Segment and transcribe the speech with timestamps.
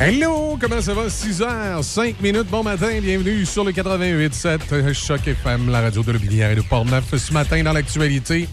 [0.00, 1.08] Hello, comment ça va?
[1.08, 6.12] 6 h 5 minutes, bon matin, bienvenue sur le 88.7 Choc FM, la radio de
[6.12, 7.16] Lobinière et de Portneuf.
[7.16, 8.48] Ce matin, dans l'actualité,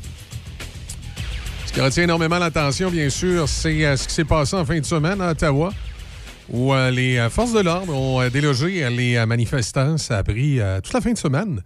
[1.65, 4.79] ce qui retient énormément l'attention, bien sûr, c'est euh, ce qui s'est passé en fin
[4.79, 5.71] de semaine à Ottawa,
[6.49, 9.97] où euh, les euh, forces de l'ordre ont délogé les manifestants.
[9.97, 11.61] Ça a pris toute la fin de semaine.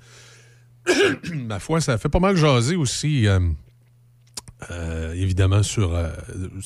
[1.33, 3.28] Ma foi, ça fait pas mal jaser aussi.
[4.71, 6.10] Euh, évidemment, sur, euh,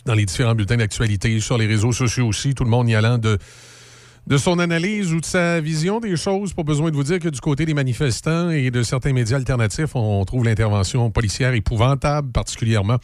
[0.05, 3.19] dans les différents bulletins d'actualité, sur les réseaux sociaux aussi, tout le monde y allant
[3.19, 3.37] de,
[4.25, 6.53] de son analyse ou de sa vision des choses.
[6.53, 9.95] Pas besoin de vous dire que du côté des manifestants et de certains médias alternatifs,
[9.95, 12.97] on trouve l'intervention policière épouvantable, particulièrement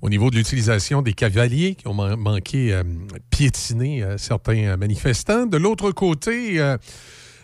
[0.00, 2.82] au niveau de l'utilisation des cavaliers qui ont manqué euh,
[3.30, 5.46] piétiner certains manifestants.
[5.46, 6.60] De l'autre côté,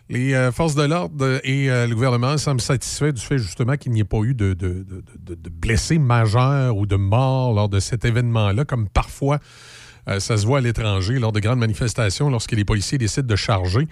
[0.09, 3.93] les euh, forces de l'ordre et euh, le gouvernement semblent satisfaits du fait justement qu'il
[3.93, 4.55] n'y ait pas eu de,
[5.51, 9.39] blessés majeurs ou de morts lors de cet événement-là, comme parfois
[10.09, 13.37] euh, ça se voit à l'étranger lors de grandes manifestations lorsque les policiers décident de
[13.37, 13.89] charger.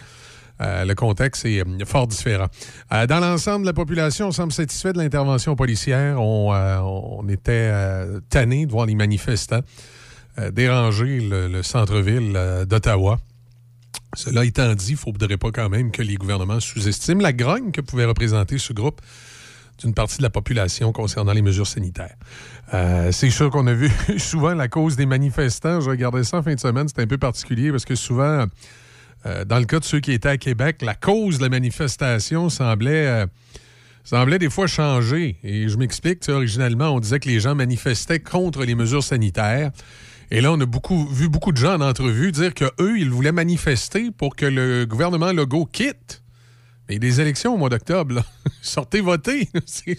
[0.60, 2.46] Le contexte est fort différent.
[2.90, 6.20] dans l'ensemble, la population semble satisfaite de l'intervention policière.
[6.20, 7.72] On, on était
[8.28, 9.62] tanné de voir les manifestants
[10.52, 13.18] déranger le centre-ville d'Ottawa.
[14.14, 17.72] Cela étant dit, il ne faudrait pas quand même que les gouvernements sous-estiment la grogne
[17.72, 19.00] que pouvait représenter ce groupe
[19.78, 22.16] d'une partie de la population concernant les mesures sanitaires.
[22.74, 25.80] Euh, c'est sûr qu'on a vu souvent la cause des manifestants.
[25.80, 28.44] Je regardais ça en fin de semaine, c'était un peu particulier parce que souvent,
[29.24, 32.48] euh, dans le cas de ceux qui étaient à Québec, la cause de la manifestation
[32.48, 33.26] semblait, euh,
[34.04, 35.38] semblait des fois changer.
[35.44, 39.70] Et je m'explique, originalement, on disait que les gens manifestaient contre les mesures sanitaires.
[40.30, 43.32] Et là, on a beaucoup, vu beaucoup de gens en entrevue dire qu'eux, ils voulaient
[43.32, 46.22] manifester pour que le gouvernement Legault quitte.
[46.88, 48.24] Mais des élections au mois d'octobre,
[48.62, 49.48] sortez voter.
[49.66, 49.94] si,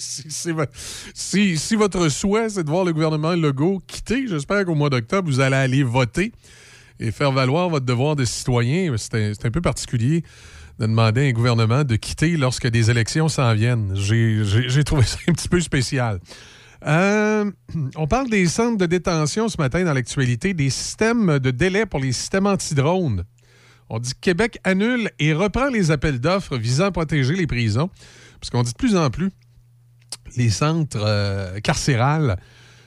[1.57, 5.39] si, votre souhait, c'est de voir le gouvernement Legault quitter, j'espère qu'au mois d'octobre, vous
[5.39, 6.33] allez aller voter
[7.03, 8.95] et faire valoir votre devoir de citoyen.
[8.97, 10.23] C'est un peu particulier
[10.79, 13.93] de demander à un gouvernement de quitter lorsque des élections s'en viennent.
[13.95, 16.19] J'ai trouvé ça un petit peu spécial.
[16.85, 17.49] Euh,
[17.95, 21.99] on parle des centres de détention ce matin dans l'actualité, des systèmes de délai pour
[21.99, 23.23] les systèmes anti-drones.
[23.89, 27.89] On dit que Québec annule et reprend les appels d'offres visant à protéger les prisons,
[28.39, 29.29] parce qu'on dit de plus en plus
[30.35, 32.37] les centres euh, carcérales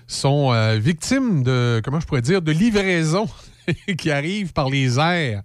[0.08, 3.28] sont euh, victimes de, comment je pourrais dire, de livraisons
[3.98, 5.42] qui arrivent par les airs.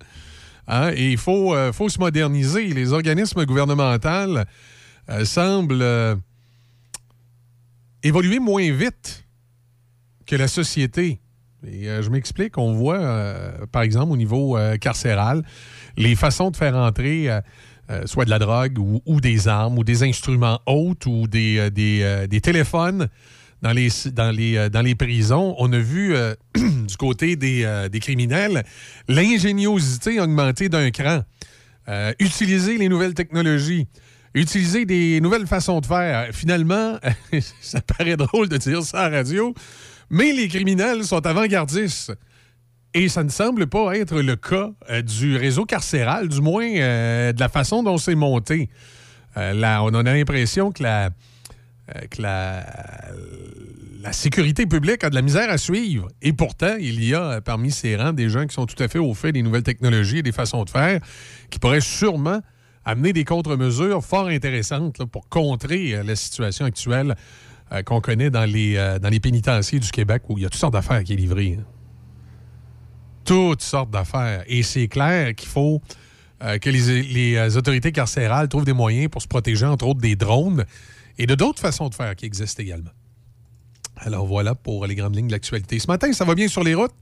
[0.68, 0.92] Hein?
[0.96, 2.68] Et il faut, faut se moderniser.
[2.68, 4.40] Les organismes gouvernementaux
[5.24, 6.20] semblent
[8.04, 9.26] évoluer moins vite
[10.26, 11.20] que la société.
[11.68, 15.44] Et euh, je m'explique, on voit, euh, par exemple, au niveau euh, carcéral,
[15.98, 17.30] les façons de faire entrer
[18.06, 23.10] soit de la drogue ou, des armes ou des instruments hautes ou des, des, téléphones
[23.62, 25.56] dans les, dans, les, dans les prisons.
[25.58, 26.16] On a vu
[26.56, 28.64] du côté des, des criminels
[29.08, 31.22] l'ingéniosité augmenter d'un cran.
[32.20, 33.88] utiliser les nouvelles technologies
[34.34, 36.30] utiliser des nouvelles façons de faire.
[36.34, 36.98] Finalement,
[37.62, 39.54] ça paraît drôle de dire ça à la radio,
[40.10, 42.14] mais les criminels sont avant-gardistes.
[42.94, 47.32] Et ça ne semble pas être le cas euh, du réseau carcéral, du moins euh,
[47.32, 48.70] de la façon dont c'est monté.
[49.38, 51.10] Euh, là, on a l'impression que la,
[52.10, 52.66] que la,
[54.12, 56.08] sécurité publique a de la misère à suivre.
[56.22, 59.00] Et pourtant, il y a parmi ces rangs des gens qui sont tout à fait
[59.00, 61.00] au fait des nouvelles technologies et des façons de faire
[61.50, 62.42] qui pourraient sûrement
[62.86, 67.16] amener des contre-mesures fort intéressantes pour contrer euh, la situation actuelle
[67.72, 70.50] euh, qu'on connaît dans les, euh, dans les pénitenciers du Québec où il y a
[70.50, 71.58] toutes sortes d'affaires qui sont livrées.
[71.60, 71.66] Hein.
[73.24, 74.44] Toutes sortes d'affaires.
[74.48, 75.82] Et c'est clair qu'il faut
[76.40, 80.66] que les, autorités carcérales trouvent des moyens pour se protéger, entre autres, des drones
[81.18, 82.92] et de d'autres façons de faire qui existent également.
[83.98, 85.80] Alors voilà pour les grandes lignes de l'actualité.
[85.80, 86.96] Ce matin, ça va bien sur les routes?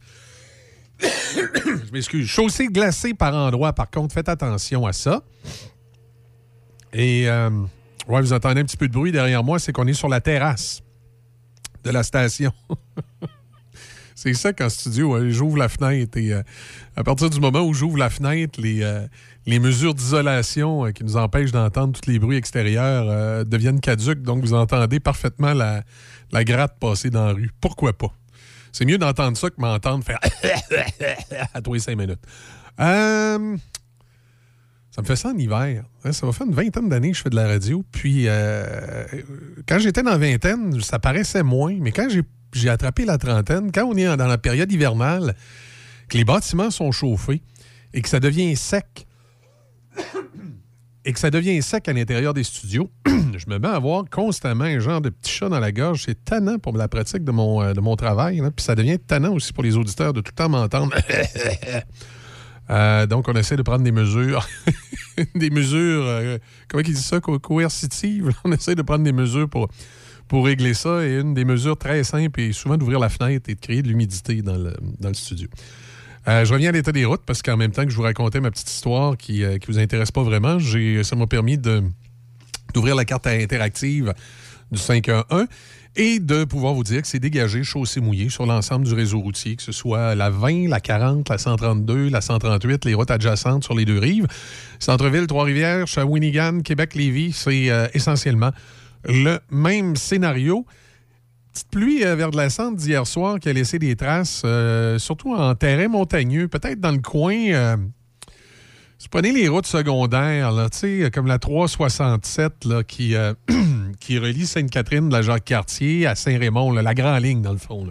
[1.01, 2.27] Je m'excuse.
[2.27, 5.23] Chaussée glacée par endroits, par contre, faites attention à ça.
[6.91, 7.49] Et euh,
[8.07, 10.21] ouais, vous entendez un petit peu de bruit derrière moi, c'est qu'on est sur la
[10.21, 10.81] terrasse
[11.83, 12.51] de la station.
[14.15, 16.41] c'est ça qu'en studio, j'ouvre la fenêtre et euh,
[16.95, 19.07] à partir du moment où j'ouvre la fenêtre, les, euh,
[19.45, 24.21] les mesures d'isolation qui nous empêchent d'entendre tous les bruits extérieurs deviennent caduques.
[24.21, 25.83] Donc, vous entendez parfaitement la,
[26.43, 27.49] gratte passer dans la rue.
[27.61, 28.13] Pourquoi pas?
[28.71, 30.19] C'est mieux d'entendre ça que m'entendre faire
[31.53, 32.21] à tous les cinq minutes.
[32.79, 33.57] Euh,
[34.91, 35.83] ça me fait ça en hiver.
[36.03, 37.83] Hein, ça va faire une vingtaine d'années que je fais de la radio.
[37.91, 39.05] Puis, euh,
[39.67, 41.75] quand j'étais dans la vingtaine, ça paraissait moins.
[41.79, 42.07] Mais quand
[42.53, 45.35] j'ai attrapé la trentaine, quand on est dans la période hivernale,
[46.09, 47.41] que les bâtiments sont chauffés
[47.93, 49.07] et que ça devient sec,
[51.05, 54.65] et que ça devient sec à l'intérieur des studios, je me mets à avoir constamment
[54.65, 56.03] un genre de petit chat dans la gorge.
[56.05, 58.41] C'est tannant pour la pratique de mon, euh, de mon travail.
[58.55, 60.95] Puis ça devient tannant aussi pour les auditeurs de tout le temps m'entendre.
[62.71, 64.47] Euh, donc, on essaie de prendre des mesures.
[65.35, 66.37] des mesures, euh,
[66.67, 68.31] comment ils disent ça, coercitives?
[68.43, 69.69] On essaie de prendre des mesures pour,
[70.27, 71.03] pour régler ça.
[71.03, 73.87] Et une des mesures très simples est souvent d'ouvrir la fenêtre et de créer de
[73.87, 75.47] l'humidité dans le, dans le studio.
[76.27, 78.39] Euh, je reviens à l'état des routes parce qu'en même temps que je vous racontais
[78.39, 80.57] ma petite histoire qui ne vous intéresse pas vraiment,
[81.03, 84.13] ça m'a permis d'ouvrir la carte interactive
[84.71, 85.47] du 511
[85.95, 89.55] et de pouvoir vous dire que c'est dégagé, chaussée mouillée sur l'ensemble du réseau routier,
[89.55, 93.73] que ce soit la 20, la 40, la 132, la 138, les routes adjacentes sur
[93.73, 94.27] les deux rives.
[94.79, 98.51] Centre-ville, Trois-Rivières, Shawinigan, Québec, Lévis, c'est euh, essentiellement
[99.05, 100.65] le même scénario.
[101.59, 104.97] Petite pluie euh, vers de la centre d'hier soir qui a laissé des traces, euh,
[104.97, 107.77] surtout en terrain montagneux, peut-être dans le coin
[109.11, 110.69] prenez les routes secondaires, là,
[111.11, 113.33] comme la 367 là, qui, euh,
[113.99, 117.85] qui relie Sainte-Catherine de la Jacques-Cartier à Saint-Raymond, la grande ligne, dans le fond.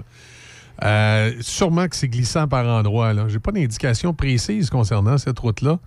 [1.43, 3.13] Sûrement que c'est glissant par endroits.
[3.29, 5.79] Je n'ai pas d'indication précise concernant cette route-là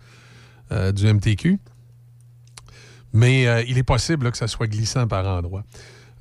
[0.91, 1.57] du MTQ.
[3.13, 5.63] Mais il est possible que ça soit glissant par endroits.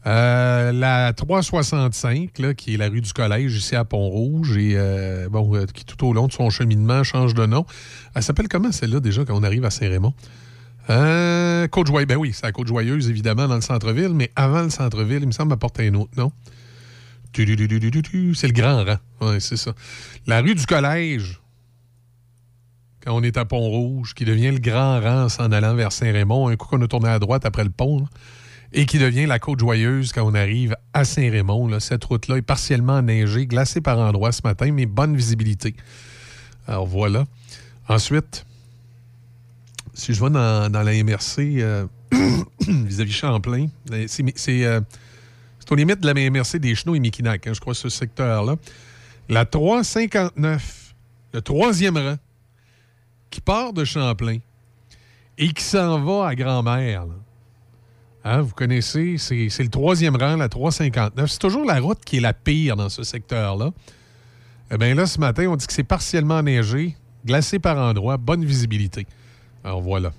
[0.06, 5.28] Euh, la 365, là, qui est la rue du Collège, ici à Pont-Rouge, et euh,
[5.28, 7.66] bon, euh, qui tout au long de son cheminement change de nom.
[8.14, 10.14] Elle s'appelle comment celle-là déjà quand on arrive à Saint-Raymond?
[10.88, 12.08] Côte-Joyeuse.
[12.08, 15.32] Ben oui, c'est la Côte-Joyeuse, évidemment, dans le centre-ville, mais avant le centre-ville, il me
[15.32, 16.32] semble m'apporter un autre nom.
[17.32, 18.96] C'est le Grand Rang.
[19.20, 19.72] Oui, c'est ça.
[20.26, 21.40] La rue du Collège,
[23.04, 26.56] quand on est à Pont-Rouge, qui devient le Grand Rang en allant vers Saint-Raymond, un
[26.56, 28.08] coup qu'on a tourné à droite après le pont,
[28.72, 31.80] et qui devient la côte joyeuse quand on arrive à Saint-Raymond.
[31.80, 35.74] Cette route-là est partiellement enneigée, glacée par endroits ce matin, mais bonne visibilité.
[36.66, 37.26] Alors voilà.
[37.88, 38.46] Ensuite,
[39.94, 41.86] si je vais dans, la MRC euh,
[42.60, 44.80] vis-à-vis Champlain, euh, c'est euh,
[45.70, 48.56] au limite de la MRC des Chenaux et Mikinac, hein, je crois, ce secteur-là.
[49.28, 50.94] La 359,
[51.32, 52.16] le troisième rang,
[53.30, 54.38] qui part de Champlain
[55.38, 57.06] et qui s'en va à Grand-Mère.
[58.24, 61.30] Hein, vous connaissez, c'est le troisième rang, la 359.
[61.30, 63.70] C'est toujours la route qui est la pire dans ce secteur-là.
[64.70, 68.44] Eh bien là, ce matin, on dit que c'est partiellement neigé, glacé par endroits, bonne
[68.44, 69.06] visibilité.
[69.64, 70.12] Alors voilà.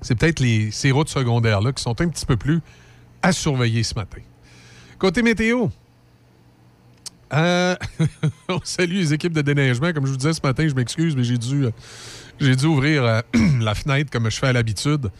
[0.00, 2.60] C'est peut-être ces routes secondaires-là qui sont un petit peu plus
[3.20, 4.20] à surveiller ce matin.
[4.98, 5.68] Côté météo,
[7.32, 7.76] euh,
[8.48, 9.92] on salue les équipes de déneigement.
[9.92, 13.20] Comme je vous disais ce matin, je m'excuse, mais j'ai dû, euh, ouvrir euh,
[13.60, 15.10] la fenêtre comme je fais à l'habitude.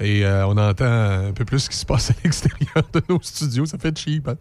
[0.00, 3.20] Et euh, on entend un peu plus ce qui se passe à l'extérieur de nos
[3.20, 3.66] studios.
[3.66, 4.28] Ça fait cheap.
[4.28, 4.36] Hein?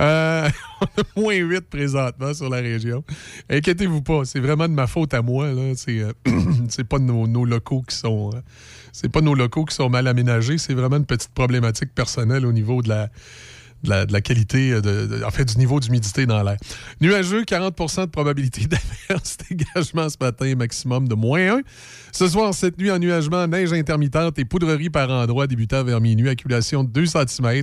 [0.00, 0.48] Euh,
[0.80, 3.04] on a moins 8 présentement sur la région.
[3.48, 5.48] Inquiétez-vous pas, c'est vraiment de ma faute à moi.
[5.76, 6.12] C'est euh,
[6.88, 8.30] pas nos, nos, locaux qui sont.
[8.92, 10.58] c'est pas nos locaux qui sont mal aménagés.
[10.58, 13.08] C'est vraiment une petite problématique personnelle au niveau de la
[13.82, 16.56] de la, qualité, euh, en fait, du niveau d'humidité dans l'air.
[17.00, 18.62] Nuageux, 40% de probabilité
[19.08, 19.36] d'averse.
[19.48, 21.60] Dégagement ce matin, maximum de moins 1.
[22.12, 26.84] Ce soir, cette nuit, ennuagement, neige intermittente et poudrerie par endroit débutant vers minuit, accumulation
[26.84, 27.62] de 2 cm.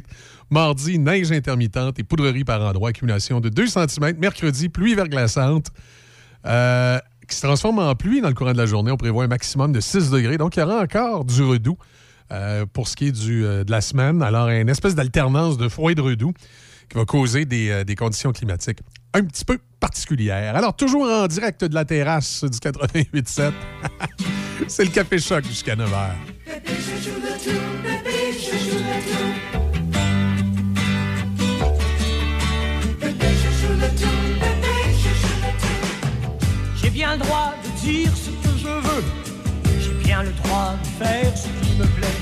[0.49, 4.17] Mardi, neige intermittente et poudrerie par endroit, accumulation de 2 cm.
[4.19, 5.67] Mercredi, pluie verglaçante.
[6.45, 8.91] Euh, qui se transforme en pluie dans le courant de la journée.
[8.91, 10.37] On prévoit un maximum de 6 degrés.
[10.37, 11.77] Donc, il y aura encore du redoux.
[12.31, 14.23] Euh, pour ce qui est du, euh, de la semaine.
[14.23, 16.33] Alors, une espèce d'alternance de froid et de redoux
[16.89, 18.79] qui va causer des, euh, des, conditions climatiques
[19.13, 20.55] un petit peu particulières.
[20.55, 23.51] Alors, toujours en direct de la terrasse du 88.7,
[24.67, 26.09] c'est le Café Choc jusqu'à 9 h.
[36.81, 39.03] J'ai bien le droit de dire ce que je veux.
[39.79, 42.19] J'ai bien le droit de faire ce me plaît.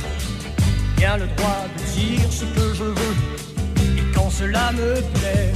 [0.97, 3.15] Bien le droit de dire ce que je veux.
[3.77, 5.51] Et quand cela me plaît,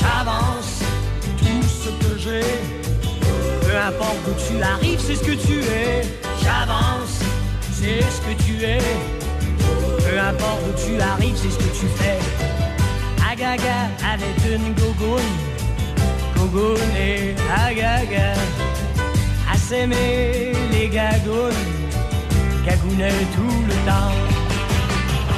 [0.00, 0.80] j'avance
[1.38, 2.42] tout ce que j'ai.
[3.62, 6.02] Peu importe où tu arrives, c'est ce que tu es.
[6.42, 7.20] J'avance,
[7.72, 8.80] c'est ce que tu es.
[10.06, 12.18] Peu importe où tu arrives, c'est ce que tu fais.
[13.30, 15.32] Agaga avec une gogoune,
[16.36, 18.34] gogoune et agaga.
[19.50, 21.81] À s'aimer les gagounes
[22.64, 24.12] gagounait tout le temps.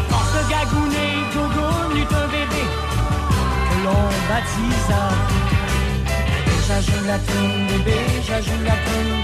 [0.09, 2.65] Force de gagouner, Gogo eut un bébé
[3.69, 5.03] que l'on baptisa.
[6.67, 9.15] J'ajoute la toune, bébé, j'ajoute la toune,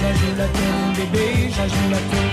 [0.00, 2.30] j'ajoute la toune, bébé, j'ajoute la toune.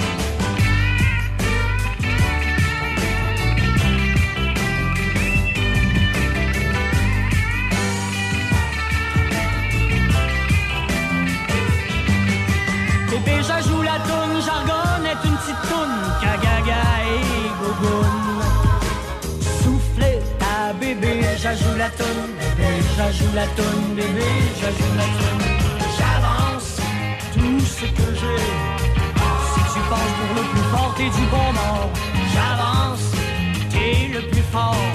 [13.09, 14.82] Bébé, j'ajoute la toune, jargon
[21.89, 24.23] bébé, j'ajoute la tonne, bébé,
[24.59, 25.47] j'ajoute la tonne.
[25.97, 26.77] J'avance
[27.33, 28.43] tout ce que j'ai.
[29.53, 31.89] Si tu penses pour le plus fort, t'es du bon mort.
[32.33, 33.11] J'avance,
[33.69, 34.92] t'es le plus fort.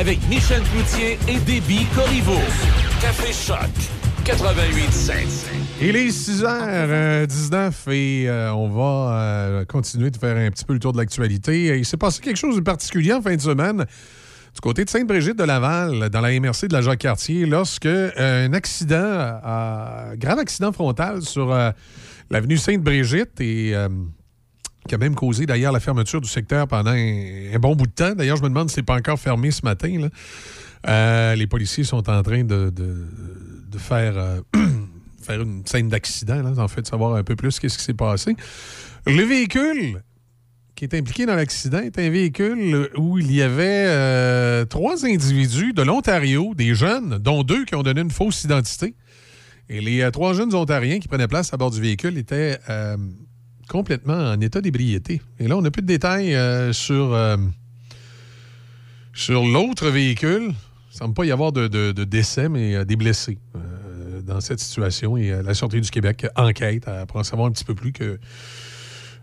[0.00, 2.40] Avec Michel Cloutier et Déby Corriveau.
[3.02, 3.68] Café Choc
[4.24, 5.26] 88.7.
[5.82, 10.78] Il est 6h19 et euh, on va euh, continuer de faire un petit peu le
[10.78, 11.78] tour de l'actualité.
[11.78, 13.84] Il s'est passé quelque chose de particulier en fin de semaine
[14.54, 18.52] du côté de Sainte-Brigitte de Laval, dans la MRC de la Jacques-Cartier, lorsque euh, un
[18.52, 21.70] accident, euh, grave accident frontal sur euh,
[22.30, 23.88] l'avenue Sainte-Brigitte et euh,
[24.90, 28.12] qui a même causé d'ailleurs la fermeture du secteur pendant un, bon bout de temps.
[28.12, 30.00] D'ailleurs, je me demande si c'est pas encore fermé ce matin.
[30.00, 30.08] là.
[30.88, 32.72] Euh, les policiers sont en train de,
[33.78, 34.40] faire, euh,
[35.22, 38.34] faire une scène d'accident, en fait, de savoir un peu plus qu'est-ce qui s'est passé.
[39.06, 40.02] Le véhicule
[40.74, 45.72] qui est impliqué dans l'accident est un véhicule où il y avait euh, trois individus
[45.72, 48.96] de l'Ontario, des jeunes, dont deux qui ont donné une fausse identité.
[49.68, 52.58] Et les trois jeunes Ontariens qui prenaient place à bord du véhicule étaient
[53.70, 55.22] complètement en état d'ébriété.
[55.38, 57.36] Et là, on n'a plus de détails euh, sur, euh,
[59.14, 60.42] sur l'autre véhicule.
[60.42, 63.38] Il ne semble pas y avoir de, de- décès, mais euh, des blessés
[64.24, 65.16] dans cette situation.
[65.16, 68.18] Et la Sûreté du Québec enquête pour en savoir un petit peu plus que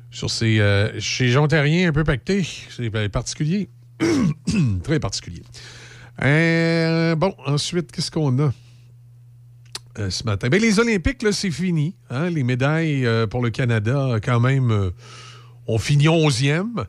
[0.10, 0.62] sur ces,
[1.00, 2.46] chez Ontariens un peu pactés.
[2.76, 3.70] C'est euh, particulier.
[4.84, 5.44] Très particulier.
[6.20, 8.54] Bon, ensuite, qu'est-ce qu'on a?
[10.00, 10.50] Euh, ce matin.
[10.50, 11.96] Ben, les Olympiques, c'est fini.
[12.10, 12.30] hein.
[12.30, 14.92] Les médailles euh, pour le Canada, quand même, euh,
[15.68, 16.86] ont fini 11e.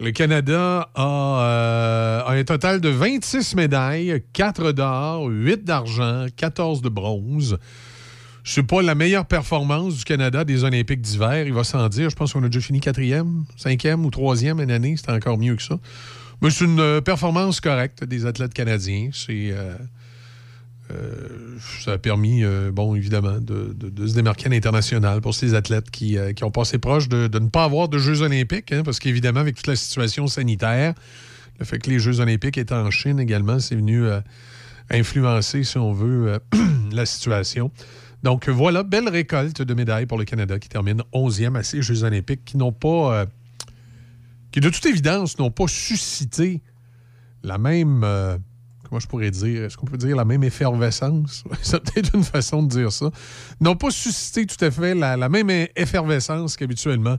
[0.00, 6.82] Le Canada a, euh, a un total de 26 médailles, 4 d'or, 8 d'argent, 14
[6.82, 7.58] de bronze.
[8.44, 12.08] Sais pas la meilleure performance du Canada des Olympiques d'hiver, il va s'en dire.
[12.08, 14.96] Je pense qu'on a déjà fini quatrième, cinquième ou troisième une année.
[14.96, 15.78] C'était encore mieux que ça.
[16.40, 19.10] Mais c'est une performance correcte des athlètes canadiens.
[19.12, 19.52] C'est,
[20.90, 25.90] euh, ça a permis, euh, bon, évidemment, de, se démarquer à l'international pour ces athlètes
[25.90, 28.98] qui, euh, qui ont passé proche de, ne pas avoir de Jeux olympiques, hein, parce
[28.98, 30.94] qu'évidemment, avec toute la situation sanitaire,
[31.58, 34.20] le fait que les Jeux olympiques étaient en Chine également, c'est venu euh,
[34.90, 36.38] influencer, si on veut,
[36.92, 37.70] la situation.
[38.22, 42.02] Donc voilà, belle récolte de médailles pour le Canada qui termine 11e à ces Jeux
[42.04, 43.26] olympiques qui n'ont pas,
[44.50, 46.62] qui de toute évidence n'ont pas suscité
[47.44, 48.04] la même,
[48.88, 51.44] comment je pourrais dire, est-ce qu'on peut dire la même effervescence?
[51.62, 53.10] C'est peut-être une façon de dire ça.
[53.60, 57.16] N'ont pas suscité tout à fait la, même effervescence qu'habituellement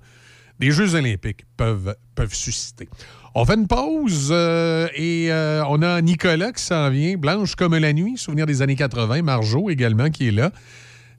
[0.60, 2.90] les Jeux olympiques peuvent, peuvent susciter.
[3.34, 7.78] On fait une pause euh, et euh, on a Nicolas qui s'en vient, blanche comme
[7.78, 10.52] la nuit, souvenir des années 80, Marjo également qui est là.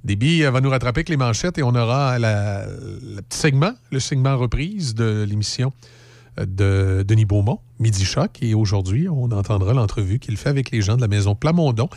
[0.04, 4.00] Déby euh, va nous rattraper avec les manchettes et on aura le petit segment, le
[4.00, 5.72] segment reprise de l'émission
[6.38, 8.38] de Denis Beaumont, Midi Choc.
[8.42, 11.88] Et aujourd'hui, on entendra l'entrevue qu'il fait avec les gens de la maison Plamondon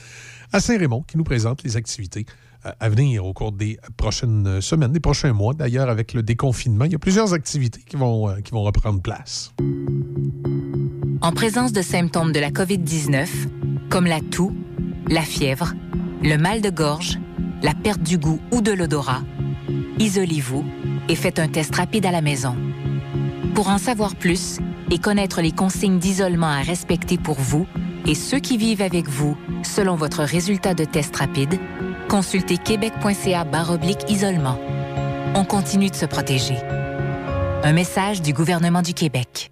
[0.52, 2.26] à Saint-Raymond qui nous présente les activités
[2.66, 5.54] euh, à venir au cours des prochaines semaines, des prochains mois.
[5.54, 9.02] D'ailleurs, avec le déconfinement, il y a plusieurs activités qui vont, euh, qui vont reprendre
[9.02, 9.54] place.
[11.22, 13.28] En présence de symptômes de la COVID-19,
[13.90, 14.56] comme la toux,
[15.10, 15.74] la fièvre,
[16.22, 17.20] le mal de gorge,
[17.62, 19.24] la perte du goût ou de l'odorat,
[20.00, 20.66] isolez-vous
[21.10, 22.56] et faites un test rapide à la maison.
[23.54, 24.58] Pour en savoir plus
[24.90, 27.68] et connaître les consignes d'isolement à respecter pour vous
[28.08, 31.60] et ceux qui vivent avec vous selon votre résultat de test rapide,
[32.10, 34.60] consultez québec.ca oblique isolement.
[35.36, 36.58] On continue de se protéger.
[37.64, 39.52] Un message du gouvernement du Québec.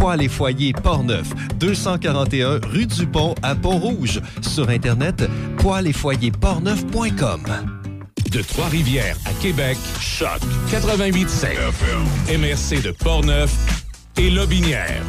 [0.00, 4.22] Poêles et foyers Portneuf, 241 rue du Pont à Pont-Rouge.
[4.40, 5.24] Sur Internet,
[6.40, 7.42] portneuf.com.
[8.30, 11.48] De Trois-Rivières à Québec, Choc 88.7.
[12.34, 13.52] MRC de Portneuf
[14.16, 15.02] et Lobinière.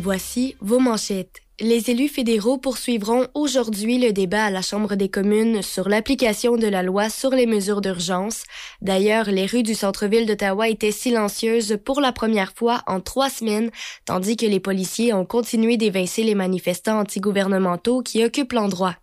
[0.00, 1.40] Voici vos manchettes.
[1.60, 6.66] Les élus fédéraux poursuivront aujourd'hui le débat à la Chambre des communes sur l'application de
[6.66, 8.44] la loi sur les mesures d'urgence.
[8.82, 13.70] D'ailleurs, les rues du centre-ville d'Ottawa étaient silencieuses pour la première fois en trois semaines,
[14.04, 18.96] tandis que les policiers ont continué d'évincer les manifestants antigouvernementaux qui occupent l'endroit.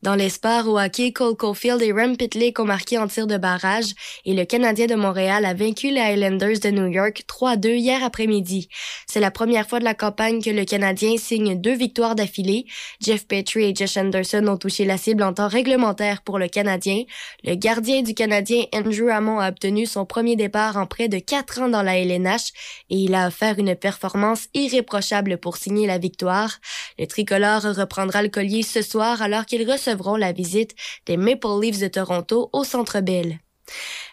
[0.00, 3.36] Dans les sports au hockey, Cole Caulfield et Rem Pitlick ont marqué en tir de
[3.36, 8.04] barrage et le Canadien de Montréal a vaincu les Highlanders de New York 3-2 hier
[8.04, 8.68] après-midi.
[9.08, 12.66] C'est la première fois de la campagne que le Canadien signe deux victoires d'affilée.
[13.00, 17.02] Jeff Petrie et Josh Anderson ont touché la cible en temps réglementaire pour le Canadien.
[17.42, 21.60] Le gardien du Canadien Andrew Hammond a obtenu son premier départ en près de quatre
[21.60, 22.52] ans dans la LNH
[22.88, 26.58] et il a offert une performance irréprochable pour signer la victoire.
[27.00, 30.76] Le tricolore reprendra le collier ce soir alors qu'il recevront la visite
[31.06, 33.40] des Maple Leafs de Toronto au Centre Bell.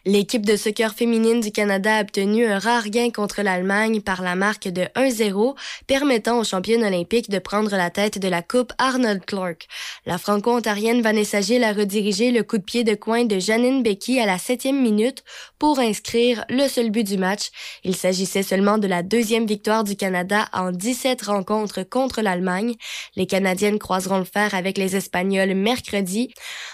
[0.08, 4.36] L'équipe de soccer féminine du Canada a obtenu un rare gain contre l'Allemagne par la
[4.36, 5.56] marque de 1-0,
[5.88, 9.66] permettant aux championnes olympiques de prendre la tête de la Coupe Arnold Clark.
[10.06, 14.20] La franco-ontarienne Vanessa Gilles a redirigé le coup de pied de coin de Janine Becky
[14.20, 15.24] à la septième minute
[15.58, 17.50] pour inscrire le seul but du match.
[17.84, 22.76] Il s'agissait seulement de la deuxième victoire du Canada en 17 rencontres contre l'Allemagne.
[23.16, 26.32] Les Canadiennes croiseront le fer avec les Espagnols mercredi.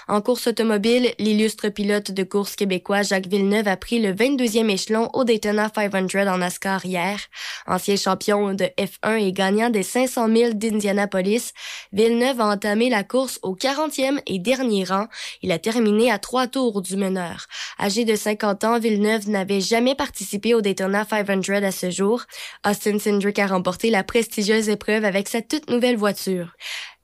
[0.10, 5.10] En course automobile, l'illustre pilote de course québécois Jacques Villeneuve a pris le 22e échelon
[5.14, 7.20] au Daytona 500 en NASCAR hier.
[7.68, 11.52] Ancien champion de F1 et gagnant des 500 000 d'Indianapolis,
[11.92, 15.08] Villeneuve a entamé la course au 40e et dernier rang.
[15.42, 17.48] Il a terminé à trois tours du meneur.
[17.80, 22.24] Âgé de 50 ans, Villeneuve n'avait jamais participé au Daytona 500 à ce jour.
[22.66, 26.56] Austin Cindric a remporté la prestigieuse épreuve avec sa toute nouvelle voiture.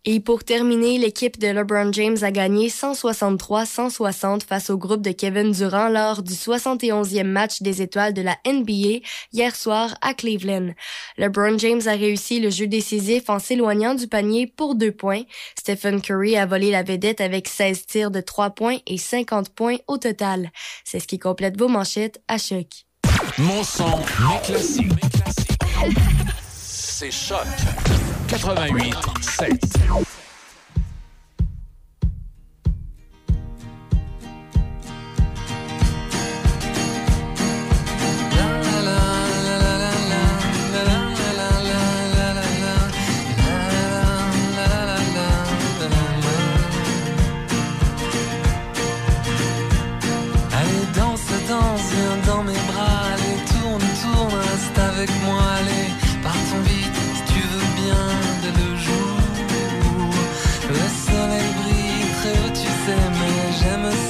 [0.10, 5.52] Et pour terminer, l'équipe de LeBron James a gagné 163-160 face au groupe de Kevin
[5.52, 10.70] Durant lors du 71e match des étoiles de la NBA hier soir à Cleveland.
[11.18, 15.24] LeBron James a réussi le jeu décisif en s'éloignant du panier pour deux points.
[15.60, 19.76] Stephen Curry a volé la vedette avec 16 tirs de 3 points et 50 points
[19.88, 20.52] au total.
[20.86, 22.68] C'est ce qui complète vos manchettes à choc.
[23.38, 24.88] Mon son, mes classiques.
[26.50, 27.46] C'est choc.
[28.28, 30.27] 88 7.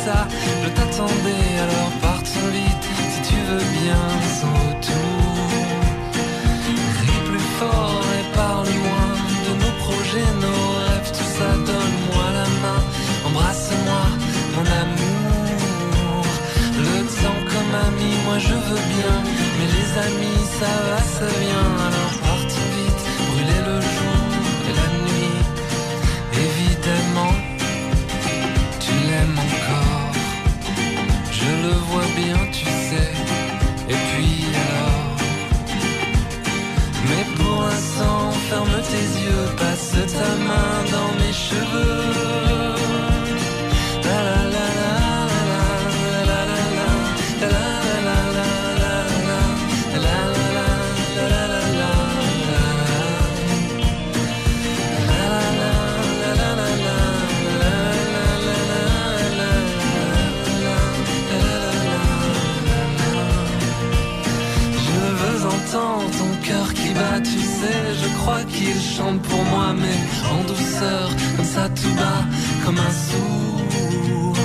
[0.07, 4.03] Je t'attendais, alors partons vite si tu veux bien
[4.39, 5.49] sans retour.
[7.01, 9.03] Ris plus fort et parle-moi
[9.45, 11.49] de nos projets, nos rêves, tout ça.
[11.67, 12.81] Donne-moi la main,
[13.27, 14.03] embrasse-moi,
[14.55, 16.25] mon amour.
[16.77, 19.15] Le temps comme ami, moi je veux bien,
[19.57, 21.76] mais les amis, ça va, ça vient.
[40.17, 42.06] Ta main dans mes cheveux.
[68.27, 69.99] Crois qu'il chante pour moi, mais
[70.35, 72.23] en douceur, comme ça tout bas,
[72.63, 74.35] comme un sourd.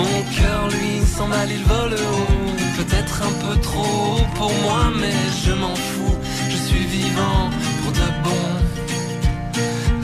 [0.00, 2.32] Mon cœur, lui, s'emballe, il vole haut,
[2.78, 6.16] peut-être un peu trop pour moi, mais je m'en fous,
[6.52, 7.42] je suis vivant
[7.80, 8.46] pour de bon.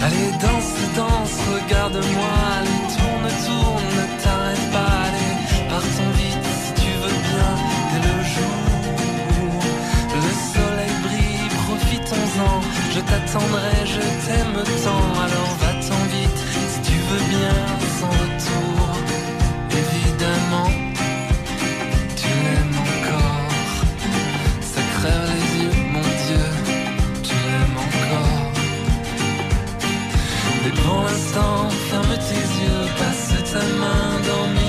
[0.05, 5.35] Allez, danse, danse, regarde-moi, allez, tourne, tourne, ne t'arrête pas, allez,
[5.71, 6.12] partons
[13.33, 16.41] t'attendrai, je t'aime tant, alors va-t'en vite
[16.73, 17.59] si tu veux bien,
[17.99, 18.79] sans retour.
[19.71, 20.71] Évidemment,
[22.17, 23.49] tu l'aimes encore,
[24.73, 24.83] ça
[25.31, 26.47] les yeux, mon Dieu,
[27.23, 28.53] tu l'aimes encore.
[30.65, 31.59] Mais pour l'instant,
[31.91, 34.62] ferme tes yeux, passe ta main dans mes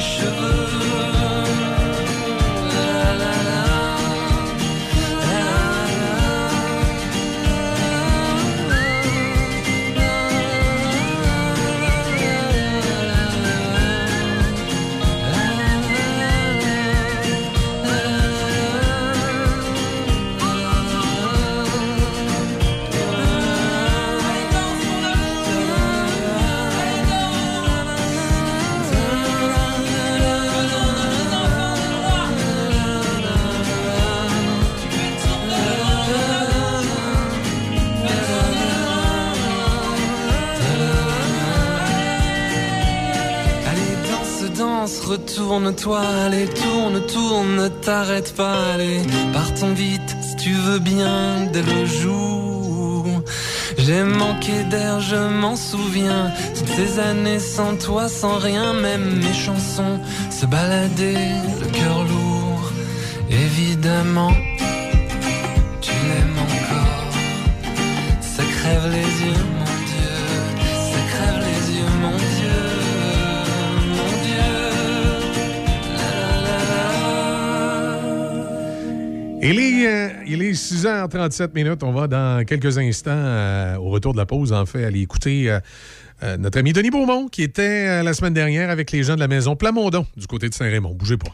[44.85, 51.61] retourne-toi, allez, tourne, tourne, ne t'arrête pas, allez, partons vite, si tu veux bien, dès
[51.61, 53.05] le jour.
[53.77, 59.33] J'ai manqué d'air, je m'en souviens, toutes ces années sans toi, sans rien, même mes
[59.33, 62.71] chansons se baladaient, le cœur lourd,
[63.29, 64.33] évidemment.
[79.45, 81.83] Il est, euh, il est 6h37 minutes.
[81.83, 85.49] On va dans quelques instants, euh, au retour de la pause, en fait, aller écouter
[86.23, 89.27] euh, notre ami Denis Beaumont, qui était la semaine dernière avec les gens de la
[89.27, 90.95] maison Plamondon, du côté de Saint-Raymond.
[90.95, 91.33] Bougez pas.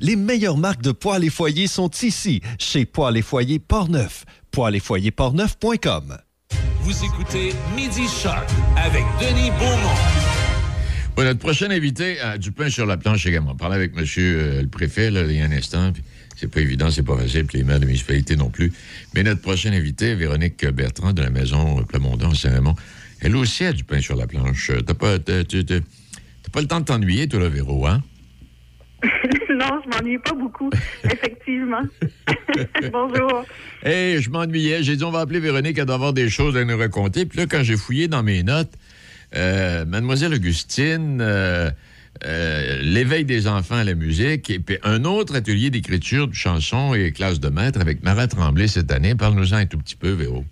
[0.00, 4.24] Les meilleures marques de poils et foyers sont ici, chez Poils et Foyers Portneuf.
[4.50, 6.16] Poils et foyers portneuf.com.
[6.80, 9.98] Vous écoutez Midi Shark avec Denis Beaumont.
[11.16, 13.52] Ouais, notre prochain invité a du pain sur la planche également.
[13.52, 15.92] On parlait avec monsieur euh, le préfet là, il y a un instant.
[15.92, 16.02] puis
[16.36, 18.72] C'est pas évident, c'est pas facile, puis les maires de municipalité non plus.
[19.14, 22.74] Mais notre prochain invité, Véronique Bertrand de la maison Plamondon Saint-Raymond,
[23.20, 24.70] elle aussi a du pain sur la planche.
[24.70, 27.86] Euh, T'as pas, t'as- t'as- t'as- t'as pas le temps de t'ennuyer, toi, là, Véro,
[27.86, 28.02] hein?
[29.50, 30.70] non, je m'ennuie pas beaucoup,
[31.04, 31.82] effectivement.
[32.92, 33.44] Bonjour.
[33.82, 34.82] Hey, je m'ennuyais.
[34.82, 37.26] J'ai dit, on va appeler Véronique, elle doit avoir des choses à nous raconter.
[37.26, 38.72] Puis là, quand j'ai fouillé dans mes notes,
[39.36, 41.70] euh, Mademoiselle Augustine, euh,
[42.24, 46.94] euh, l'éveil des enfants à la musique, et puis un autre atelier d'écriture de chansons
[46.94, 49.14] et classe de maître avec Marat Tremblay cette année.
[49.14, 50.44] Parle-nous-en un tout petit peu, Véro.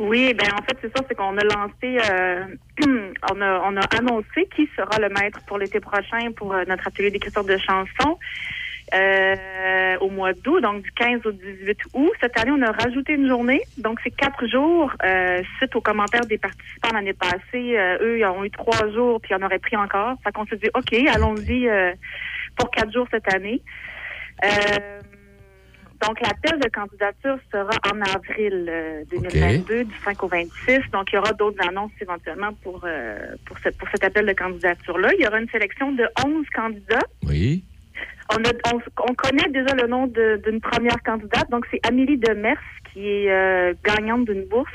[0.00, 2.44] Oui, ben en fait, c'est ça, c'est qu'on a lancé, euh,
[3.30, 6.88] on, a, on a annoncé qui sera le maître pour l'été prochain pour euh, notre
[6.88, 8.18] atelier d'écriture de chansons.
[8.94, 12.10] euh, au mois d'août, donc du 15 au 18 août.
[12.20, 16.26] Cette année, on a rajouté une journée, donc c'est quatre jours euh, suite aux commentaires
[16.26, 17.78] des participants l'année passée.
[17.78, 20.16] euh, eux, ils ont eu trois jours, puis ils en auraient pris encore.
[20.24, 21.92] Fait qu'on s'est dit, OK, allons-y euh,
[22.56, 23.62] pour quatre jours cette année.
[24.44, 25.00] Euh,
[26.06, 30.78] donc, l'appel de candidature sera en avril euh, 2022, du 5 au 26.
[30.92, 34.32] Donc, il y aura d'autres annonces éventuellement pour, euh, pour, ce- pour cet appel de
[34.32, 35.10] candidature-là.
[35.18, 37.06] Il y aura une sélection de 11 candidats.
[37.26, 37.64] Oui.
[38.32, 41.50] On, a- on, on connaît déjà le nom d'une première candidate.
[41.50, 42.56] Donc, c'est Amélie Demers,
[42.92, 44.70] qui est euh, gagnante d'une bourse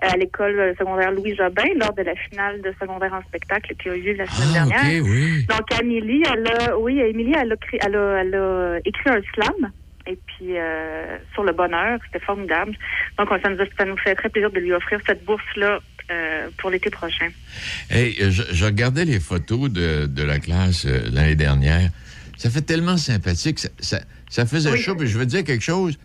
[0.00, 3.96] à l'école secondaire Louis Jobin lors de la finale de secondaire en spectacle qui a
[3.96, 5.02] eu lieu la semaine Ah, dernière.
[5.02, 5.46] OK, oui.
[5.46, 9.20] Donc, Amélie, elle a, oui, Amélie, elle a, créé- elle a, elle a écrit un
[9.34, 9.72] slam.
[10.08, 12.72] Et puis, euh, sur le bonheur, c'était formidable.
[13.18, 15.80] Donc, ça nous, a- ça nous fait très plaisir de lui offrir cette bourse-là
[16.10, 17.28] euh, pour l'été prochain.
[17.90, 21.90] Hey, je, je regardais les photos de, de la classe euh, l'année dernière.
[22.38, 23.58] Ça fait tellement sympathique.
[23.58, 24.00] Ça, ça,
[24.30, 24.78] ça faisait Oui.
[24.80, 24.96] chaud.
[24.96, 25.98] Puis je veux dire quelque chose.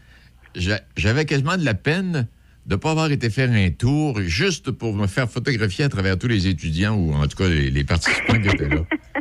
[0.56, 2.28] J'a- J'avais quasiment de la peine
[2.66, 6.18] de ne pas avoir été faire un tour juste pour me faire photographier à travers
[6.18, 8.82] tous les étudiants ou en tout cas les, les participants qui étaient là.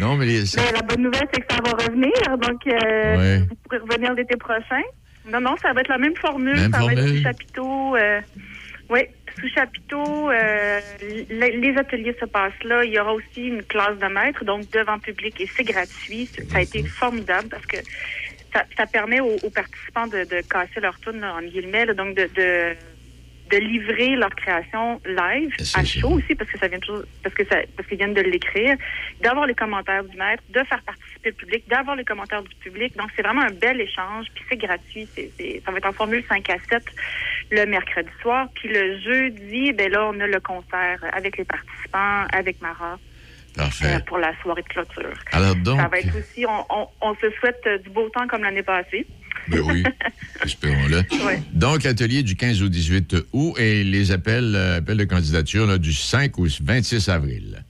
[0.00, 2.12] Non, mais les- Mais la bonne nouvelle, c'est que ça va revenir.
[2.38, 3.38] Donc, euh, Ouais.
[3.48, 4.82] vous pourrez revenir l'été prochain.
[5.30, 6.56] Non, non, ça va être la même formule.
[6.56, 7.96] Même ça va être sous chapiteau.
[7.96, 8.20] euh,
[8.90, 9.00] oui,
[9.40, 10.30] sous chapiteau.
[10.30, 10.80] euh,
[11.30, 12.84] les, les ateliers se passent là.
[12.84, 16.28] Il y aura aussi une classe de maître, donc devant public, et c'est gratuit.
[16.50, 17.76] Ça a été formidable parce que
[18.52, 22.14] ça, ça permet aux, aux participants de, de casser leur tourne, en guillemets, là, donc
[22.16, 22.74] de, de,
[23.54, 27.44] de livrer leur création live, à chaud aussi, parce que ça vient toujours, parce que
[27.44, 28.76] ça, parce qu'ils viennent de l'écrire,
[29.20, 32.96] d'avoir les commentaires du maître, de faire participer le public, d'avoir les commentaires du public.
[32.96, 35.06] Donc, c'est vraiment un bel échange, puis c'est gratuit.
[35.14, 36.82] C'est, c'est- ça va être en formule 5 à 7
[37.50, 38.48] le mercredi soir.
[38.54, 42.98] Puis le jeudi, ben là, on a le concert avec les participants, avec Mara,
[43.86, 45.14] euh, pour la soirée de clôture.
[45.32, 48.42] Alors donc, Ça va être aussi, on, on, on se souhaite du beau temps comme
[48.42, 49.06] l'année passée.
[49.48, 49.82] Ben oui,
[50.44, 50.98] espérons-le.
[51.26, 51.42] Ouais.
[51.52, 55.78] Donc, l'atelier du 15 au 18 août et les appels, euh, appels de candidature là,
[55.78, 57.64] du 5 au 26 avril.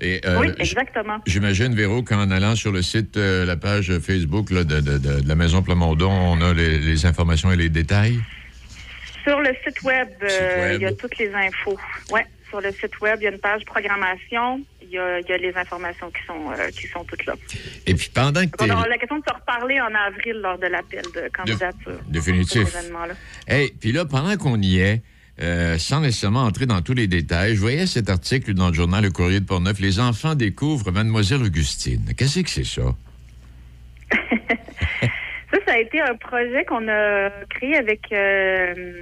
[0.00, 1.18] Et, euh, oui, exactement.
[1.26, 5.20] J'imagine, Véro, qu'en allant sur le site, euh, la page Facebook là, de, de- de-
[5.20, 8.20] de la Maison Plamondon, on a les, les informations et les détails?
[9.24, 10.80] Sur le site web, euh, Site web.
[10.80, 11.76] il y a toutes les infos.
[12.12, 14.60] Ouais, sur le site web, il y a une page programmation.
[14.82, 17.34] Il y a, il y a les informations qui sont euh, qui sont toutes là.
[17.86, 20.66] Et puis, pendant que On aura la question de se reparler en avril lors de
[20.66, 22.00] l'appel de candidature.
[22.08, 22.74] Définitif.
[22.74, 23.14] événement-là.
[23.46, 25.02] Hey, puis là, pendant qu'on y est,
[25.40, 29.04] euh, sans nécessairement entrer dans tous les détails, je voyais cet article dans le journal
[29.04, 29.78] Le Courrier de Portneuf.
[29.78, 32.12] Les enfants découvrent Mademoiselle Augustine.
[32.16, 32.82] Qu'est-ce que c'est ça?
[35.50, 39.00] Ça, ça a été un projet qu'on a créé avec euh,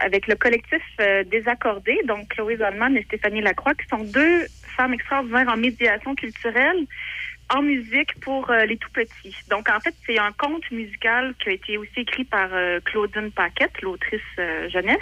[0.00, 4.94] avec le collectif euh, Désaccordé, donc Chloé Zolman et Stéphanie Lacroix, qui sont deux femmes
[4.94, 6.86] extraordinaires en médiation culturelle,
[7.54, 9.34] en musique pour euh, les tout petits.
[9.50, 13.30] Donc, en fait, c'est un conte musical qui a été aussi écrit par euh, Claudine
[13.32, 14.98] Paquette, l'autrice euh, jeunesse.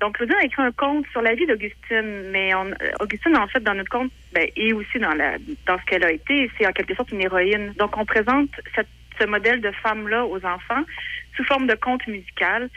[0.00, 2.70] Donc, Claudine a écrit un conte sur la vie d'Augustine, mais on,
[3.00, 5.36] Augustine, en fait, dans notre conte, ben, et aussi dans, la,
[5.66, 7.72] dans ce qu'elle a été, c'est en quelque sorte une héroïne.
[7.76, 8.86] Donc, on présente cette,
[9.20, 10.82] ce modèle de femme-là aux enfants
[11.36, 12.68] sous forme de conte musical.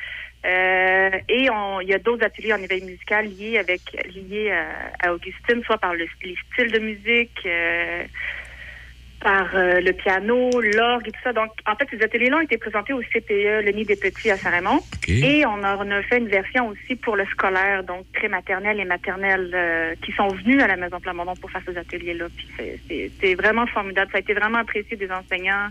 [0.46, 3.82] Euh, et on- il y a d'autres ateliers en éveil musical liés avec
[4.14, 8.04] liés à, à Augustine, soit par le, les styles de musique, euh,
[9.22, 11.32] par euh, le piano, l'orgue et tout ça.
[11.32, 14.36] Donc, en fait, ces ateliers-là ont été présentés au CPE, le Nid des Petits à
[14.38, 14.82] Saint-Raymond.
[15.08, 18.86] Et on a, on a fait une version aussi pour le scolaire, donc prématernelle et
[18.86, 22.26] maternelle, euh, qui sont venus à la Maison Plamondon pour faire ces ateliers-là.
[22.36, 24.12] Puis c'est vraiment formidable.
[24.12, 25.70] Ça a été vraiment apprécié des enseignants,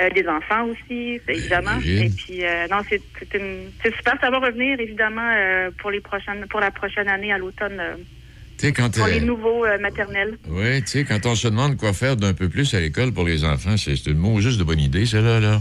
[0.00, 1.78] euh, des enfants aussi, c'est évidemment.
[1.84, 3.00] Et puis, euh, non, c'est
[3.34, 4.14] une- super.
[4.20, 7.80] Ça va revenir, évidemment, euh, pour les prochaines, pour la prochaine année à l'automne,
[8.58, 10.36] Tu sais, quand, pour les nouveaux maternels.
[10.48, 13.24] ouais, tu sais, quand on se demande quoi faire d'un peu plus à l'école pour
[13.24, 15.60] les enfants, c'est une mot juste de bonne idée, celle-là, là.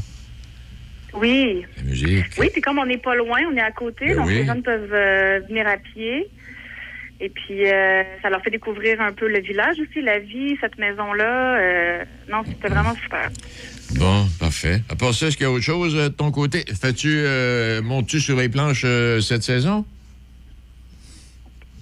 [1.13, 1.63] Oui.
[1.77, 2.25] La musique.
[2.39, 4.33] Oui, puis comme on n'est pas loin, on est à côté, Ben donc oui.
[4.39, 4.89] les jeunes peuvent
[5.47, 6.27] venir à pied.
[7.19, 10.77] Et puis, euh, ça leur fait découvrir un peu le village aussi, la vie, cette
[10.77, 11.57] maison-là.
[11.57, 13.29] Euh, non, c'était vraiment super.
[13.97, 14.81] Bon, parfait.
[14.89, 16.63] À part ça, est-ce qu'il y a autre chose euh, de ton côté?
[16.81, 19.85] Fais-tu, euh, montes-tu sur les planches euh, cette saison?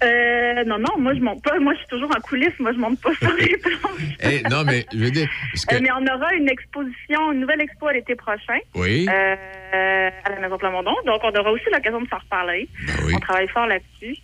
[0.03, 1.57] Euh, non, non, moi, je monte pas.
[1.59, 2.57] Moi, je suis toujours en coulisses.
[2.59, 4.17] Moi, je monte pas sur les planches.
[4.23, 5.27] Eh, non, mais je veux dire,
[5.69, 8.57] que- Euh, mais on aura une exposition, une nouvelle expo à l'été prochain.
[8.75, 9.07] Oui.
[9.07, 10.95] Euh, à la Maison Plamondon.
[11.05, 12.67] Donc, on aura aussi l'occasion de s'en reparler.
[12.87, 14.17] Ben On travaille fort là-dessus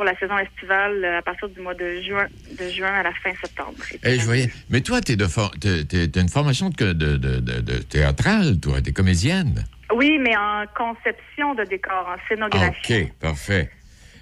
[0.00, 2.26] pour la saison estivale euh, à partir du mois de juin,
[2.58, 3.74] de juin à la fin septembre.
[4.02, 4.50] Eh, je voyais.
[4.70, 8.80] Mais toi, t'es de for- t'as une formation de, de, de, théâtrale, toi.
[8.80, 9.62] T'es comédienne.
[9.94, 12.94] Oui, mais en conception de décor, en scénographie.
[12.94, 13.68] OK, parfait.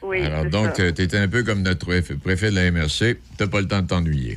[0.02, 3.16] Oui, Alors, donc, euh, t'étais un peu comme notre préfet de la MRC.
[3.36, 4.36] T'as pas le temps de t'ennuyer.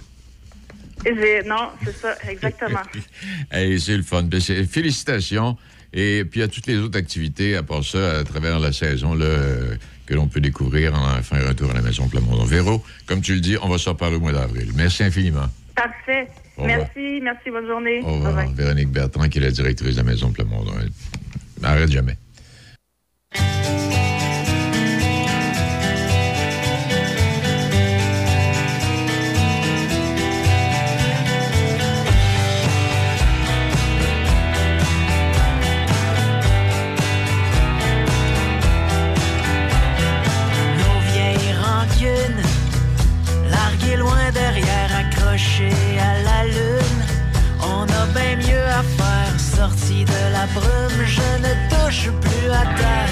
[1.48, 2.84] Non, c'est ça, exactement.
[3.52, 4.22] Hey, c'est le fun.
[4.22, 5.58] Ben, félicitations.
[5.92, 9.26] Et puis, a toutes les autres activités, à part ça, à travers la saison, là,
[9.26, 9.76] euh,
[10.06, 12.44] que l'on peut découvrir en faire un tour à la Maison Plamondon.
[12.46, 14.72] Véro, comme tu le dis, on va se reparler au mois d'avril.
[14.76, 15.48] Merci infiniment.
[15.76, 16.28] Parfait.
[16.58, 16.80] Au revoir.
[16.80, 18.02] Merci, merci, bonne journée.
[18.04, 18.52] Au revoir.
[18.52, 20.74] Véronique Bertrand, qui est la directrice de la Maison Plamondon.
[21.64, 22.18] Arrête jamais.
[42.02, 42.42] Vieilles rancunes,
[43.50, 47.04] larguées loin derrière, accrochées à la lune.
[47.62, 52.64] On a bien mieux à faire, sorti de la brume, je ne touche plus à
[52.80, 53.10] terre.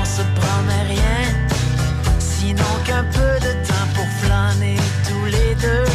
[0.00, 1.22] On se promet rien,
[2.18, 4.76] sinon qu'un peu de temps pour flâner
[5.08, 5.86] tous les deux.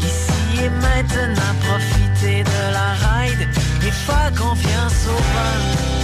[0.00, 3.48] Ici et maintenant, profiter de la ride
[3.86, 6.01] et faire confiance au vent.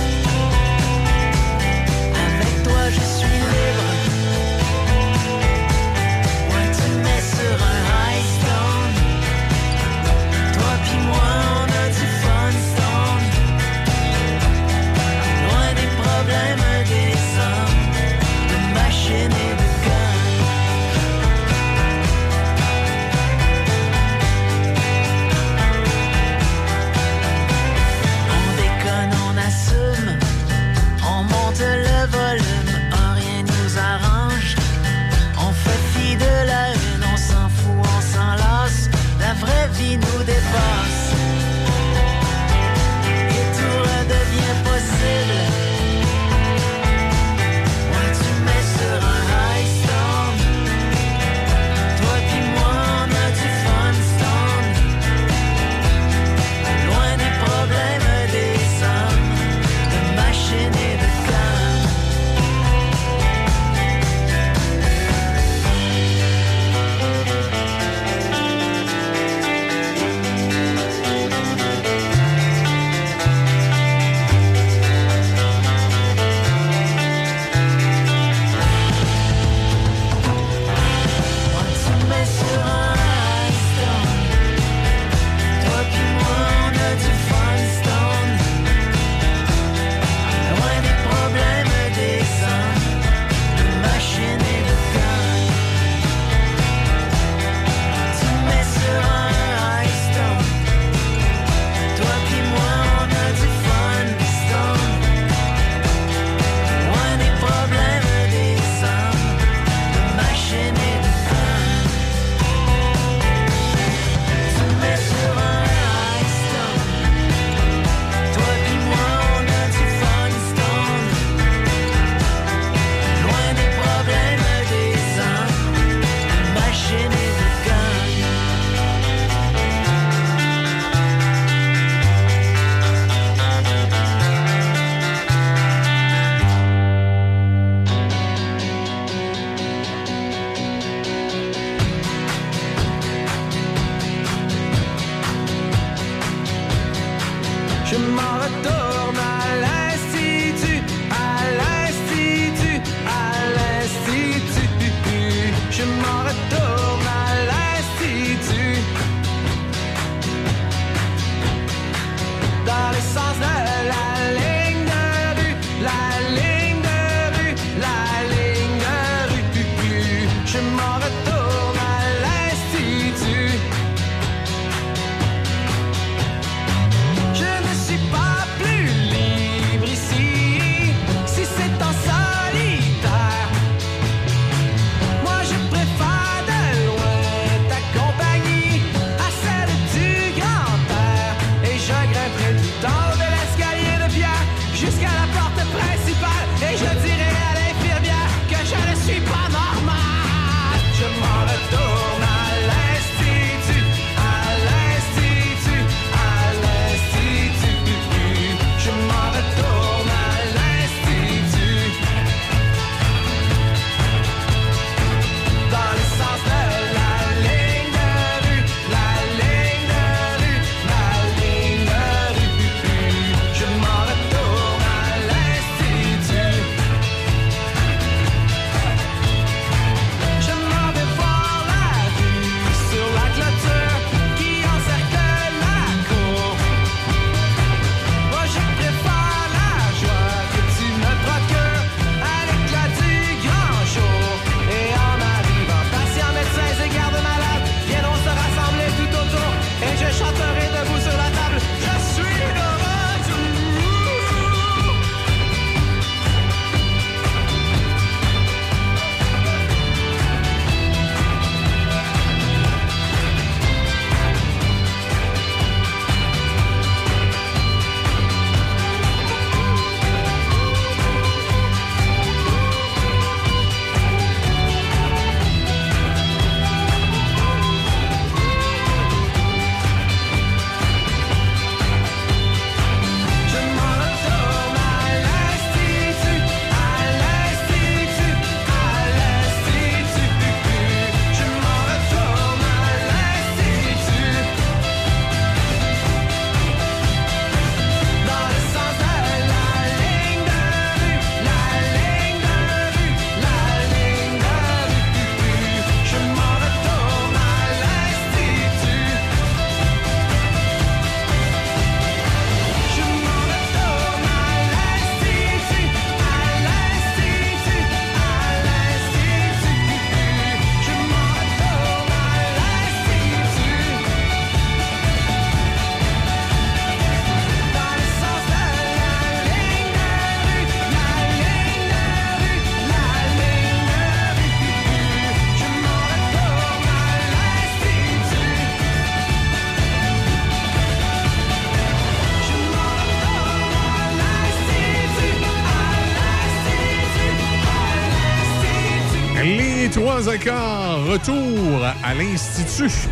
[350.19, 352.91] Et trois accords, retour à l'Institut.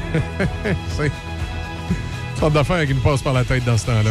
[0.96, 4.10] C'est une sorte d'affaire qui nous passe par la tête dans ce temps-là.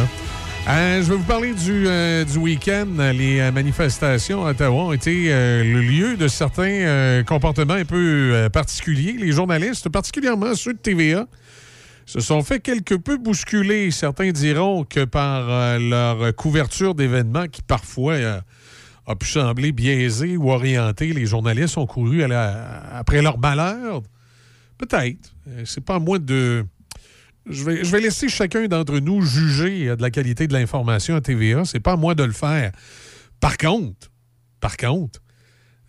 [0.68, 2.86] Euh, je vais vous parler du, euh, du week-end.
[3.12, 9.16] Les euh, manifestations à Ottawa ont été le lieu de certains comportements un peu particuliers.
[9.18, 11.26] Les journalistes, particulièrement ceux de TVA,
[12.06, 13.90] se sont fait quelque peu bousculer.
[13.90, 18.40] Certains diront que par leur couverture d'événements qui parfois
[19.06, 24.02] a pu sembler biaisé ou orienté, les journalistes ont couru après leur malheur.
[24.78, 25.34] Peut-être.
[25.48, 26.66] Euh, C'est pas à moi de.
[27.48, 31.20] Je vais, je vais laisser chacun d'entre nous juger de la qualité de l'information à
[31.20, 31.64] TVA.
[31.64, 32.72] C'est pas à moi de le faire.
[33.38, 34.10] Par contre,
[34.60, 35.20] par contre,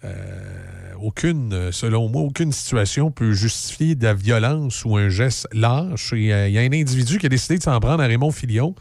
[0.04, 6.14] euh, aucune, selon moi, aucune situation peut justifier de la violence ou un geste lâche.
[6.14, 8.76] Euh, Il y a un individu qui a décidé de s'en prendre à Raymond Filion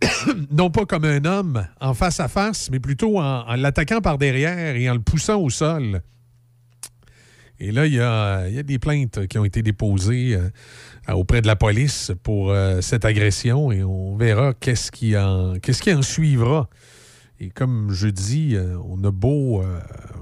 [0.50, 4.76] non pas comme un homme en face à face, mais plutôt en, l'attaquant par derrière
[4.76, 6.02] et en le poussant au sol.
[7.60, 11.56] Et là, il y a, des plaintes qui ont été déposées euh, auprès de la
[11.56, 15.14] police pour euh, cette agression et on verra qu'est-ce qui
[15.60, 16.68] qui en suivra.
[17.40, 19.64] Et comme je dis, euh, on a beau,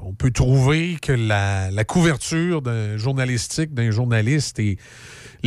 [0.03, 4.79] on peut trouver que la, la couverture d'un journalistique, d'un journaliste est,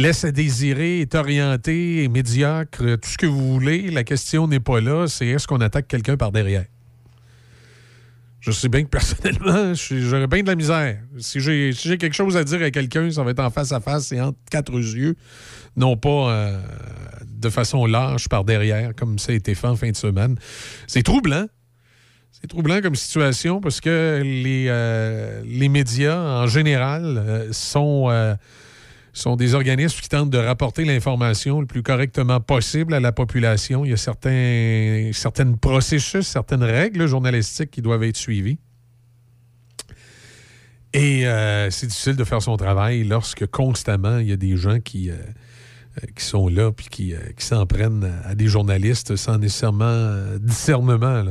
[0.02, 3.92] laisse à désirer, est orienté, est médiocre, tout ce que vous voulez.
[3.92, 6.66] La question n'est pas là, c'est est-ce qu'on attaque quelqu'un par derrière?
[8.40, 11.00] Je sais bien que personnellement, j'aurais bien de la misère.
[11.18, 13.82] Si j'ai si quelque chose à dire à quelqu'un, ça va être en face à
[13.82, 15.16] face et entre quatre yeux,
[15.76, 16.62] non pas euh,
[17.26, 20.38] de façon lâche par derrière, comme ça a été fait en fin de semaine.
[20.88, 21.48] C'est troublant.
[22.32, 28.08] C'est troublant comme situation parce que les, euh, les médias, en général, euh, sont,
[29.14, 33.86] sont des organismes qui tentent de rapporter l'information le plus correctement possible à la population.
[33.86, 38.58] Il y a certains, processus, certaines règles journalistiques qui doivent être suivies.
[40.94, 44.80] Et euh, c'est difficile de faire son travail lorsque constamment il y a des gens
[44.80, 45.14] qui, euh,
[46.04, 51.24] euh, sont là puis qui, s'en prennent à des journalistes sans nécessairement discernement.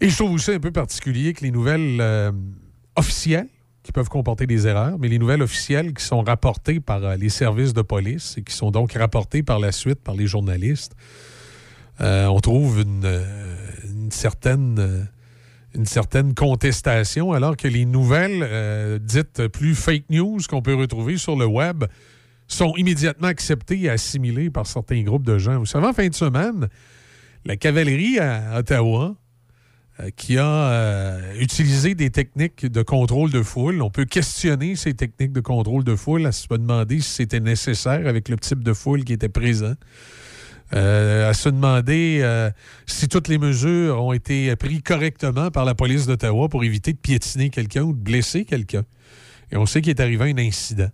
[0.00, 2.32] Et je trouve aussi un peu particulier que les nouvelles
[2.94, 3.48] officielles,
[3.84, 7.28] qui peuvent comporter des erreurs, mais les nouvelles officielles qui sont rapportées par euh, les
[7.28, 10.96] services de police et qui sont donc rapportées par la suite par les journalistes,
[12.00, 13.24] euh, on trouve une, euh,
[14.10, 15.06] certaine,
[15.74, 21.36] une certaine contestation, alors que les nouvelles dites plus fake news qu'on peut retrouver sur
[21.36, 21.84] le web
[22.48, 25.58] sont immédiatement acceptées et assimilées par certains groupes de gens.
[25.58, 26.68] Vous savez, en fin de semaine,
[27.44, 29.14] la cavalerie à Ottawa,
[30.16, 33.80] qui a euh, utilisé des techniques de contrôle de foule.
[33.82, 38.06] On peut questionner ces techniques de contrôle de foule, à se demander si c'était nécessaire
[38.06, 39.74] avec le type de foule qui était présent.
[40.72, 42.50] Euh, à se demander euh,
[42.86, 46.98] si toutes les mesures ont été prises correctement par la police d'Ottawa pour éviter de
[46.98, 48.82] piétiner quelqu'un ou de blesser quelqu'un.
[49.52, 50.90] Et on sait qu'il est arrivé un incident.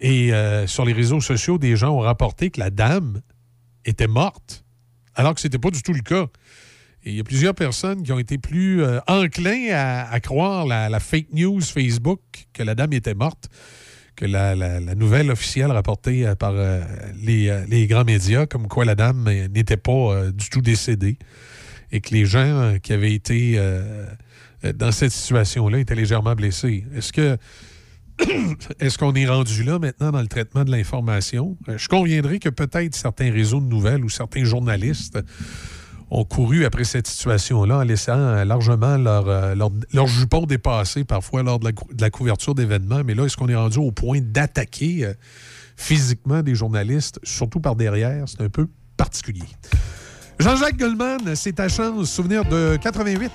[0.00, 3.20] Et euh, sur les réseaux sociaux, des gens ont rapporté que la dame
[3.84, 4.64] était morte,
[5.14, 6.26] alors que ce n'était pas du tout le cas.
[7.06, 11.34] Il y a plusieurs personnes qui ont été plus euh, enclins à, croire la, fake
[11.34, 12.20] news Facebook
[12.54, 13.48] que la dame était morte
[14.16, 16.80] que la, nouvelle officielle rapportée euh, par euh,
[17.20, 21.18] les, grands médias, comme quoi la dame n'était pas du tout décédée
[21.92, 23.60] et que les gens qui avaient été
[24.74, 26.84] dans cette situation-là étaient légèrement blessés.
[26.96, 27.36] Est-ce que
[28.80, 31.56] est-ce qu'on est rendu là maintenant dans le traitement de l'information?
[31.68, 35.18] Je conviendrai que peut-être certains réseaux de nouvelles ou certains journalistes
[36.10, 41.04] ont couru après cette situation-là en laissant euh, largement leur, euh, leur, leur jupon dépasser
[41.04, 43.02] parfois lors de la, de la couverture d'événements.
[43.04, 45.14] Mais là, est-ce qu'on est rendu au point d'attaquer euh,
[45.76, 48.24] physiquement des journalistes, surtout par derrière?
[48.26, 49.48] C'est un peu particulier.
[50.38, 52.10] Jean-Jacques Goldman, c'est ta chance.
[52.10, 53.30] Souvenir de 88.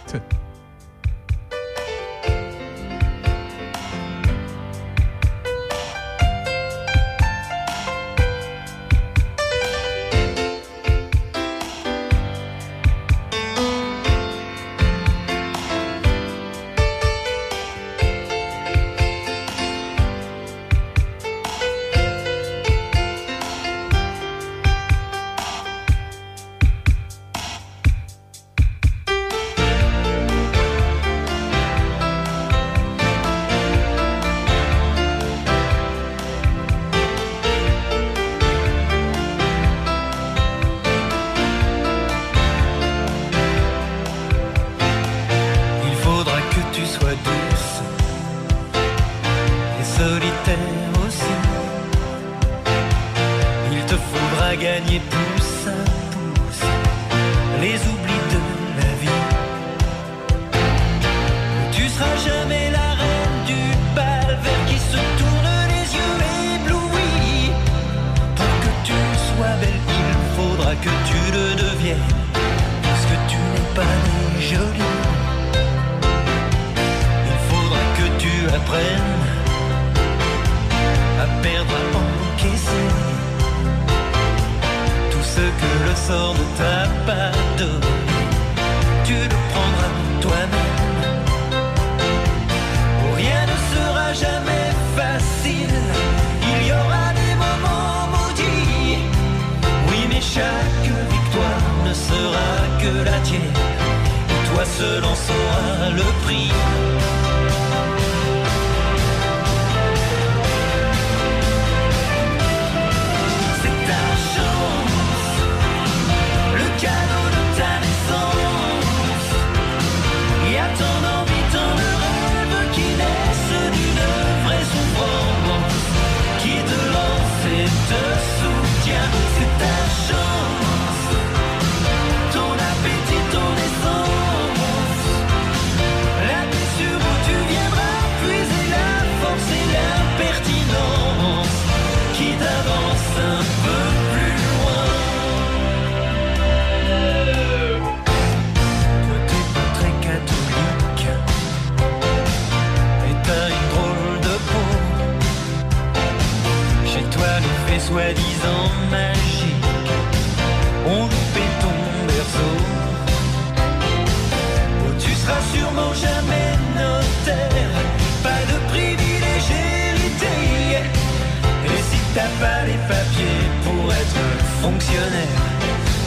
[174.62, 175.28] Fonctionnaire,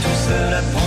[0.03, 0.82] tout prend à fonctionner.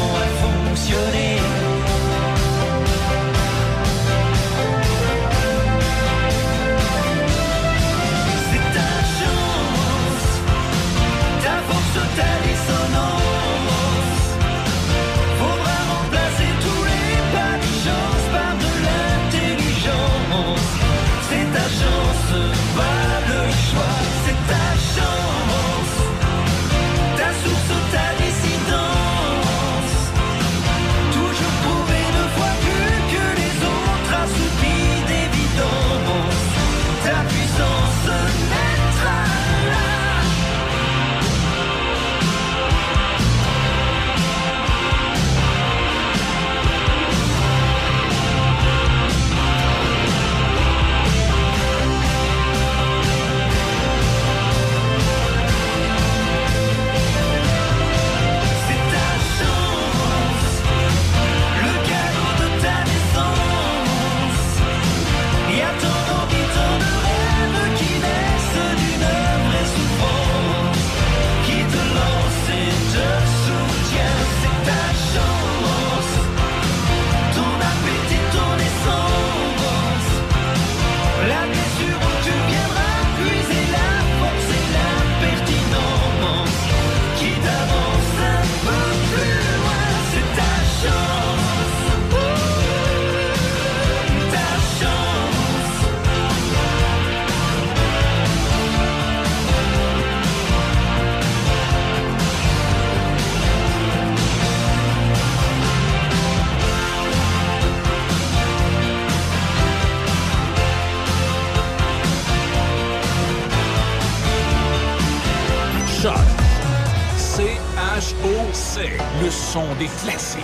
[118.78, 120.41] Le son des classiques.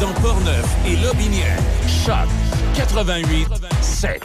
[0.00, 1.58] Dans Portneuf et Lobinière.
[1.86, 2.28] Choc
[2.74, 3.48] 88
[3.80, 4.20] 7.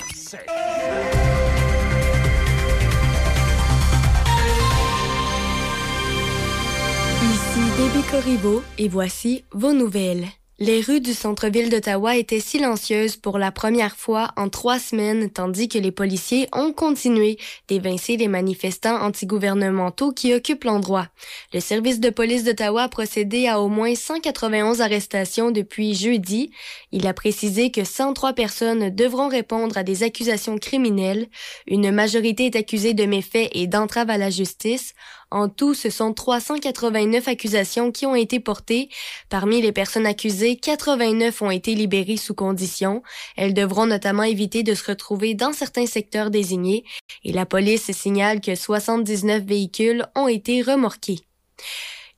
[7.23, 10.27] Ici Déby Corriveau et voici vos nouvelles.
[10.57, 15.67] Les rues du centre-ville d'Ottawa étaient silencieuses pour la première fois en trois semaines, tandis
[15.67, 17.37] que les policiers ont continué
[17.67, 21.09] d'évincer les manifestants antigouvernementaux qui occupent l'endroit.
[21.53, 26.51] Le service de police d'Ottawa a procédé à au moins 191 arrestations depuis jeudi.
[26.93, 31.27] Il a précisé que 103 personnes devront répondre à des accusations criminelles.
[31.67, 34.93] Une majorité est accusée de méfaits et d'entrave à la justice.
[35.35, 38.87] En tout, ce sont 389 accusations qui ont été portées.
[39.27, 43.03] Parmi les personnes accusées, 89 ont été libérées sous condition.
[43.35, 46.85] Elles devront notamment éviter de se retrouver dans certains secteurs désignés.
[47.25, 51.19] Et la police signale que 79 véhicules ont été remorqués.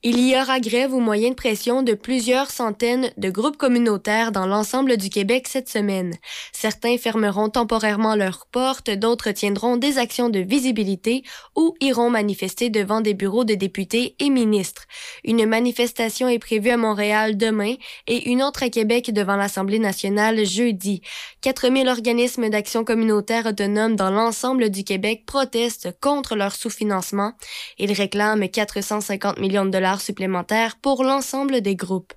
[0.04, 4.46] Il y aura grève ou moyen de pression de plusieurs centaines de groupes communautaires dans
[4.46, 6.14] l'ensemble du Québec cette semaine.
[6.52, 11.24] Certains fermeront temporairement leurs portes, d'autres tiendront des actions de visibilité
[11.56, 14.84] ou iront manifester devant des bureaux de députés et ministres.
[15.24, 17.74] Une manifestation est prévue à Montréal demain
[18.06, 21.02] et une autre à Québec devant l'Assemblée nationale jeudi.
[21.40, 27.32] 4000 organismes d'action communautaire autonomes dans l'ensemble du Québec protestent contre leur sous-financement.
[27.78, 32.12] Ils réclament 450 millions de dollars supplémentaires pour l'ensemble des groupes.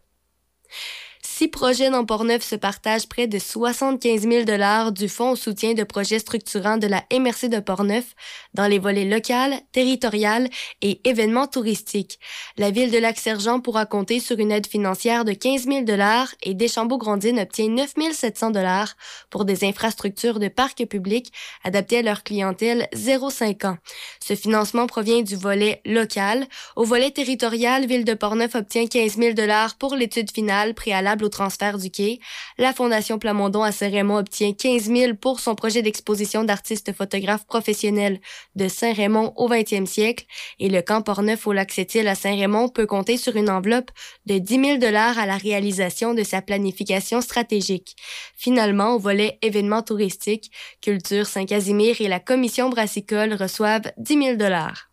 [1.42, 5.74] Six projets dans Portneuf se partagent près de 75 000 dollars du Fonds au soutien
[5.74, 8.14] de projets structurants de la MRC de Portneuf
[8.54, 10.48] dans les volets local, territorial
[10.84, 12.20] et événements touristiques.
[12.60, 16.54] La ville de Lac-Sergent pourra compter sur une aide financière de 15 000 dollars et
[16.54, 18.94] Deschambault-Grondines obtient 9 700 dollars
[19.32, 21.34] pour des infrastructures de parcs publics
[21.64, 23.78] adaptées à leur clientèle 0,5 ans.
[24.24, 26.46] Ce financement provient du volet local.
[26.76, 31.31] Au volet territorial, Ville de Portneuf obtient 15 000 dollars pour l'étude finale préalable au
[31.32, 32.20] transfert du quai.
[32.60, 38.20] La Fondation Plamondon à Saint-Raymond obtient 15 000 pour son projet d'exposition d'artistes photographes professionnels
[38.56, 40.26] de Saint-Raymond au 20e siècle.
[40.60, 43.90] Et le camp Portneuf au lac Sept-Îles à Saint-Raymond peut compter sur une enveloppe
[44.28, 47.96] de 10 000 dollars à la réalisation de sa planification stratégique.
[48.36, 50.52] Finalement, au volet événements touristiques,
[50.82, 54.91] Culture Saint-Casimir et la Commission brassicole reçoivent 10 000 dollars.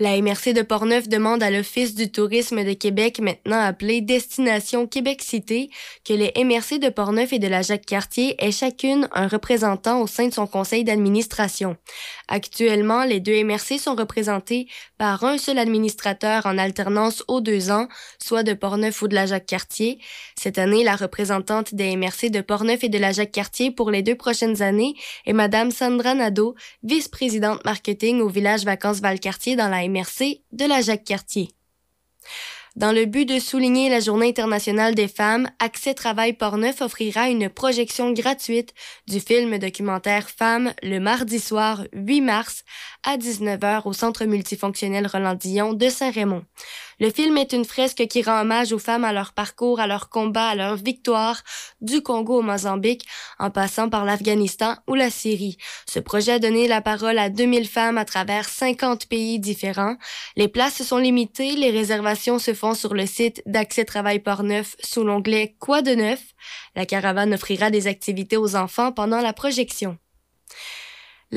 [0.00, 5.22] La MRC de Portneuf demande à l'Office du tourisme de Québec, maintenant appelé Destination Québec
[5.22, 5.70] Cité,
[6.04, 10.26] que les MRC de Portneuf et de la Jacques-Cartier aient chacune un représentant au sein
[10.26, 11.76] de son conseil d'administration.
[12.26, 14.66] Actuellement, les deux MRC sont représentés
[14.98, 17.86] par un seul administrateur en alternance aux deux ans,
[18.18, 20.00] soit de Portneuf ou de la Jacques-Cartier.
[20.44, 24.14] Cette année, la représentante des MRC de Portneuf et de la Jacques-Cartier pour les deux
[24.14, 30.42] prochaines années est Madame Sandra Nadeau, vice-présidente marketing au village Vacances Valcartier dans la MRC
[30.52, 31.48] de la Jacques-Cartier.
[32.76, 37.48] Dans le but de souligner la Journée internationale des femmes, Accès Travail Portneuf offrira une
[37.48, 38.74] projection gratuite
[39.06, 42.64] du film documentaire Femmes le mardi soir 8 mars
[43.04, 46.44] à 19h au Centre multifonctionnel Roland Dillon de Saint-Raymond.
[47.00, 50.08] Le film est une fresque qui rend hommage aux femmes à leur parcours, à leur
[50.08, 51.42] combat, à leur victoire,
[51.80, 53.06] du Congo au Mozambique,
[53.38, 55.56] en passant par l'Afghanistan ou la Syrie.
[55.88, 59.96] Ce projet a donné la parole à 2000 femmes à travers 50 pays différents.
[60.36, 65.04] Les places sont limitées, les réservations se font sur le site d'Accès Travail Portneuf sous
[65.04, 66.20] l'onglet Quoi de neuf?
[66.74, 69.98] La caravane offrira des activités aux enfants pendant la projection.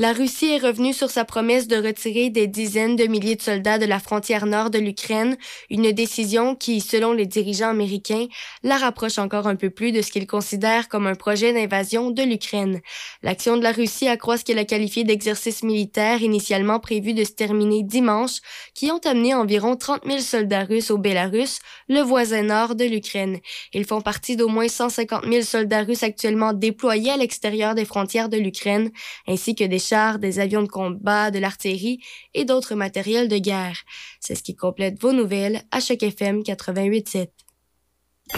[0.00, 3.78] La Russie est revenue sur sa promesse de retirer des dizaines de milliers de soldats
[3.78, 5.36] de la frontière nord de l'Ukraine,
[5.70, 8.28] une décision qui, selon les dirigeants américains,
[8.62, 12.22] la rapproche encore un peu plus de ce qu'ils considèrent comme un projet d'invasion de
[12.22, 12.80] l'Ukraine.
[13.24, 17.32] L'action de la Russie accroît ce qu'elle a qualifié d'exercice militaire initialement prévu de se
[17.32, 18.36] terminer dimanche,
[18.74, 23.40] qui ont amené environ 30 000 soldats russes au Bélarus, le voisin nord de l'Ukraine.
[23.72, 28.28] Ils font partie d'au moins 150 000 soldats russes actuellement déployés à l'extérieur des frontières
[28.28, 28.92] de l'Ukraine,
[29.26, 32.00] ainsi que des chars, des avions de combat, de l'artillerie
[32.34, 33.78] et d'autres matériels de guerre.
[34.20, 37.28] C'est ce qui complète vos nouvelles à Choc FM 88.7.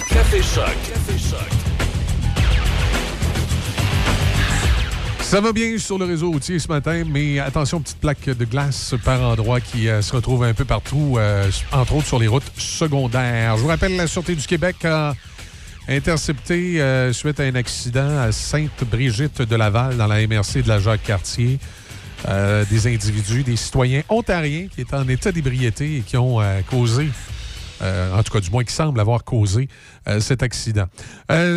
[0.08, 0.76] Café Choc.
[0.86, 1.70] Café Choc.
[5.30, 8.96] Ça va bien sur le réseau routier ce matin, mais attention, petite plaque de glace
[9.04, 12.50] par endroit qui euh, se retrouve un peu partout, euh, entre autres sur les routes
[12.58, 13.56] secondaires.
[13.56, 15.14] Je vous rappelle, la Sûreté du Québec a
[15.90, 20.78] intercepté euh, suite à un accident à Sainte-Brigitte de Laval dans la MRC de la
[20.78, 21.58] Jacques-Cartier.
[22.28, 26.60] euh, des individus, des citoyens ontariens qui étaient en état d'ébriété et qui ont euh,
[26.68, 27.08] causé
[27.82, 29.66] en tout cas du moins qui semble avoir causé
[30.18, 30.84] cet accident.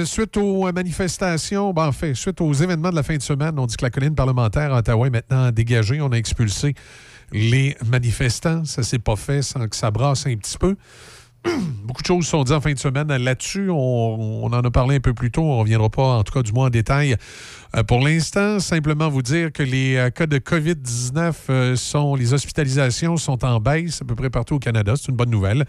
[0.05, 3.65] Suite aux manifestations, ben, en fait, suite aux événements de la fin de semaine, on
[3.65, 5.99] dit que la colline parlementaire à Ottawa est maintenant dégagée.
[5.99, 6.75] On a expulsé
[7.33, 8.63] les manifestants.
[8.63, 10.77] Ça s'est pas fait sans que ça brasse un petit peu.
[11.83, 13.69] Beaucoup de choses sont dites en fin de semaine là-dessus.
[13.69, 15.41] On, en a parlé un peu plus tôt.
[15.41, 17.15] On ne reviendra pas, en tout cas, du moins en détail.
[17.75, 22.33] Euh, pour l'instant, simplement vous dire que les euh, cas de COVID-19 euh, sont, les
[22.33, 24.93] hospitalisations sont en baisse à peu près partout au Canada.
[24.95, 25.65] C'est une bonne nouvelle.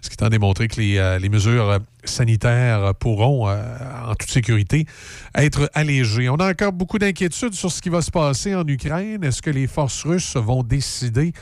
[0.00, 4.86] Ce qui est en démontré que les, les mesures sanitaires pourront, en toute sécurité,
[5.34, 6.30] être allégées.
[6.30, 9.22] On a encore beaucoup d'inquiétudes sur ce qui va se passer en Ukraine.
[9.22, 11.32] Est-ce que les forces russes vont décider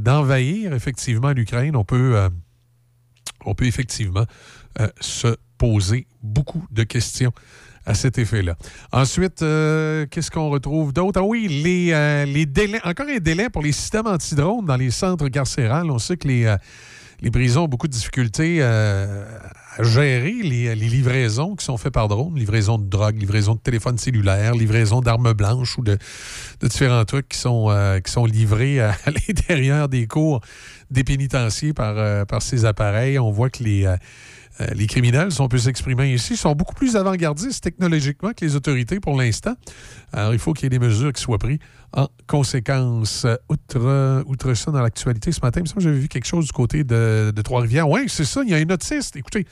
[0.00, 1.76] d'envahir effectivement l'Ukraine?
[1.76, 2.28] On peut
[3.44, 4.24] on peut effectivement
[4.80, 7.32] euh, se poser beaucoup de questions
[7.86, 8.56] à cet effet-là.
[8.92, 11.20] Ensuite, euh, qu'est-ce qu'on retrouve d'autre?
[11.20, 14.90] Ah oui, les, euh, les délais, encore un délai pour les systèmes antidrones dans les
[14.90, 15.90] centres carcérales.
[15.90, 16.56] On sait que les,
[17.20, 18.60] les prisons ont beaucoup de difficultés
[19.80, 24.54] gérer les, livraisons qui sont faites par drone, livraison de drogue, livraison de téléphone cellulaire,
[24.54, 25.98] livraison d'armes blanches ou de,
[26.62, 30.40] différents trucs qui sont, euh, livrés à, l'intérieur des cours
[30.90, 33.18] des pénitenciers par, euh, par ces appareils.
[33.18, 33.86] On voit que les,
[34.60, 38.54] euh, les criminels, si on peut s'exprimer ici, sont beaucoup plus avant-gardistes technologiquement que les
[38.56, 39.54] autorités pour l'instant.
[40.12, 41.58] Alors, il faut qu'il y ait des mesures qui soient prises
[41.92, 43.26] en conséquence.
[43.48, 46.46] Outre, outre ça, dans l'actualité ce matin, il me semble que j'avais vu quelque chose
[46.46, 47.88] du côté de, de Trois-Rivières.
[47.88, 49.16] Oui, c'est ça, il y a un autiste.
[49.16, 49.46] Écoutez,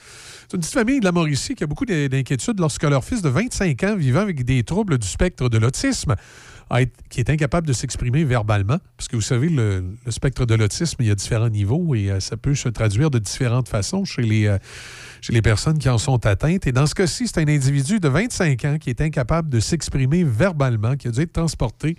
[0.48, 3.22] c'est une petite famille de la Mauricie qui a beaucoup d'in- d'inquiétudes lorsque leur fils
[3.22, 6.14] de 25 ans, vivant avec des troubles du spectre de l'autisme,
[7.10, 8.78] qui est incapable de s'exprimer verbalement.
[8.96, 12.10] Parce que vous savez, le, le spectre de l'autisme, il y a différents niveaux et
[12.10, 14.58] euh, ça peut se traduire de différentes façons chez les, euh,
[15.20, 16.66] chez les personnes qui en sont atteintes.
[16.66, 20.24] Et dans ce cas-ci, c'est un individu de 25 ans qui est incapable de s'exprimer
[20.24, 21.96] verbalement, qui a dû être transporté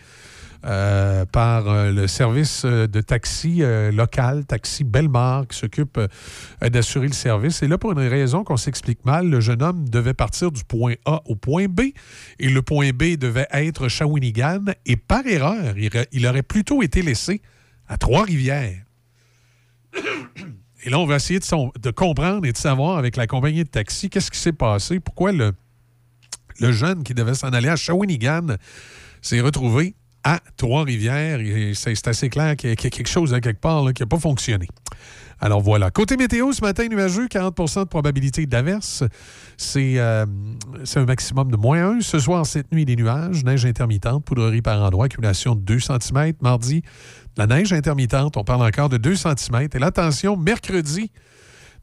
[0.66, 3.62] euh, par euh, le service euh, de taxi
[3.92, 6.00] local, Taxi Belmar, qui s'occupe
[6.62, 7.62] d'assurer le service.
[7.64, 10.94] Et là, pour une raison qu'on s'explique mal, le jeune homme devait partir du point
[11.06, 11.82] A au point B,
[12.40, 15.76] et le point B devait être Shawinigan, et par erreur,
[16.12, 17.42] il, aurait- plutôt été laissé
[17.88, 18.84] à Trois-Rivières.
[20.86, 24.10] Et là, on va essayer de, comprendre et de savoir avec la compagnie de taxi
[24.10, 25.52] qu'est-ce qui s'est passé, pourquoi le
[26.60, 28.56] jeune qui devait s'en aller à Shawinigan
[29.22, 31.40] s'est retrouvé à Trois-Rivières.
[31.40, 34.20] Et C'est assez clair qu'il y a quelque chose à quelque part qui n'a pas
[34.20, 34.68] fonctionné.
[35.40, 35.92] Alors voilà.
[35.92, 39.04] Côté météo, ce matin, nuageux, 40% de probabilité d'averse.
[39.58, 40.26] C'est euh,
[40.86, 42.02] c'est un maximum de moins 1.
[42.02, 46.34] Ce soir, cette nuit, des nuages, neige intermittente, poudrerie par endroit, accumulation de 2 cm.
[46.42, 46.84] Mardi,
[47.36, 49.68] la neige intermittente, on parle encore de 2 cm.
[49.74, 51.12] Et l'attention, mercredi,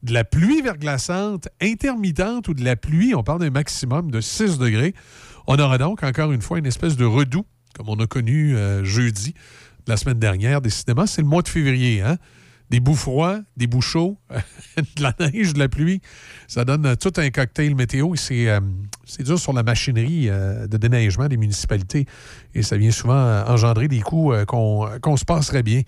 [0.03, 4.59] de la pluie verglaçante intermittente ou de la pluie, on parle d'un maximum de 6
[4.59, 4.95] degrés.
[5.47, 7.45] On aura donc encore une fois une espèce de redout,
[7.77, 9.35] comme on a connu euh, jeudi
[9.87, 10.61] de la semaine dernière.
[10.61, 12.03] Décidément, c'est le mois de février.
[12.03, 12.16] Hein?
[12.71, 14.16] Des bouts froids, des bouts chauds,
[14.77, 16.01] de la neige, de la pluie.
[16.47, 18.14] Ça donne euh, tout un cocktail météo.
[18.31, 18.61] euh,
[19.05, 22.07] c'est dur sur la machinerie de déneigement des municipalités.
[22.55, 25.83] Et ça vient souvent engendrer des coups euh, qu'on se passerait bien.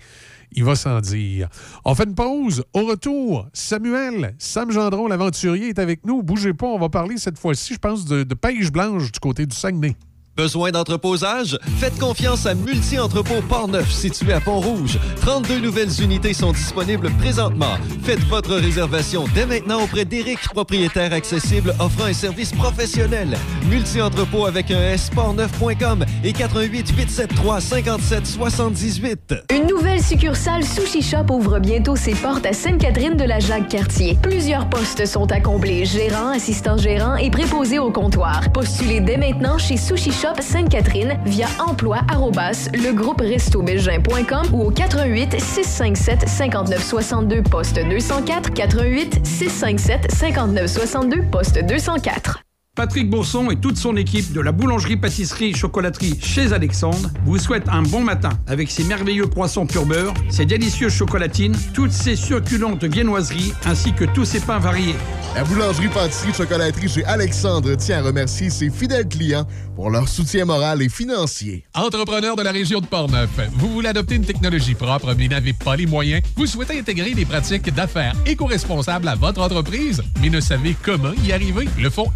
[0.51, 1.47] Il va sans dire.
[1.85, 2.63] On fait une pause.
[2.73, 6.21] Au retour, Samuel, Sam Gendron, l'aventurier, est avec nous.
[6.21, 9.45] Bougez pas, on va parler cette fois-ci, je pense, de, de pêche blanche du côté
[9.45, 9.95] du Saguenay.
[10.35, 11.59] Besoin d'entreposage?
[11.77, 14.97] Faites confiance à Multi-Entrepôt Port-Neuf, situé à Pont-Rouge.
[15.21, 17.77] 32 nouvelles unités sont disponibles présentement.
[18.01, 23.37] Faites votre réservation dès maintenant auprès d'Éric, propriétaire accessible offrant un service professionnel.
[23.69, 29.35] Multi-Entrepôt avec un S, portneuf.com et 88 873 57 78.
[29.53, 34.17] Une nouvelle succursale Sushi Shop ouvre bientôt ses portes à Sainte-Catherine de la Jacques-Cartier.
[34.23, 38.51] Plusieurs postes sont à combler, gérant, assistant gérant et préposé au comptoir.
[38.51, 46.29] Postulez dès maintenant chez Sushi Shop Sainte-Catherine via emploi arrobas legrouperestobelgin.com ou au 88 657
[46.29, 52.42] 5962 poste 204 88 657 5962 poste 204.
[52.75, 58.01] Patrick Bourson et toute son équipe de la boulangerie-pâtisserie-chocolaterie chez Alexandre vous souhaitent un bon
[58.01, 63.93] matin avec ses merveilleux croissants pur beurre, ses délicieuses chocolatines, toutes ses succulentes viennoiseries ainsi
[63.93, 64.95] que tous ses pains variés.
[65.35, 70.89] La boulangerie-pâtisserie-chocolaterie chez Alexandre tient à remercier ses fidèles clients pour leur soutien moral et
[70.89, 71.65] financier.
[71.75, 75.75] Entrepreneur de la région de Portneuf, vous voulez adopter une technologie propre mais n'avez pas
[75.75, 76.23] les moyens?
[76.35, 80.01] Vous souhaitez intégrer des pratiques d'affaires éco-responsables à votre entreprise?
[80.21, 81.67] Mais ne savez comment y arriver?
[81.79, 82.11] Le Fonds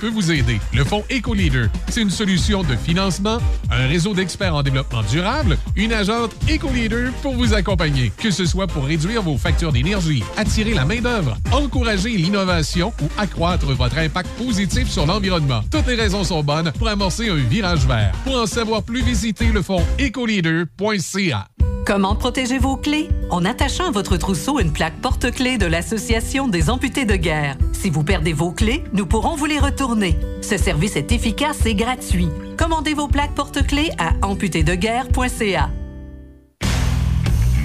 [0.00, 0.60] Peut vous aider.
[0.74, 3.38] Le Fonds EcoLeader, c'est une solution de financement,
[3.70, 8.12] un réseau d'experts en développement durable, une agente EcoLeader pour vous accompagner.
[8.18, 13.66] Que ce soit pour réduire vos factures d'énergie, attirer la main-d'œuvre, encourager l'innovation ou accroître
[13.66, 15.62] votre impact positif sur l'environnement.
[15.70, 18.12] Toutes les raisons sont bonnes pour amorcer un virage vert.
[18.24, 21.48] Pour en savoir plus, visitez le fonds ecoleader.ca.
[21.86, 23.08] Comment protéger vos clés?
[23.30, 27.56] En attachant à votre trousseau une plaque porte-clés de l'Association des amputés de guerre.
[27.72, 30.18] Si vous perdez vos clés, nous pourrons vous les retourner.
[30.42, 32.28] Ce service est efficace et gratuit.
[32.58, 35.70] Commandez vos plaques porte-clés à amputédeguerre.ca.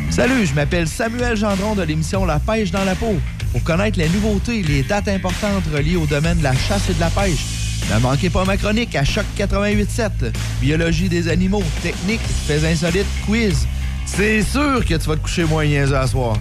[0.10, 3.16] Salut, je m'appelle Samuel Gendron de l'émission La pêche dans la peau.
[3.52, 6.94] Pour connaître les nouveautés et les dates importantes reliées au domaine de la chasse et
[6.94, 7.46] de la pêche,
[7.94, 10.32] ne manquez pas ma chronique à Choc 88.7.
[10.62, 13.68] Biologie des animaux, techniques, faits insolites, quiz.
[14.06, 16.38] C'est sûr que tu vas te coucher moins à soir.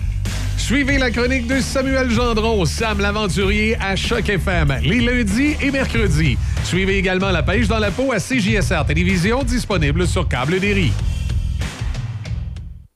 [0.56, 6.38] Suivez la chronique de Samuel Gendron, Sam l'aventurier à Choc FM, les lundis et mercredis.
[6.62, 10.74] Suivez également La pêche dans la peau à CJSR Télévision, disponible sur Câble des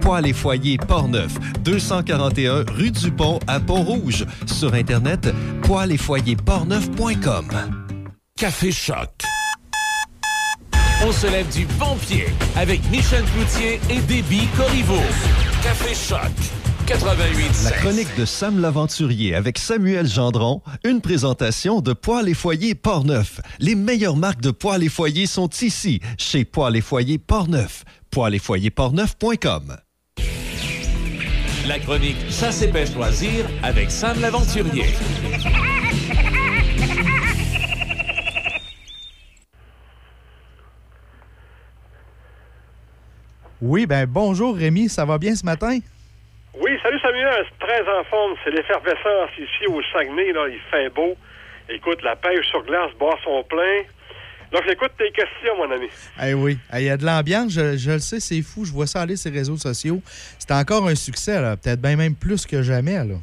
[0.00, 4.26] Poêle et foyer Portneuf, 241 rue du Pont à Pont-Rouge.
[4.46, 5.32] Sur Internet,
[5.62, 7.46] poêle et foyer portneuf.com.
[8.36, 9.10] Café Choc.
[11.06, 12.26] On se lève du bon pied
[12.56, 15.00] avec Michel Cloutier et Déby Corriveau.
[15.62, 16.30] Café Choc.
[16.86, 22.74] 88 La chronique de Sam l'Aventurier avec Samuel Gendron, une présentation de Poêle et Foyer
[22.74, 23.40] Portneuf.
[23.60, 27.84] Les meilleures marques de poêle et foyer sont ici, chez Poêle et Foyer Portneuf.
[28.10, 29.76] Poêle et foyer portneuf.com.
[31.68, 34.86] La chronique Chasse et pêche loisirs avec Sam l'Aventurier.
[43.60, 45.78] Oui, ben bonjour Rémi, ça va bien ce matin?
[46.54, 48.34] Oui, salut Samuel, c'est très en forme.
[48.42, 51.14] C'est l'effervescence ici au Saguenay, là, il fait beau.
[51.68, 53.82] Écoute, la pêche sur glace bat son plein.
[54.52, 55.88] Donc, j'écoute tes questions, mon ami.
[56.22, 58.72] Eh oui, Eh, il y a de l'ambiance, je, je le sais, c'est fou, je
[58.72, 60.00] vois ça aller sur les réseaux sociaux.
[60.38, 62.96] C'est encore un succès, là, peut-être bien même plus que jamais.
[63.04, 63.14] Là.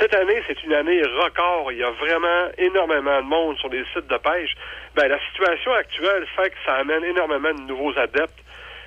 [0.00, 1.72] Cette année, c'est une année record.
[1.72, 4.54] Il y a vraiment énormément de monde sur les sites de pêche.
[4.94, 8.38] Ben, la situation actuelle fait que ça amène énormément de nouveaux adeptes.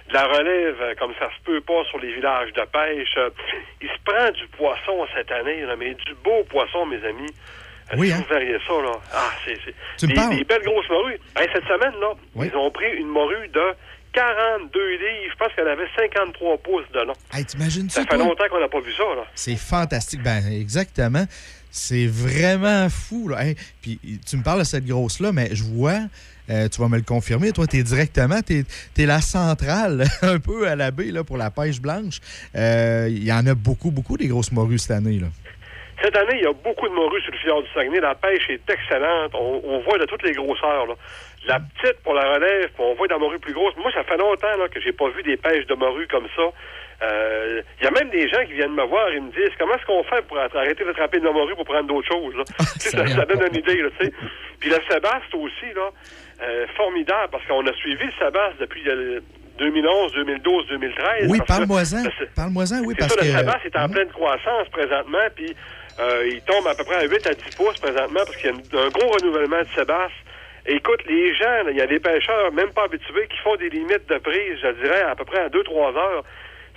[0.09, 3.13] De la relève, euh, comme ça se peut pas sur les villages de pêche.
[3.17, 3.29] Euh,
[3.81, 7.31] Il se prend du poisson cette année, là, mais du beau poisson, mes amis.
[7.93, 8.17] Euh, Oui, hein?
[8.27, 8.91] Vous verriez ça, là.
[9.13, 9.57] Ah, c'est...
[9.97, 10.37] Tu me des, parles?
[10.37, 11.19] des belles grosses morues.
[11.35, 12.49] Hey, cette semaine, là, Oui.
[12.51, 13.61] ils ont pris une morue de
[14.13, 15.31] 42 livres.
[15.31, 17.13] Je pense qu'elle avait 53 pouces de long.
[17.33, 18.17] Hey, t'imagines-tu, Ça fait toi?
[18.17, 19.23] longtemps qu'on n'a pas vu ça, là.
[19.35, 20.21] C'est fantastique.
[20.23, 21.25] Ben, exactement.
[21.69, 23.29] C'est vraiment fou.
[23.29, 23.45] Là.
[23.45, 25.99] Hey, puis tu me parles de cette grosse-là, mais je vois,
[26.49, 28.65] euh, tu vas me le confirmer, toi, tu es directement, tu
[28.97, 32.19] es, la centrale un peu à la baie là, pour la pêche blanche.
[32.57, 35.19] Euh, Il y en a beaucoup, beaucoup des grosses morues cette année.
[35.19, 35.27] Là.
[36.03, 37.99] Cette année, il y a beaucoup de morues sur le fjord du Saguenay.
[37.99, 39.31] La pêche est excellente.
[39.35, 40.87] On, on voit de toutes les grosseurs.
[40.87, 40.93] Là.
[41.47, 43.75] La petite pour la relève, puis on voit de la morue plus grosse.
[43.77, 46.43] Moi, ça fait longtemps là, que j'ai pas vu des pêches de morue comme ça.
[47.03, 49.73] Euh, Il y a même des gens qui viennent me voir et me disent comment
[49.75, 52.35] est-ce qu'on fait pour arrêter d'attraper de la morue pour prendre d'autres choses.
[52.35, 52.43] Là?
[52.79, 53.81] Sais, ça, ça donne une idée.
[53.81, 53.89] Là.
[54.59, 55.89] Puis le Sébaste aussi, là,
[56.43, 59.19] euh, formidable, parce qu'on a suivi le Sébaste depuis euh,
[59.57, 61.27] 2011, 2012, 2013.
[61.29, 62.03] Oui, parle-moi-en.
[62.03, 63.25] le- Parle-moi-en, oui, c'est parce ça, que.
[63.25, 65.55] le sabas est en pleine croissance présentement, puis
[65.99, 68.53] euh, il tombe à peu près à 8 à 10 pouces présentement parce qu'il y
[68.53, 70.09] a un gros renouvellement de sabas.
[70.65, 74.07] Écoute, les gens, il y a des pêcheurs, même pas habitués, qui font des limites
[74.09, 76.23] de prise, je dirais, à peu près à 2-3 heures,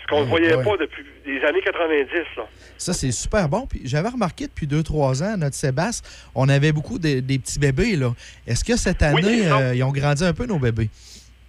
[0.03, 2.11] ce qu'on ne Oh voyait pas depuis les années 90.
[2.37, 2.47] Là.
[2.79, 3.67] Ça, c'est super bon.
[3.67, 7.97] Puis j'avais remarqué depuis 2-3 ans, notre Sébastien, on avait beaucoup de- des petits bébés.
[7.97, 8.13] là.
[8.47, 10.89] Est-ce que cette année, euh, ils ont grandi un peu, nos bébés?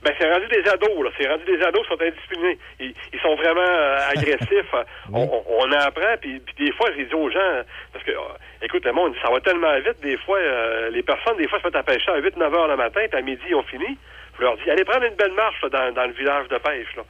[0.06, 1.10] Ben, c'est rendu des ados, là.
[1.20, 2.60] C'est rendu des ados qui sont indisciplinés.
[2.80, 4.76] Ils, ils sont vraiment euh, agressifs.
[5.12, 8.38] on, on, on apprend, puis, puis des fois, je dis aux gens, parce que, euh,
[8.62, 11.66] écoute, le monde, ça va tellement vite, des fois, euh, les personnes, des fois, se
[11.66, 13.98] mettent à pêcher à 8-9 heures le matin, puis à midi, ils ont fini.
[14.38, 16.96] Je leur dis, allez prendre une belle marche là, dans, dans le village de pêche,
[16.96, 17.04] là,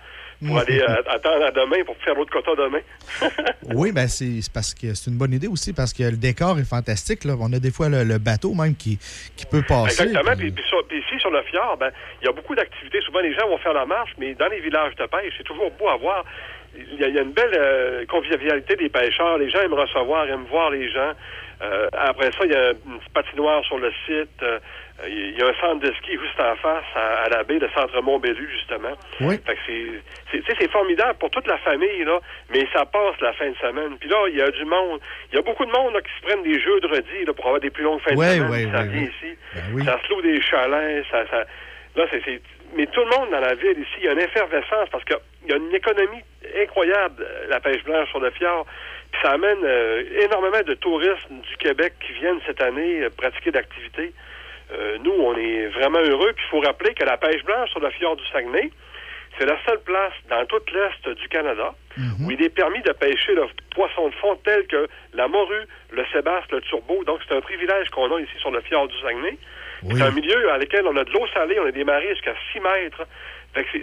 [0.45, 2.80] pour aller euh, attendre à demain, pour faire l'autre quota demain.
[3.74, 6.68] Oui, ben c'est parce que c'est une bonne idée aussi, parce que le décor est
[6.70, 7.24] fantastique.
[7.26, 7.34] Là.
[7.40, 8.98] On a des fois le, le bateau même qui,
[9.36, 10.03] qui peut passer.
[10.03, 10.36] Exactement.
[10.36, 11.91] puis- Puis, puis sur- puis ici, sur le fjord, ben,
[12.22, 13.02] il y a beaucoup d'activités.
[13.02, 15.72] Souvent, les gens vont faire la marche, mais dans les villages de pêche, c'est toujours
[15.72, 16.24] beau à voir.
[16.78, 19.38] Il y a, il y a une belle euh, convivialité des pêcheurs.
[19.38, 21.12] Les gens aiment recevoir, aiment voir les gens.
[21.62, 24.44] Euh, après ça, il y a une petite patinoire sur le site.
[24.44, 24.60] Euh,
[25.07, 27.69] il y a un centre de ski juste en face, à, à la baie, le
[27.69, 28.94] centre Montbellu, justement.
[29.22, 29.40] Oui.
[29.45, 29.86] Fait que c'est,
[30.32, 32.19] c'est, tu sais, c'est formidable pour toute la famille, là,
[32.49, 33.98] mais ça passe la fin de semaine.
[33.99, 34.99] Puis là, il y a du monde.
[35.32, 37.34] Il y a beaucoup de monde là, qui se prennent des jeux de redis là,
[37.34, 38.52] pour avoir des plus longues fins Ouais, de semaine.
[38.52, 39.38] ouais, ça ouais, vient ici.
[39.53, 39.86] Ben oui.
[39.86, 41.06] Ça se loue des chalets.
[41.11, 41.45] Ça, ça...
[41.95, 42.41] Là, c'est, c'est-
[42.76, 45.15] Mais tout le monde dans la ville ici, il y a une effervescence parce qu'il
[45.49, 46.22] y a une économie
[46.61, 48.65] incroyable, euh, la pêche blanche sur le fjord.
[49.11, 53.52] Puis ça amène euh, énormément de touristes du Québec qui viennent cette année euh, pratiquer
[53.52, 54.11] d'activités.
[54.71, 56.33] Euh, nous, on est vraiment heureux.
[56.33, 58.71] Puis il faut rappeler que la pêche blanche sur le fjord du Saguenay,
[59.37, 61.73] c'est la seule place dans toute l'Est du Canada
[62.21, 66.05] où il est permis de pêcher le poisson de fond tel que la morue, le
[66.11, 67.03] sébaste, le turbo.
[67.05, 69.37] Donc, c'est un privilège qu'on a ici sur le fjord du Saguenay.
[69.83, 72.33] C'est un milieu à lequel on a de l'eau salée, on a des marées jusqu'à
[72.51, 73.03] 6 mètres.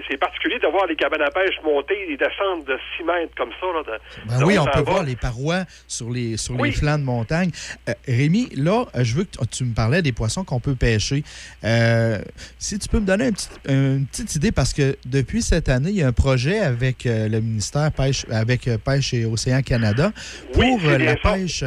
[0.09, 3.51] C'est- particulier de voir les cabanes à pêche monter et descendre de 6 mètres comme
[3.61, 3.67] ça.
[3.67, 6.69] Là, de- Ben de oui, on peut voir les parois sur les, sur Oui.
[6.71, 7.51] les flancs de montagne.
[7.89, 11.25] Euh, Rémi, là, euh, je veux que tu- me parlais des poissons qu'on peut pêcher.
[11.65, 12.19] Euh,
[12.59, 15.91] si tu peux me donner un petit- une petite idée, parce que depuis cette année,
[15.91, 20.13] il y a un projet avec euh, le ministère Pêche, avec Pêche et Océan Canada
[20.53, 21.65] pour Oui, la pêche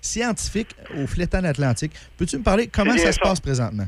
[0.00, 1.92] scientifique au flétan atlantique.
[2.16, 3.86] Peux-tu me parler comment ça se passe présentement?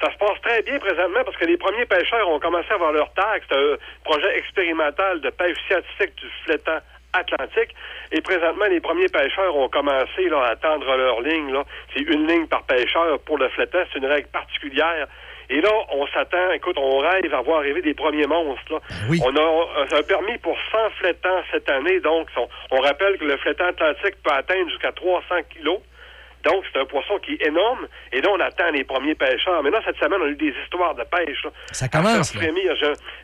[0.00, 2.92] Ça se passe très bien présentement parce que les premiers pêcheurs ont commencé à avoir
[2.92, 3.42] leur tag.
[3.48, 6.78] C'est un projet expérimental de pêche scientifique du flétan
[7.12, 7.74] atlantique.
[8.12, 11.52] Et présentement, les premiers pêcheurs ont commencé là, à tendre leur ligne.
[11.94, 13.78] C'est une ligne par pêcheur pour le flétan.
[13.92, 15.08] C'est une règle particulière.
[15.50, 18.70] Et là, on s'attend, écoute, on rêve à voir arriver des premiers monstres.
[18.70, 18.80] Là.
[19.08, 19.18] oui.
[19.24, 23.36] On a un permis pour 100 flétans cette année, donc on, on rappelle que le
[23.38, 25.80] flétan atlantique peut atteindre jusqu'à 300 kilos.
[26.48, 27.86] Donc, c'est un poisson qui est énorme.
[28.10, 29.62] Et là, on attend les premiers pêcheurs.
[29.62, 31.44] Maintenant, cette semaine, on a eu des histoires de pêche.
[31.44, 31.50] là.
[31.72, 32.32] Ça commence.
[32.32, 32.52] J'ai un,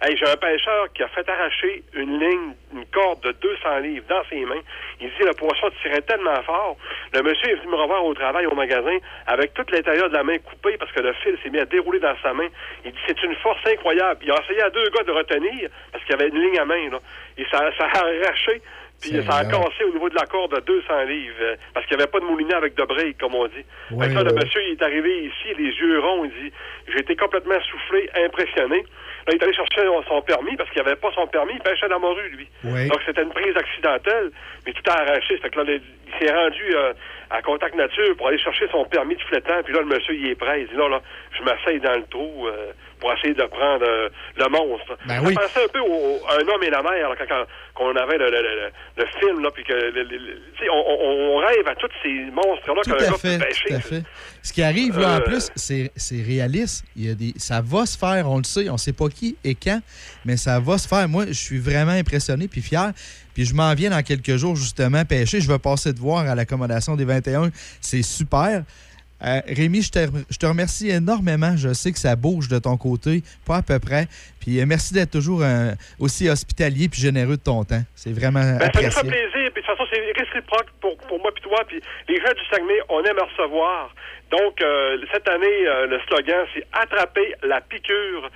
[0.02, 4.22] hey, un pêcheur qui a fait arracher une ligne, une corde de 200 livres dans
[4.28, 4.60] ses mains.
[5.00, 6.76] Il dit le poisson tirait tellement fort.
[7.14, 8.96] Le monsieur est venu me revoir au travail, au magasin,
[9.26, 12.00] avec toute l'intérieur de la main coupée parce que le fil s'est mis à dérouler
[12.00, 12.48] dans sa main.
[12.84, 14.20] Il dit c'est une force incroyable.
[14.24, 16.64] Il a essayé à deux gars de retenir parce qu'il y avait une ligne à
[16.66, 16.90] main.
[16.90, 16.98] Là.
[17.38, 18.60] Et ça, ça a arraché.
[19.10, 21.96] Puis ça a cassé au niveau de la corde de 200 livres, euh, parce qu'il
[21.96, 23.64] n'y avait pas de moulinet avec de break, comme on dit.
[23.90, 26.52] Ouais, Fait que là, le monsieur, il est arrivé ici, les yeux ronds, il dit,
[26.88, 28.84] j'ai été complètement soufflé, impressionné.
[29.26, 31.88] Là, il est allé chercher son permis, parce qu'il n'avait pas son permis, il pêchait
[31.88, 32.48] dans la morue, lui.
[32.88, 34.30] Donc, c'était une prise accidentelle,
[34.66, 35.36] mais tout a arraché.
[35.38, 36.92] Fait que là, il s'est rendu euh,
[37.30, 40.28] à Contact Nature pour aller chercher son permis de flétan, puis là, le monsieur, il
[40.28, 40.62] est prêt.
[40.62, 41.00] Il dit, là, là,
[41.38, 42.72] je m'asseye dans le trou euh,
[43.04, 44.96] pour essayer de prendre euh, le monstre.
[45.06, 45.34] Ben Ça oui.
[45.34, 47.44] pensait un peu au, à un homme et la mer, là, quand, quand-
[47.74, 49.74] quand on avait le, le, le, le film, là, puis que,
[50.72, 53.68] on, rêve à tous ces monstres-là Tout qu'un gars peut fait, pêcher.
[53.68, 54.02] tout à fait.
[54.42, 56.84] Ce qui arrive, là, en Euh, plus, c'est c'est réaliste.
[56.96, 59.36] Il y a des, ça va se faire, on le sait, on sait pas qui
[59.44, 59.80] et quand,
[60.24, 61.08] mais ça va se faire.
[61.08, 62.92] Moi, je suis vraiment impressionné puis fier.
[63.34, 65.40] Puis je m'en viens dans quelques jours, justement, pêcher.
[65.40, 67.50] Je vais passer te voir à l'accommodation des 21.
[67.80, 68.62] C'est super.
[69.24, 69.98] Euh, Rémi, je te,
[70.30, 71.56] je te remercie énormément.
[71.56, 74.06] Je sais que ça bouge de ton côté, pas à peu près.
[74.40, 77.82] Puis euh, merci d'être toujours euh, aussi hospitalier puis généreux de ton temps.
[77.94, 79.08] C'est vraiment Ben, ça nous fait apprécié.
[79.10, 82.32] plaisir, puis de toute façon, c'est réciproque pour, pour moi puis toi, puis les gens
[82.32, 83.94] du Saguenay, on aime recevoir.
[84.30, 88.28] Donc, euh, cette année, le slogan, c'est «Attraper la piqûre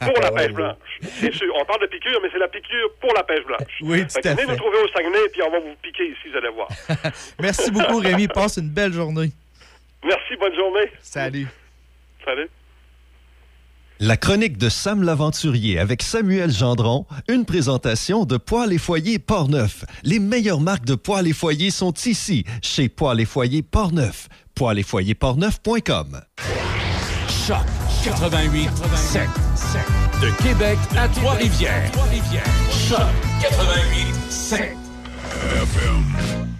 [0.00, 0.76] pour la pêche blanche».
[1.20, 3.60] C'est sûr, on parle de piqûre, mais c'est la piqûre pour la pêche blanche.
[3.82, 4.50] Oui, Fait tout à venez fait.
[4.52, 6.68] nous trouver au Saguenay, puis on va vous piquer ici, vous allez voir.
[7.40, 8.26] Merci beaucoup, Rémi.
[8.26, 9.30] Passe une belle journée.
[10.04, 10.90] Merci, bonne journée.
[11.00, 11.48] Salut.
[12.24, 12.48] Salut.
[14.00, 19.84] La chronique de Sam l'Aventurier avec Samuel Gendron, une présentation de Poils et Foyers Portneuf.
[20.02, 24.28] Les meilleures marques de poils et foyers sont ici, chez Poils et Foyers Portneuf.
[24.54, 26.20] Poils et foyers portneuf.com.
[27.46, 27.64] Choc
[28.04, 29.28] 88 7.
[30.20, 31.90] De Québec à Trois-Rivières.
[32.88, 33.00] Choc
[33.40, 34.76] 88 7.
[35.46, 36.53] It's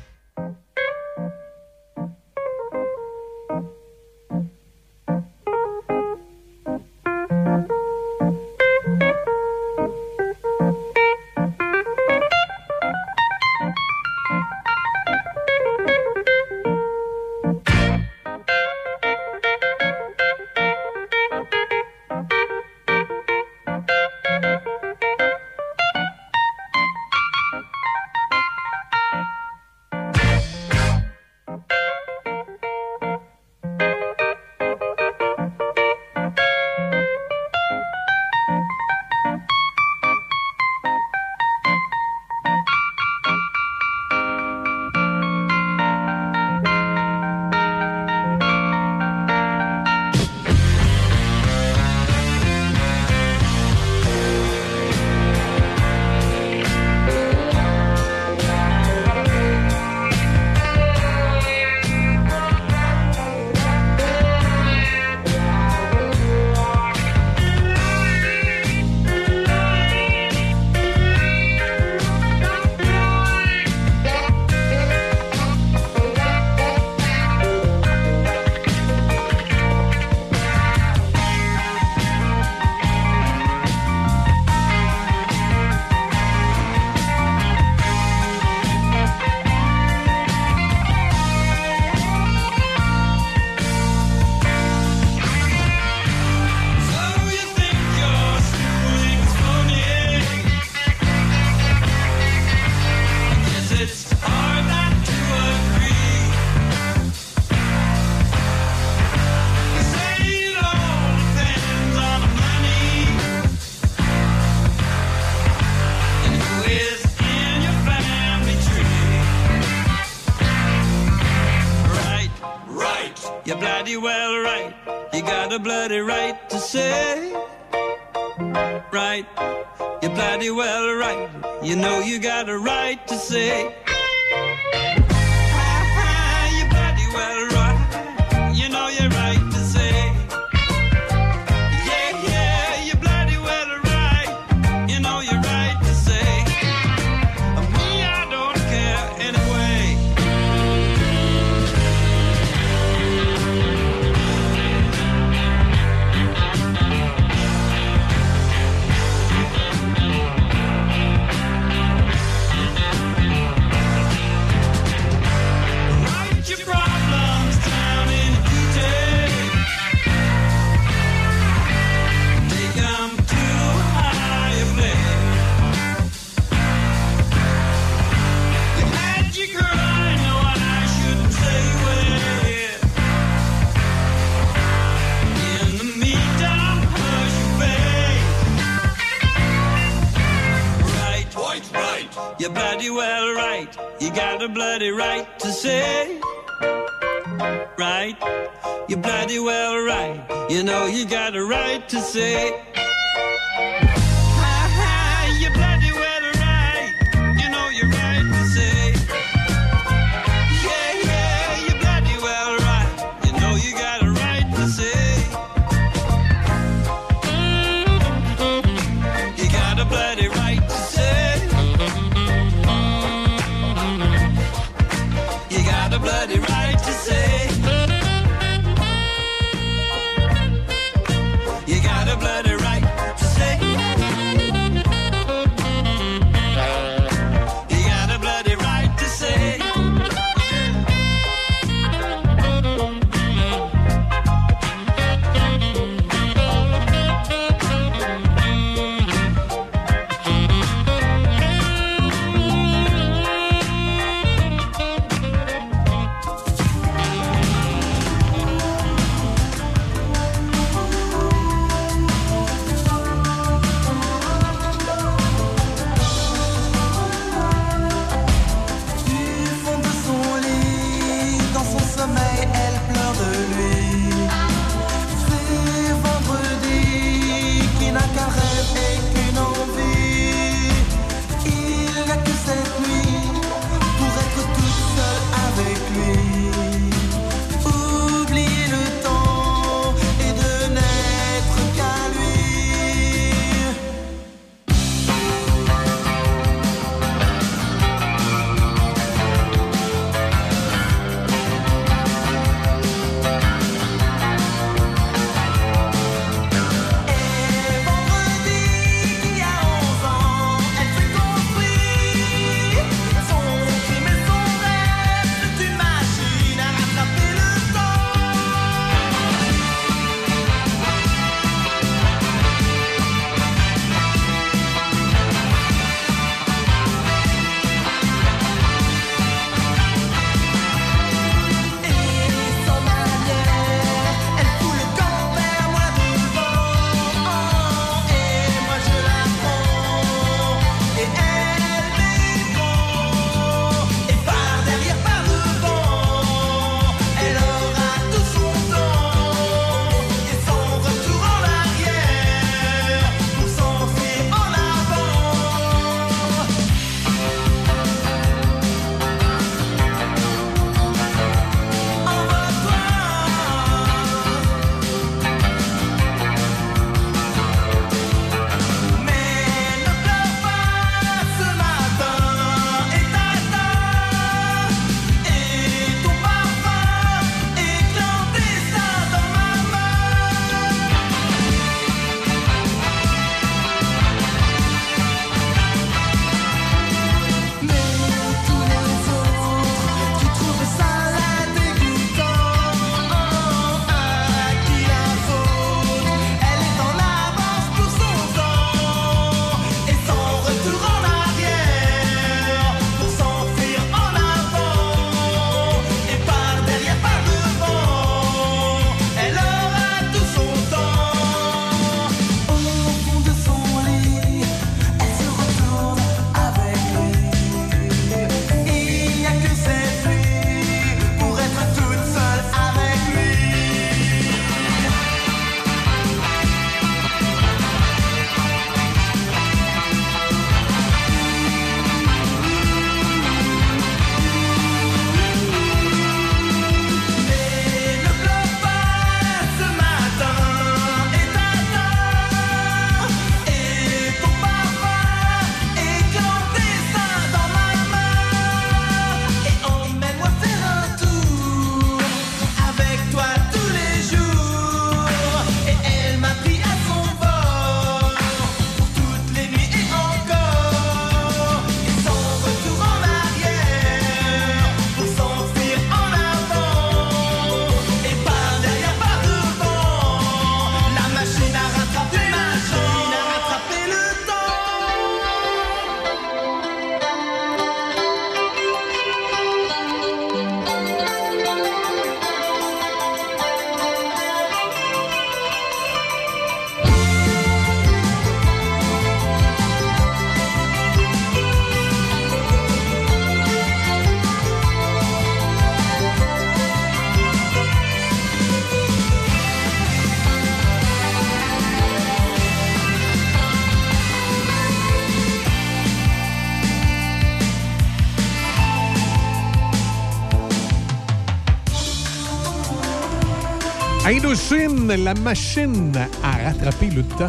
[514.35, 517.29] La machine à rattraper le temps.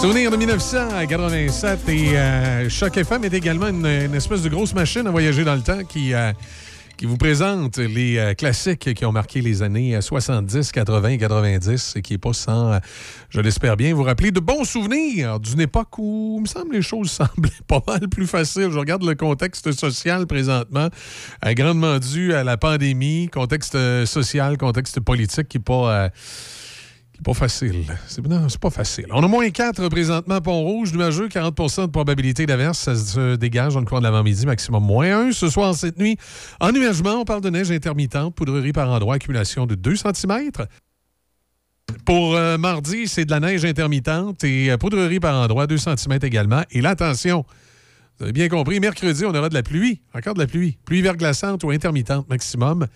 [0.00, 5.04] Souvenir de 1987 et euh, Choc FM est également une, une espèce de grosse machine
[5.04, 6.32] à voyager dans le temps qui, euh,
[7.02, 12.00] qui vous présente les euh, classiques qui ont marqué les années 70, 80, 90 et
[12.00, 12.78] qui n'est pas sans, euh,
[13.28, 16.80] je l'espère bien, vous rappeler de bons souvenirs d'une époque où, il me semble, les
[16.80, 18.68] choses semblaient pas mal plus faciles.
[18.70, 20.90] Je regarde le contexte social présentement,
[21.44, 26.08] grandement dû à la pandémie, contexte euh, social, contexte politique qui n'est pas...
[27.22, 27.84] euh, pas facile.
[28.06, 29.06] C'est, c'est pas facile.
[29.10, 32.78] On a moins 4 présentement Pont-Rouge, nuageux, 40% de probabilité d'averse.
[32.78, 35.32] Ça se dégage dans le coin de l'avant-midi, maximum moins 1.
[35.32, 36.16] Ce soir, cette nuit,
[36.60, 40.50] ennuagement, on parle de neige intermittente, poudrerie par endroit, accumulation de 2 cm.
[42.04, 46.18] Pour euh, mardi, c'est de la neige intermittente et euh, poudrerie par endroit, 2 cm
[46.22, 46.62] également.
[46.70, 47.44] Et là, attention,
[48.18, 50.00] vous avez bien compris, mercredi, on aura de la pluie.
[50.14, 50.78] Encore de la pluie.
[50.84, 52.86] Pluie verglaçante ou intermittente, maximum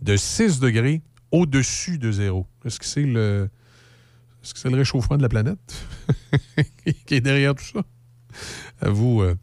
[0.00, 2.46] de 6 degrés au-dessus de zéro.
[2.64, 3.48] Est-ce que c'est le.
[4.42, 5.86] Est-ce que c'est le réchauffement de la planète
[7.06, 7.82] qui est derrière tout ça?
[8.80, 9.34] À vous, euh,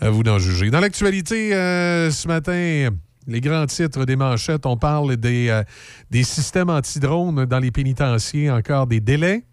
[0.00, 0.70] à vous d'en juger.
[0.70, 2.90] Dans l'actualité, euh, ce matin,
[3.26, 8.86] les grands titres des manchettes, on parle des, euh, systèmes anti-drones dans les pénitenciers, encore
[8.86, 9.44] des délais.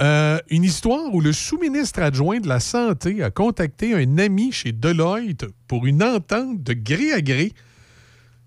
[0.00, 5.46] Une histoire où le sous-ministre adjoint de la Santé a contacté un ami chez Deloitte
[5.66, 7.52] pour une entente de gré à gré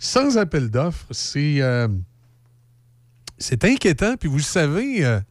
[0.02, 1.06] sans appel d'offres.
[1.12, 1.88] C'est euh,
[3.38, 4.18] c'est inquiétant.
[4.18, 5.22] Puis vous le savez, euh,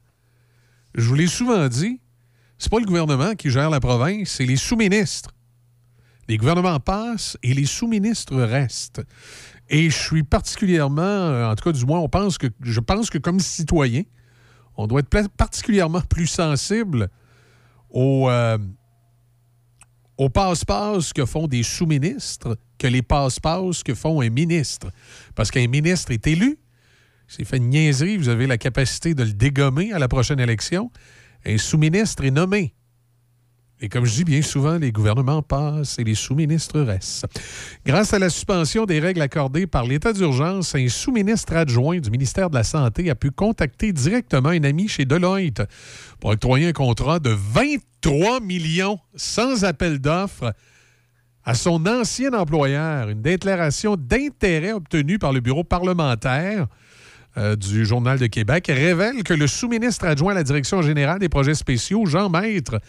[0.95, 2.01] je vous l'ai souvent dit,
[2.57, 5.33] c'est pas le gouvernement qui gère la province, c'est les sous-ministres.
[6.29, 9.03] Les gouvernements passent et les sous-ministres restent.
[9.69, 13.11] Et je suis particulièrement, euh, en tout cas du moins, on pense que, je pense
[13.11, 14.05] que comme citoyen,
[14.77, 17.11] on doit être particulièrement plus sensible
[17.91, 18.29] aux
[20.33, 24.91] passe-passe que font des sous-ministres que les passe-passe que font un ministre.
[25.37, 26.59] Parce qu'un ministre est élu,
[27.29, 30.91] c'est fait une niaiserie, vous avez la capacité de le dégommer à la prochaine élection.
[31.47, 32.75] Un sous-ministre est nommé.
[33.83, 37.27] Et comme je dis bien souvent, les gouvernements passent et les sous-ministres restent.
[37.87, 42.51] Grâce à la suspension des règles accordées par l'état d'urgence, un sous-ministre adjoint du ministère
[42.51, 45.63] de la Santé a pu contacter directement un ami chez Deloitte
[46.19, 50.53] pour octroyer un contrat de 23 millions sans appel d'offres
[51.45, 53.09] à son ancien employeur.
[53.09, 56.67] Une déclaration d'intérêt obtenue par le bureau parlementaire
[57.37, 61.29] euh, du Journal de Québec révèle que le sous-ministre adjoint à la Direction générale des
[61.29, 62.81] projets spéciaux, Jean Maître,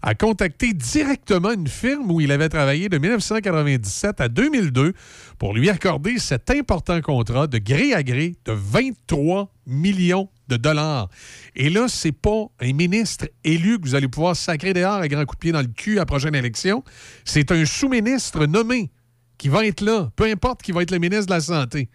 [0.00, 4.94] a contacté directement une firme où il avait travaillé de 1997 à 2002
[5.38, 11.08] pour lui accorder cet important contrat de gré à gré de 23 millions de dollars.
[11.56, 15.24] Et là, c'est pas un ministre élu que vous allez pouvoir sacrer dehors à grand
[15.24, 16.84] coup de pied dans le cul à la prochaine élection.
[17.24, 18.90] C'est un sous-ministre nommé
[19.38, 21.88] qui va être là, peu importe qui va être le ministre de la Santé.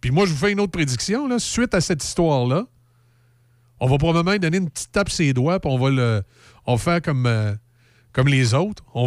[0.00, 1.26] Puis moi, je vous fais une autre prédiction.
[1.38, 2.66] Suite à cette histoire-là,
[3.80, 6.22] on va probablement donner une petite tape ses doigts, puis on va le
[6.76, 7.54] faire comme, euh,
[8.12, 8.82] comme les autres.
[8.94, 9.06] On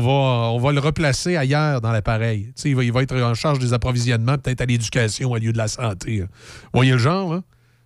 [0.59, 2.53] va, le replacer ailleurs dans l'appareil.
[2.65, 5.57] Il va, il va être en charge des approvisionnements, peut-être à l'éducation au lieu de
[5.57, 6.19] la santé.
[6.19, 6.25] là.
[6.73, 7.41] Voyez le genre, là?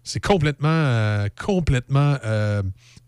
[0.08, 2.64] C'est complètement, euh, complètement euh,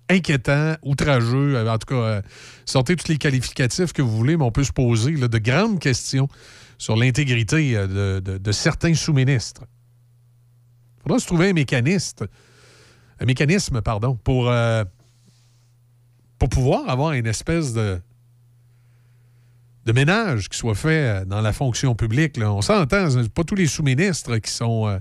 [0.10, 1.56] inquiétant, outrageux.
[1.56, 2.22] Euh, En tout cas,
[2.66, 6.28] sortez tous les qualificatifs que vous voulez, mais on peut se poser de grandes questions
[6.78, 9.64] sur l'intégrité de, certains sous-ministres.
[10.98, 12.28] Il faudra se trouver un mécanisme,
[13.22, 14.52] un mécanisme, pardon, pour,
[16.38, 18.02] pour pouvoir avoir une espèce de,
[19.86, 22.38] de ménage qui soit fait dans la fonction publique.
[22.42, 25.00] On s'entend, pas tous les sous-ministres qui sont,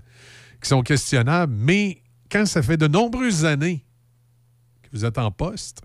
[0.63, 3.85] qui sont questionnables, mais quand ça fait de nombreuses années
[4.83, 5.83] que vous êtes en poste,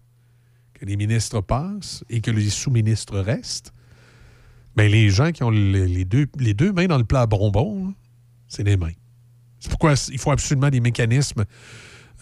[0.74, 3.74] que les ministres passent et que les sous-ministres restent,
[4.76, 7.94] ben les gens qui ont les, deux, mains dans le plat à bonbons,
[8.48, 8.94] c'est les mains.
[9.60, 11.46] C'est pourquoi il faut absolument des mécanismes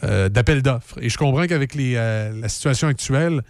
[0.03, 1.01] euh, d'appel d'offres.
[1.01, 3.41] Et je comprends qu'avec euh, la situation actuelle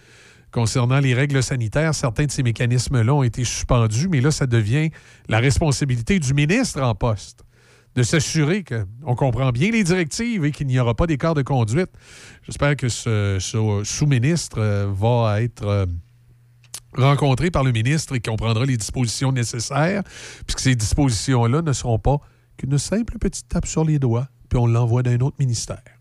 [0.52, 4.92] concernant les règles sanitaires, certains de ces mécanismes-là ont été suspendus, mais là, ça devient
[5.30, 7.44] la responsabilité du ministre en poste
[7.96, 11.90] de s'assurer qu'on comprend bien les directives et qu'il n'y aura pas d'écart de conduite.
[12.44, 13.38] J'espère que ce,
[13.84, 15.86] sous-ministre euh, va être euh,
[16.96, 20.04] rencontré par le ministre et qu'on prendra les dispositions nécessaires,
[20.46, 22.18] puisque ces dispositions-là ne seront pas
[22.58, 26.01] qu'une simple petite tape sur les doigts, puis on l'envoie d'un autre ministère.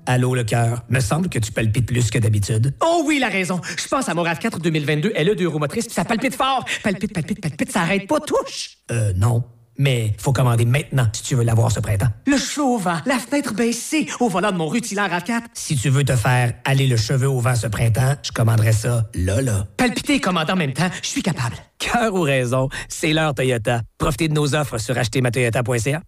[0.11, 0.83] Allô, le cœur.
[0.89, 2.75] Me semble que tu palpites plus que d'habitude.
[2.81, 3.61] Oh oui, il a raison.
[3.77, 6.65] Je pense à mon RAV4 2022 LE2 roues motrices, puis ça palpite fort.
[6.83, 8.71] Palpite, palpite, palpite, ça arrête pas, touche.
[8.91, 9.41] Euh, non.
[9.77, 12.09] Mais faut commander maintenant si tu veux l'avoir ce printemps.
[12.27, 15.43] Le chaud au vent, la fenêtre baissée, au volant de mon rutilant RAV4.
[15.53, 19.09] Si tu veux te faire aller le cheveu au vent ce printemps, je commanderais ça
[19.13, 19.65] là, là.
[19.77, 21.55] Palpiter et commander en même temps, je suis capable.
[21.79, 23.81] Cœur ou raison, c'est l'heure Toyota.
[23.97, 26.01] Profitez de nos offres sur achetermatoyota.ca.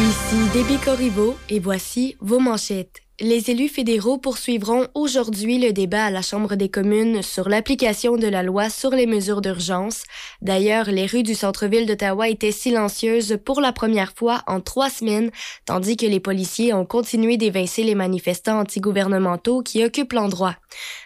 [0.00, 3.02] Ici Déby Corriveau et voici vos manchettes.
[3.18, 8.28] Les élus fédéraux poursuivront aujourd'hui le débat à la Chambre des communes sur l'application de
[8.28, 10.04] la loi sur les mesures d'urgence.
[10.40, 15.32] D'ailleurs, les rues du centre-ville d'Ottawa étaient silencieuses pour la première fois en trois semaines,
[15.64, 20.54] tandis que les policiers ont continué d'évincer les manifestants antigouvernementaux qui occupent l'endroit.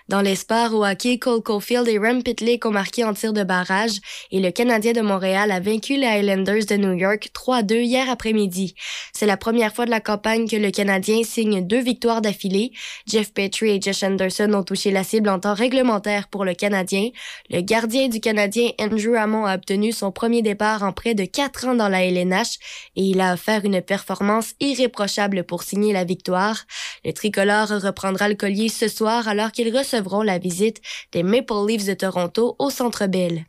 [0.09, 3.45] Dans les sports au hockey, Cole Caulfield et Rem Pitlick ont marqué en tir de
[3.45, 4.01] barrage
[4.31, 8.75] et le Canadien de Montréal a vaincu les Highlanders de New York 3-2 hier après-midi.
[9.13, 12.73] C'est la première fois de la campagne que le Canadien signe deux victoires d'affilée.
[13.07, 17.11] Jeff Petrie et Josh Anderson ont touché la cible en temps réglementaire pour le Canadien.
[17.51, 21.67] Le gardien du Canadien Andrew Hammond a obtenu son premier départ en près de quatre
[21.69, 22.59] ans dans la LNH
[22.97, 26.65] et il a offert une performance irréprochable pour signer la victoire.
[27.05, 30.81] Le tricolore reprendra le collier ce soir alors qu'ils recevront la visite
[31.13, 33.45] des Maple Leafs de Toronto au Centre Bell.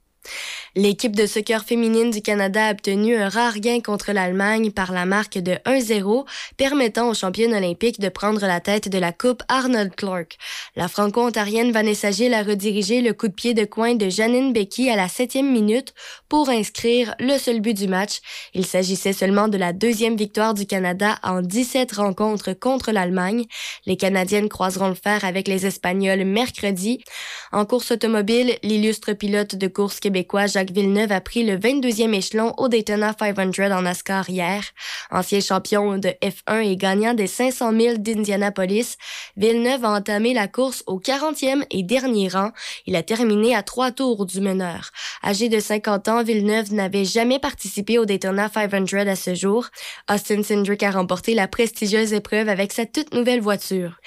[0.75, 5.05] L'équipe de soccer féminine du Canada a obtenu un rare gain contre l'Allemagne par la
[5.05, 6.25] marque de 1-0,
[6.57, 10.35] permettant aux championnes olympiques de prendre la tête de la Coupe Arnold Clark.
[10.75, 14.89] La franco-ontarienne Vanessa Gilles a redirigé le coup de pied de coin de Janine Becky
[14.89, 15.93] à la septième minute
[16.27, 18.21] pour inscrire le seul but du match.
[18.55, 23.45] Il s'agissait seulement de la deuxième victoire du Canada en 17 rencontres contre l'Allemagne.
[23.85, 27.03] Les Canadiennes croiseront le fer avec les Espagnols mercredi.
[27.51, 32.67] En course automobile, l'illustre pilote de course québécois Villeneuve a pris le 22e échelon au
[32.67, 34.63] Daytona 500 en NASCAR hier.
[35.11, 38.97] Ancien champion de F1 et gagnant des 500 000 d'Indianapolis,
[39.37, 42.51] Villeneuve a entamé la course au 40e et dernier rang.
[42.85, 44.91] Il a terminé à trois tours du meneur.
[45.23, 49.67] Âgé de 50 ans, Villeneuve n'avait jamais participé au Daytona 500 à ce jour.
[50.09, 53.99] Austin Cindric a remporté la prestigieuse épreuve avec sa toute nouvelle voiture.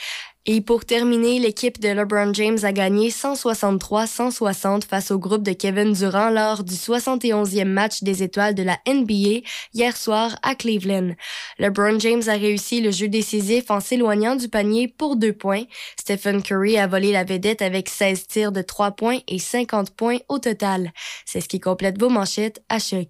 [0.48, 5.92] Et pour terminer, l'équipe de LeBron James a gagné 163-160 face au groupe de Kevin
[5.92, 9.40] Durant lors du 71e match des étoiles de la NBA
[9.74, 11.16] hier soir à Cleveland.
[11.58, 15.64] LeBron James a réussi le jeu décisif en s'éloignant du panier pour deux points.
[15.98, 20.18] Stephen Curry a volé la vedette avec 16 tirs de 3 points et 50 points
[20.28, 20.92] au total.
[21.24, 23.08] C'est ce qui complète vos manchettes à choc.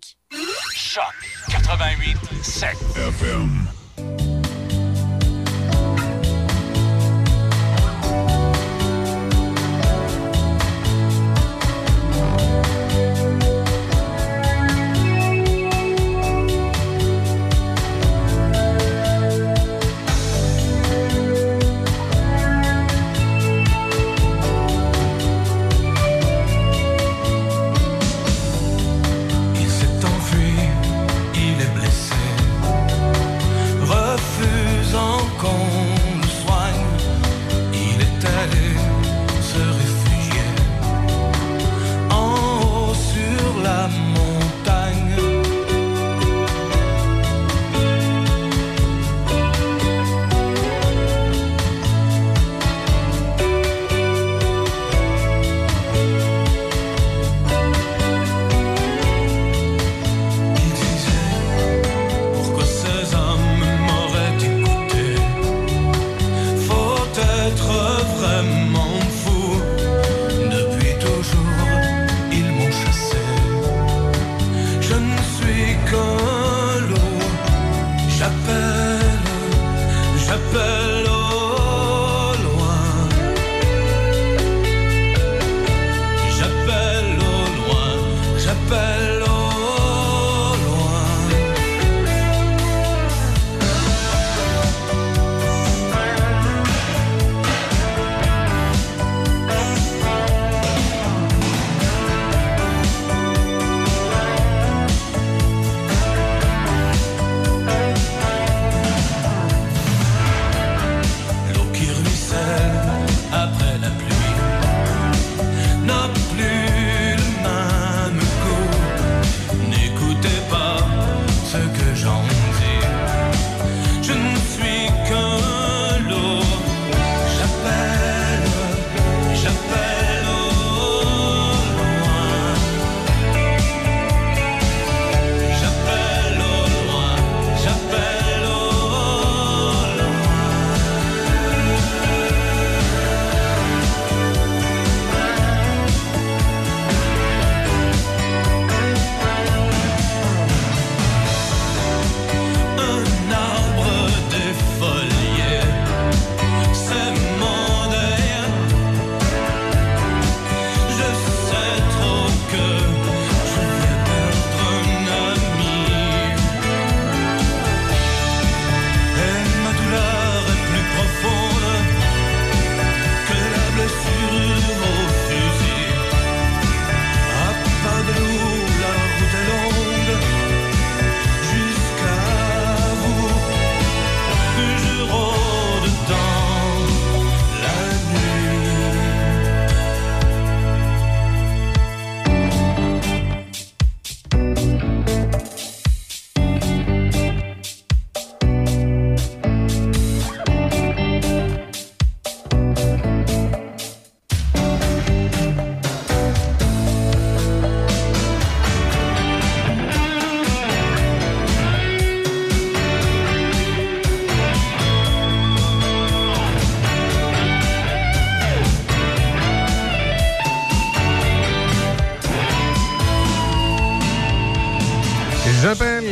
[0.75, 1.03] Choc
[1.51, 4.36] 88 7 FM.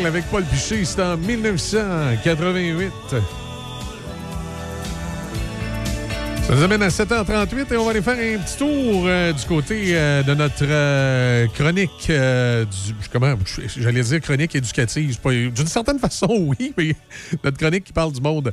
[0.07, 2.93] Avec Paul Piché, c'est en 1988.
[6.43, 9.47] Ça nous amène à 7h38 et on va aller faire un petit tour euh, du
[9.47, 13.35] côté euh, de notre euh, chronique du, comment
[13.79, 15.19] j'allais dire chronique éducative.
[15.25, 16.29] D'une certaine façon,
[16.59, 16.95] oui, mais
[17.43, 18.53] notre chronique qui parle du monde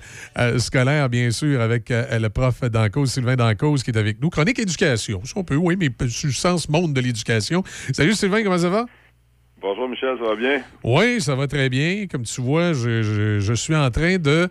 [0.57, 4.29] scolaire, bien sûr, avec le prof Dancause, Sylvain Dancause, qui est avec nous.
[4.29, 7.61] Chronique éducation, si on peut, oui, mais sur le sens monde de l'éducation.
[7.91, 8.85] Salut Sylvain, comment ça va?
[10.01, 10.61] Ça va bien?
[10.83, 12.07] Oui, ça va très bien.
[12.11, 14.49] Comme tu vois, je suis en train de,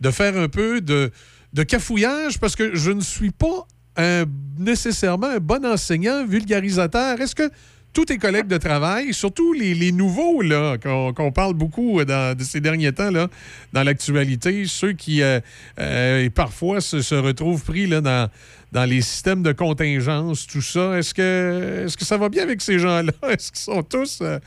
[0.00, 1.10] de faire un peu de,
[1.52, 3.66] de cafouillage parce que je ne suis pas
[3.96, 4.24] un-
[4.58, 7.20] nécessairement un bon enseignant vulgarisateur.
[7.20, 7.50] Est-ce que
[7.94, 12.60] tous tes collègues de travail, surtout les, nouveaux, là, qu'on parle beaucoup dans, de ces
[12.60, 13.28] derniers temps, là,
[13.72, 15.40] dans l'actualité, ceux qui euh,
[15.78, 18.28] euh, parfois se, retrouvent pris là, dans,
[18.72, 22.60] dans les systèmes de contingence, tout ça, est-ce que, est que ça va bien avec
[22.60, 23.12] ces gens-là?
[23.30, 24.18] Est-ce qu'ils sont tous...
[24.20, 24.38] euh,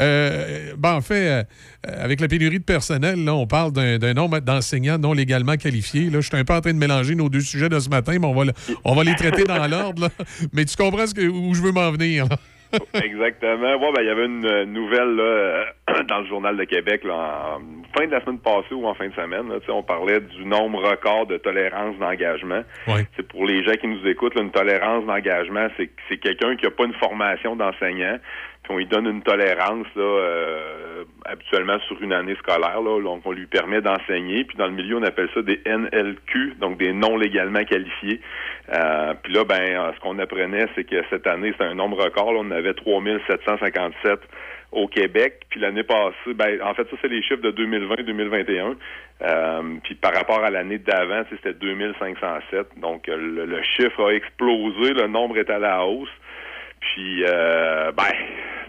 [0.00, 1.44] euh, ben, en fait, euh,
[1.88, 6.10] euh, avec la pénurie de personnel, là, on parle d'un nombre d'enseignants non légalement qualifiés.
[6.12, 8.26] Je suis un peu en train de mélanger nos deux sujets de ce matin, mais
[8.26, 8.52] on va,
[8.84, 10.10] on va les traiter dans l'ordre.
[10.52, 12.26] Mais tu comprends ce où je veux m'en venir.
[12.94, 13.78] Exactement.
[13.78, 15.64] Bon, ben, il y avait une euh, nouvelle là, euh,
[16.08, 19.08] dans le Journal de Québec là, en fin de la semaine passée ou en fin
[19.08, 19.48] de semaine.
[19.48, 22.62] Là, Tu sais, on parlait du nombre record de tolérance d'engagement.
[23.16, 26.64] C'est pour les gens qui nous écoutent, là, une tolérance d'engagement, c'est c'est quelqu'un qui
[26.64, 28.18] n'a pas une formation d'enseignant,
[28.68, 32.80] on lui donne une tolérance là, euh, habituellement sur une année scolaire.
[32.80, 34.44] Là, donc on lui permet d'enseigner.
[34.44, 38.20] Puis dans le milieu, on appelle ça des NLQ, donc des non légalement qualifiés.
[38.72, 42.02] Euh, puis là, ben, euh, ce qu'on apprenait, c'est que cette année, c'est un nombre
[42.02, 42.32] record.
[42.36, 44.20] On avait 3757
[44.72, 45.46] au Québec.
[45.48, 48.76] Puis l'année passée, ben, en fait, ça, c'est les chiffres de 2020-2021.
[49.22, 52.78] Euh, puis par rapport à l'année d'avant, c'était 2507.
[52.78, 56.10] Donc, euh, le chiffre a explosé, le nombre est à la hausse.
[56.80, 58.04] Puis, euh, ben,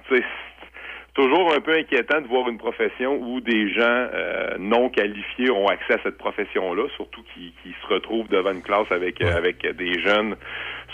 [0.09, 3.81] tu sais, c'est toujours un peu inquiétant de voir une profession où des gens
[4.13, 8.61] euh, non qualifiés ont accès à cette profession-là, surtout qui, qui se retrouvent devant une
[8.61, 10.35] classe avec euh, avec des jeunes,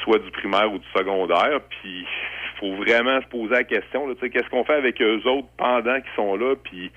[0.03, 1.59] soit du primaire ou du secondaire.
[1.69, 5.01] Puis il faut vraiment se poser la question, là, tu sais, qu'est-ce qu'on fait avec
[5.01, 6.91] eux autres pendant qu'ils sont là, puis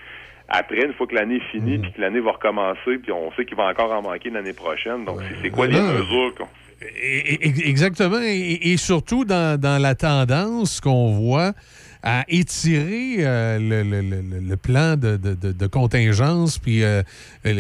[0.49, 3.45] après, une fois que l'année est finie, puis que l'année va recommencer, puis on sait
[3.45, 5.05] qu'il va encore en manquer l'année prochaine.
[5.05, 6.47] Donc, c'est- quoi les mesures qu'on...
[6.81, 8.21] Exactement.
[8.23, 11.53] Et, surtout dans, dans la tendance qu'on voit
[12.03, 16.57] à étirer euh, le, le- le- le plan de, de- de- contingence.
[16.59, 17.03] Puis, euh,
[17.43, 17.51] tu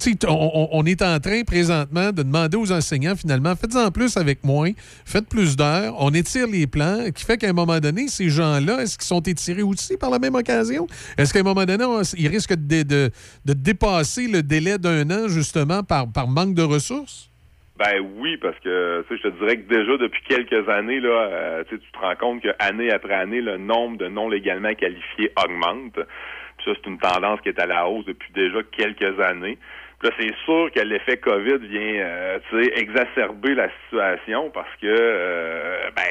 [0.00, 4.70] sais, on, est en train présentement de demander aux enseignants, finalement, faites-en plus avec moins,
[5.04, 8.80] faites plus d'heures, on étire les plans, qui fait qu'à un moment donné, ces gens-là,
[8.82, 10.86] est-ce qu'ils sont étirés aussi par la même occasion?
[11.18, 13.10] Est-ce qu'à un moment donné, on- ils risquent de, de-
[13.44, 17.29] de dépasser le délai d'un an, justement, par, par manque de ressources?
[17.80, 21.08] Ben oui, parce que tu sais, je te dirais que déjà depuis quelques années, là,
[21.32, 25.32] euh, tu te rends compte que année après année, le nombre de non légalement qualifiés
[25.42, 25.94] augmente.
[25.94, 29.56] Puis ça, c'est une tendance qui est à la hausse depuis déjà quelques années.
[29.98, 32.38] Puis là, c'est sûr que l'effet COVID vient euh,
[32.74, 36.02] exacerber la situation parce que euh, ben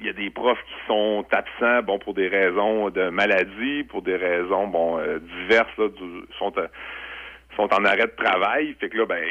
[0.00, 4.00] il y a des profs qui sont absents bon pour des raisons de maladie, pour
[4.00, 6.52] des raisons bon euh, diverses là, du- sont
[7.56, 8.74] sont en arrêt de travail.
[8.80, 9.22] Fait que là, ben,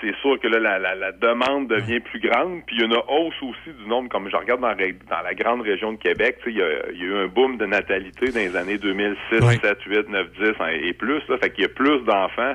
[0.00, 2.62] c'est sûr que là, la, la, la demande devient plus grande.
[2.66, 5.62] Puis il y a une hausse aussi du nombre, comme je regarde dans, la grande
[5.62, 8.40] région de Québec, il y a, il y a eu un boom de natalité dans
[8.40, 11.22] les années 2006, 7, 8, 9, 10 hein, et plus.
[11.28, 12.54] Là, fait qu'il y a plus d'enfants.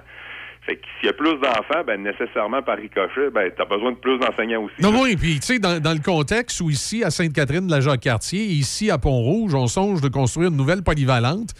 [0.63, 3.97] Fait que s'il y a plus d'enfants, ben nécessairement par ricochet, ben t'as besoin de
[3.97, 4.75] plus d'enseignants aussi.
[4.79, 7.81] Non, oui, puis tu sais, dans, dans le contexte où ici, à Sainte-Catherine de la
[7.81, 11.55] Jacques-Cartier, ici à Pont-Rouge, on songe de construire une nouvelle polyvalente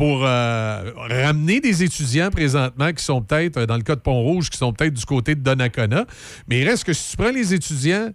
[0.00, 4.48] pour euh, ramener des étudiants présentement qui sont peut-être, euh, dans le cas de Pont-Rouge,
[4.48, 6.06] qui sont peut-être du côté de Donnacona.
[6.48, 8.08] Mais il reste que si tu prends les étudiants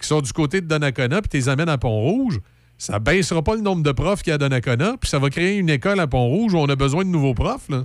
[0.00, 2.38] qui sont du côté de Donnacona puis tu les amènes à Pont-Rouge,
[2.78, 5.28] ça baissera pas le nombre de profs qu'il y a à Donnacona, puis ça va
[5.28, 7.68] créer une école à Pont-Rouge où on a besoin de nouveaux profs.
[7.70, 7.82] Là.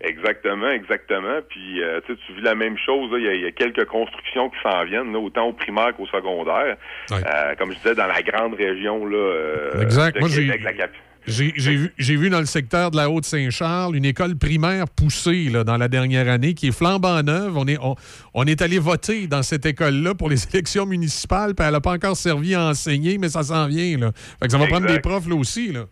[0.00, 1.40] Exactement, exactement.
[1.50, 3.10] Puis euh, tu vis la même chose.
[3.18, 5.94] Il y, a- il y a quelques constructions qui s'en viennent, là, autant au primaire
[5.94, 6.76] qu'au secondaire.
[7.12, 10.14] Euh, comme je disais, dans la grande région là, Exact.
[10.14, 10.90] de Moi, Québec, la cap-
[11.26, 15.88] J'ai vu, dans le secteur de la Haute-Saint-Charles une école primaire poussée là, dans la
[15.88, 17.56] dernière année qui est flambant neuve.
[17.56, 17.94] On est, on,
[18.34, 21.92] on est allé voter dans cette école-là pour les élections municipales, puis elle n'a pas
[21.92, 23.98] encore servi à enseigner, mais ça s'en vient.
[23.98, 24.12] Là.
[24.14, 25.72] Fait que ça va prendre des profs là aussi.
[25.72, 25.84] Là.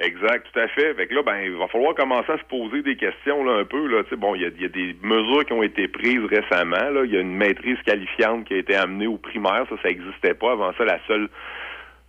[0.00, 0.94] Exact, tout à fait.
[0.94, 3.64] Fait que là, ben, il va falloir commencer à se poser des questions là, un
[3.64, 3.84] peu.
[3.88, 4.02] Là.
[4.16, 7.02] Bon, il y a, il y a des mesures qui ont été prises récemment.
[7.04, 9.66] Il y a une maîtrise qualifiante qui a été amenée au primaire.
[9.68, 10.52] Ça, ça n'existait pas.
[10.52, 11.28] Avant ça, la seule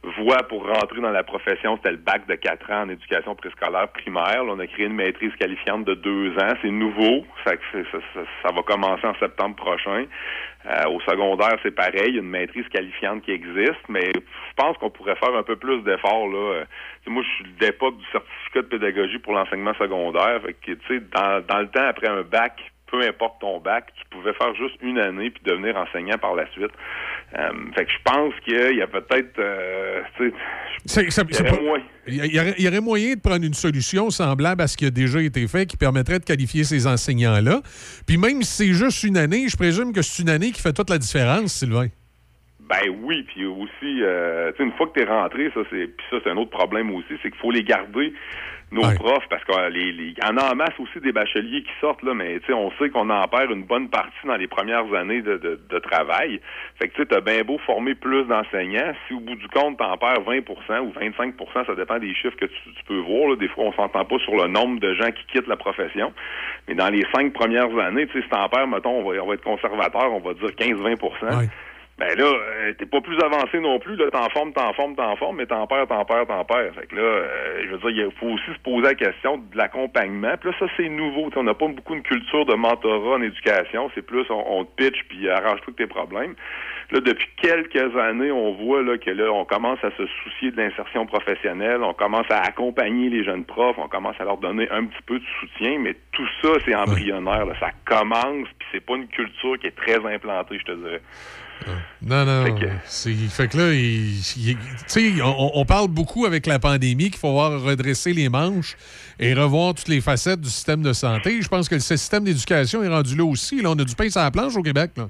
[0.04, 3.90] voie pour rentrer dans la profession, c'était le bac de 4 ans en éducation préscolaire
[3.90, 4.44] primaire.
[4.44, 6.54] Là, on a créé une maîtrise qualifiante de 2 ans.
[6.62, 7.26] C'est nouveau.
[7.46, 7.54] Ça,
[8.44, 10.06] va commencer en septembre prochain.
[10.66, 12.08] Euh, au secondaire, c'est pareil.
[12.08, 15.44] Il y a une maîtrise qualifiante qui existe, mais je pense qu'on pourrait faire un
[15.44, 16.28] peu plus d'efforts.
[16.28, 16.54] Là.
[16.54, 16.66] Euh,
[17.08, 20.42] moi, je suis de l'époque du certificat de pédagogie pour l'enseignement secondaire.
[20.42, 24.34] Fait que, dans, dans le temps, après un bac, peu importe ton bac, tu pouvais
[24.34, 26.72] faire juste une année puis devenir enseignant par la suite.
[27.38, 30.02] Euh, fait que je pense qu'il y a peut-être, euh,
[32.08, 32.26] il
[32.58, 35.48] il y aurait moyen de prendre une solution semblable à ce qui a déjà été
[35.48, 37.62] fait qui permettrait de qualifier ces enseignants-là.
[38.08, 40.74] Puis même si c'est juste une année, je présume que c'est une année qui fait
[40.74, 41.90] toute la différence, Sylvain.
[42.70, 45.88] Ben oui, puis aussi, euh, tu sais, une fois que tu es rentré, ça c'est,
[45.88, 48.14] puis ça c'est un autre problème aussi, c'est qu'il faut les garder
[48.72, 52.04] nos profs parce qu'il les, les, en a en masse aussi des bacheliers qui sortent
[52.04, 54.94] là, mais tu sais, on sait qu'on en perd une bonne partie dans les premières
[54.94, 56.40] années de, de, de travail.
[56.78, 59.80] Fait que tu sais, t'as bien beau former plus d'enseignants, si au bout du compte
[59.80, 63.32] t'en perds 20% ou 25% ça dépend des chiffres que tu, tu peux voir.
[63.32, 63.36] Là.
[63.38, 66.14] Des fois, on s'entend pas sur le nombre de gens qui quittent la profession,
[66.68, 69.28] mais dans les cinq premières années, tu sais, si t'en perds, mettons, on va, on
[69.28, 70.98] va être conservateur, on va dire 15-20
[72.00, 75.16] ben là, euh, t'es pas plus avancé non plus, là, t'en formes, t'en formes, t'en
[75.18, 76.74] formes, mais t'en perds, t'en perds, t'en perds.
[76.74, 79.58] Fait que là, euh, je veux dire, il faut aussi se poser la question de
[79.58, 80.36] l'accompagnement.
[80.40, 81.30] Puis là, ça, c'est nouveau.
[81.30, 83.92] T'sais, on n'a pas beaucoup une culture de mentorat en éducation.
[83.96, 86.36] C'est plus, on, on te pitch, puis arrange-toi tes problèmes.
[86.92, 90.58] Là, depuis quelques années, on voit là, que là, on commence à se soucier de
[90.58, 94.86] l'insertion professionnelle, on commence à accompagner les jeunes profs, on commence à leur donner un
[94.86, 97.46] petit peu de soutien, mais tout ça, c'est embryonnaire.
[97.46, 97.54] Là.
[97.60, 101.02] Ça commence, puis c'est pas une culture qui est très implantée, je te dirais.
[102.02, 102.46] Non, non.
[102.86, 107.10] c'est- Fait que là, il- il- tu sais, on, on parle beaucoup avec la pandémie
[107.12, 108.76] qu'il faut voir redresser les manches
[109.20, 111.42] et revoir toutes les facettes du système de santé.
[111.42, 113.62] Je pense que le système d'éducation est rendu là aussi.
[113.62, 114.92] Là, on a du pain sur la planche au Québec.
[114.98, 115.10] Là.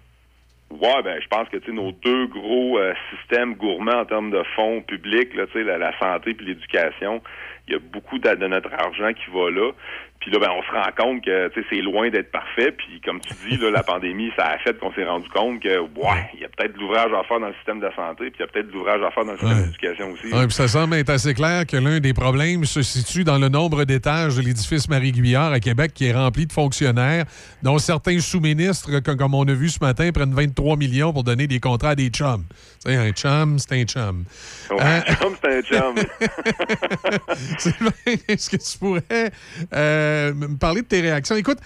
[0.71, 4.81] Ouais, ben je pense que nos deux gros euh, systèmes gourmands en termes de fonds
[4.81, 7.21] publics, là, la, la santé puis l'éducation,
[7.67, 9.71] il y a beaucoup de, de notre argent qui va là.
[10.19, 12.73] Puis là, ben, on se rend compte que c'est loin d'être parfait.
[12.77, 15.79] Puis comme tu dis, là, la pandémie, ça a fait qu'on s'est rendu compte que
[15.79, 18.33] ouais, il y a peut-être de l'ouvrage à faire dans le système de santé, puis
[18.37, 20.33] il y a peut-être de l'ouvrage à faire dans le système d'éducation aussi.
[20.33, 23.47] Ouais, puis ça semble être assez clair que l'un des problèmes se situe dans le
[23.47, 27.23] nombre d'étages de l'édifice Marie-Guillard à Québec qui est rempli de fonctionnaires,
[27.63, 31.61] dont certains sous-ministres, comme on a vu ce matin, prennent 23 millions pour donner des
[31.61, 32.43] contrats à des chums.
[32.79, 34.23] Sais, un chum, c'est un chum.
[34.69, 35.01] Ouais, Hein?
[35.21, 35.95] chum, c'est un chum.
[38.27, 39.31] Est-ce que tu pourrais
[39.73, 41.35] euh, me parler de tes réactions?
[41.35, 41.59] Écoute,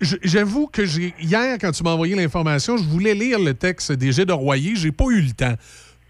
[0.00, 0.82] j'avoue que
[1.22, 4.76] hier, quand tu m'as envoyé l'information, je voulais lire le texte d'Égide de Royer.
[4.76, 5.54] J'ai pas eu le temps.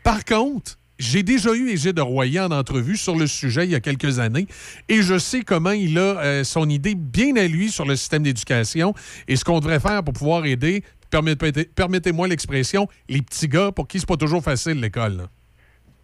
[0.03, 3.75] Par contre, j'ai déjà eu Égide de Royer en entrevue sur le sujet il y
[3.75, 4.47] a quelques années
[4.89, 8.23] et je sais comment il a euh, son idée bien à lui sur le système
[8.23, 8.93] d'éducation
[9.27, 13.89] et ce qu'on devrait faire pour pouvoir aider, permettez- permettez-moi l'expression, les petits gars pour
[13.89, 15.27] qui c'est pas toujours facile l'école.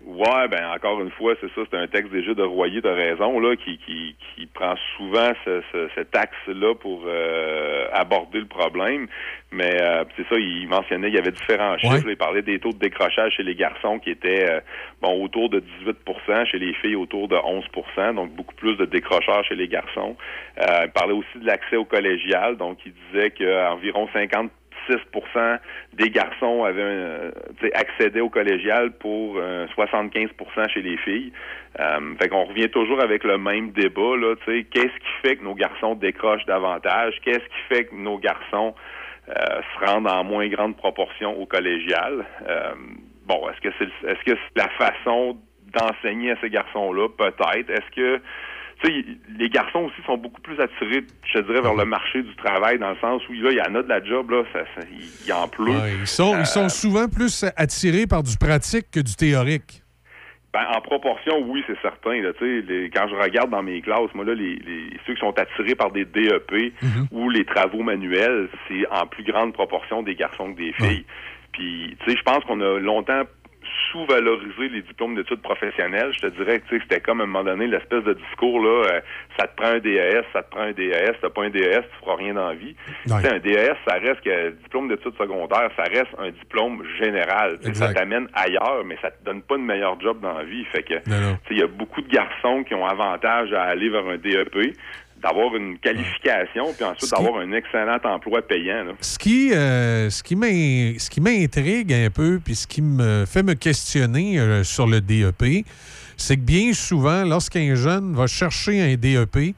[0.08, 3.40] Ouais, ben encore une fois, c'est ça, c'est un texte déjà de Royer, de raison,
[3.40, 9.08] là, qui, qui, qui prend souvent ce, ce- cet axe-là pour euh, aborder le problème.
[9.50, 11.94] Mais euh, c'est ça, il mentionnait, il y avait différents chiffres.
[12.06, 14.60] là, il parlait des taux de décrochage chez les garçons qui étaient euh,
[15.02, 19.46] bon autour de 18% chez les filles autour de 11% donc beaucoup plus de décrochage
[19.48, 20.16] chez les garçons.
[20.60, 24.65] Euh, il parlait aussi de l'accès au collégial, donc il disait qu'environ 50 6
[25.92, 27.30] des garçons avaient un,
[27.60, 31.32] sais, accédaient au collégial pour euh, 75% chez les filles.
[31.80, 35.36] Euh, fait qu'on revient toujours avec le même débat là, tu sais, qu'est-ce qui fait
[35.36, 37.14] que nos garçons décrochent davantage?
[37.22, 38.74] Qu'est-ce qui fait que nos garçons
[39.28, 42.24] euh, se rendent en moins grande proportion au collégial?
[42.48, 42.74] Euh,
[43.26, 45.36] Bon, est-ce que c'est est-ce que c'est la façon
[45.72, 47.08] d'enseigner à ces garçons-là?
[47.08, 47.70] Peut-être.
[47.70, 48.22] Est-ce que
[48.82, 49.04] tu sais,
[49.38, 52.78] les garçons aussi sont beaucoup plus attirés, je te dirais, vers le marché du travail,
[52.78, 54.86] dans le sens où là, il y en a de la job, là, ça, ça-
[54.90, 55.70] il, il en pleut.
[55.72, 59.82] Ouais, ils, sont, Euh, ils sont souvent plus attirés par du pratique que du théorique.
[60.52, 62.22] Ben, en proportion, oui, c'est certain.
[62.22, 65.38] Là, les- quand je regarde dans mes classes, moi, là, les, les- ceux qui sont
[65.38, 66.72] attirés par des DEP
[67.12, 71.04] ou les travaux manuels, c'est en plus grande proportion des garçons que des filles.
[71.52, 73.22] Puis, tu sais, je pense qu'on a longtemps
[73.90, 76.12] sous-valorisé les diplômes d'études professionnelles.
[76.12, 78.60] Je te dirais que tu sais, c'était comme à un moment donné l'espèce de discours
[78.60, 79.00] là, euh,
[79.38, 82.04] ça te prend un DES, ça te prend un DES, t'as pas un DES, tu
[82.04, 82.74] feras rien dans la vie.
[83.04, 87.58] Tu sais, un DES, ça reste que diplôme d'études secondaires, ça reste un diplôme général.
[87.74, 90.64] Ça t'amène ailleurs, mais ça te donne pas de meilleur job dans la vie.
[90.66, 93.88] Fait que tu sais, il y a beaucoup de garçons qui ont avantage à aller
[93.88, 94.76] vers un DEP
[95.26, 98.84] d'avoir une qualification, puis ensuite d'avoir un excellent emploi payant.
[98.84, 98.92] là.
[99.00, 103.24] Ce qui, euh, ce qui m'in- ce qui m'intrigue un peu, puis ce qui me
[103.26, 105.64] fait me questionner euh, sur le DEP,
[106.16, 109.54] c'est que bien souvent, lorsqu'un jeune va chercher un DEP,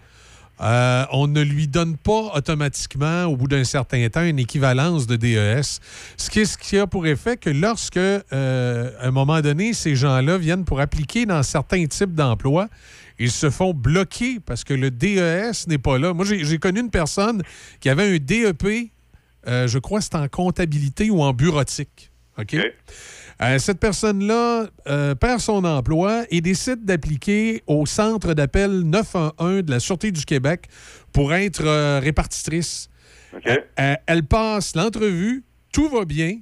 [0.60, 5.16] euh, on ne lui donne pas automatiquement, au bout d'un certain temps, une équivalence de
[5.16, 5.80] DES.
[6.16, 9.94] Ce qui, ce qui a pour effet que lorsque, euh, à un moment donné, ces
[9.94, 12.68] gens-là viennent pour appliquer dans certains types d'emplois,
[13.18, 16.14] ils se font bloquer parce que le DES n'est pas là.
[16.14, 17.43] Moi, j'ai connu une personne
[17.80, 18.90] qui avait un DEP,
[19.47, 22.10] euh, je crois c'est en comptabilité ou en bureautique.
[22.39, 22.56] OK?
[23.40, 29.70] Euh, cette personne-là euh, perd son emploi et décide d'appliquer au centre d'appel 911 de
[29.70, 30.66] la Sûreté du Québec
[31.12, 32.89] pour être euh, répartitrice.
[33.77, 36.39] Elle passe l'entrevue, tout va bien.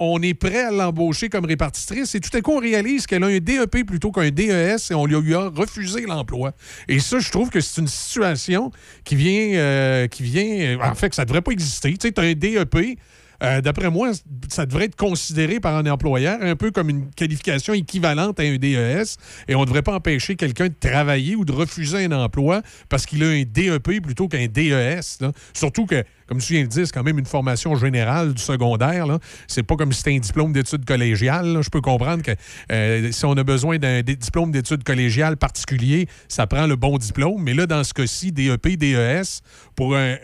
[0.00, 3.28] On est prêt à l'embaucher comme répartitrice et tout à coup, on réalise qu'elle a
[3.28, 6.52] un DEP plutôt qu'un DES et on lui a refusé l'emploi.
[6.88, 8.72] Et ça, je trouve que c'est une situation
[9.04, 11.92] qui vient, euh, qui vient, en fait, que ça ne devrait pas exister.
[11.92, 12.98] Tu sais, tu as un DEP,
[13.42, 14.10] euh, D'après moi,
[14.48, 18.56] ça devrait être considéré par un employeur un peu comme une qualification équivalente à un
[18.56, 19.16] DES
[19.48, 23.06] et on ne devrait pas empêcher quelqu'un de travailler ou de refuser un emploi parce
[23.06, 25.00] qu'il a un DEP plutôt qu'un DES.
[25.52, 29.06] Surtout que, comme tu viens de dire, c'est quand même une formation générale du secondaire.
[29.46, 31.62] C'est pas comme si c'était un diplôme d'études collégiales.
[31.62, 32.32] Je peux comprendre que
[32.72, 37.42] euh, si on a besoin d'un diplôme d'études collégiales particulier, ça prend le bon diplôme.
[37.42, 39.40] Mais là, dans ce cas-ci, DEP, DES,
[39.74, 40.16] pour un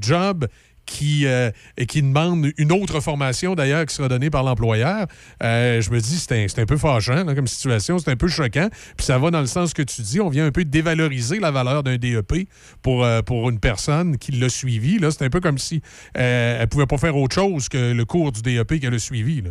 [0.00, 0.46] job
[0.86, 1.50] qui, euh,
[1.88, 5.06] qui demande une autre formation d'ailleurs qui sera donnée par l'employeur,
[5.42, 8.28] euh, je me dis c'est un, un peu fâchant là, comme situation, c'est un peu
[8.28, 8.68] choquant.
[8.96, 11.50] Puis ça va dans le sens que tu dis, on vient un peu dévaloriser la
[11.50, 12.48] valeur d'un DEP
[12.82, 14.98] pour, euh, pour une personne qui l'a suivi.
[15.10, 15.82] C'est un peu comme si
[16.14, 19.42] elle pouvait pas faire autre chose que le cours du DEP qu'elle a suivi.
[19.42, 19.50] Là.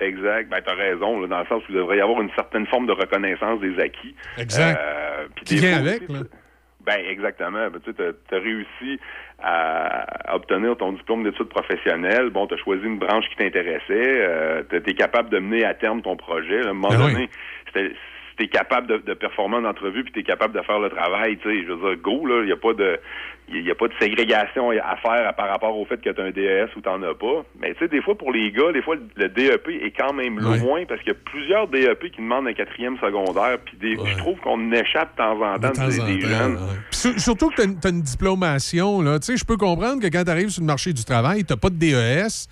[0.00, 0.48] Exact.
[0.48, 2.86] Ben, t'as raison, là, dans le sens où il devrait y avoir une certaine forme
[2.86, 4.14] de reconnaissance des acquis.
[4.38, 4.80] Exact.
[5.44, 6.20] Qui vient avec, là.
[6.84, 7.70] Ben, exactement.
[7.70, 9.00] Ben, tu as, réussi
[9.42, 12.30] à, obtenir ton diplôme d'études professionnelles.
[12.30, 13.82] Bon, tu as choisi une branche qui t'intéressait.
[13.90, 16.60] Euh, tu es capable de mener à terme ton projet.
[16.64, 17.12] À un moment Ah oui.
[17.12, 17.30] donné,
[17.66, 17.94] c'était-
[18.30, 20.78] si tu es capable de, de performer en entrevue puis tu es capable de faire
[20.78, 22.98] le travail, tu sais, je veux dire, go, là, il n'y a pas de
[23.52, 26.30] il a pas de ségrégation à faire par rapport au fait que tu as un
[26.30, 27.44] DES ou tu n'en as pas.
[27.60, 30.38] Mais tu sais, des fois, pour les gars, des fois, le- DEP est quand même
[30.38, 33.58] loin parce qu'il y a plusieurs DEP qui demandent un quatrième secondaire.
[33.64, 33.76] Puis
[34.06, 36.52] je trouve qu'on échappe de temps en temps De temps des, en des temps, jeunes.
[36.54, 36.76] ouais.
[36.92, 39.02] Puis sur- surtout que tu as, une diplomation.
[39.02, 39.18] là.
[39.18, 41.52] Tu sais, Je peux comprendre que quand tu arrives sur le marché du travail, tu
[41.52, 42.46] n'as pas de DES.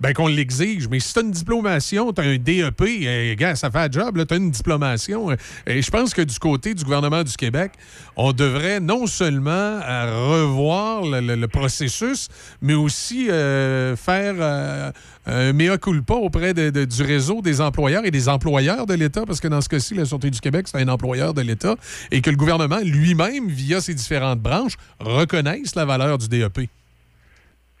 [0.00, 0.88] Ben qu'on l'exige.
[0.88, 3.90] Mais si tu as une diplomation, tu as un DEP, eh, gars, ça fait un
[3.90, 5.30] job, tu as une diplomation.
[5.66, 7.72] Et je pense que du côté du gouvernement du Québec,
[8.16, 12.28] on devrait non seulement euh, revoir le, processus,
[12.62, 14.90] mais aussi euh, faire euh,
[15.26, 19.48] un mea culpa auprès du réseau des employeurs et des employeurs de l'État, parce que
[19.48, 21.76] dans ce cas-ci, la Sûreté du Québec, c'est un employeur de l'État,
[22.10, 26.70] et que le gouvernement lui-même, via ses différentes branches, reconnaisse la valeur du DEP.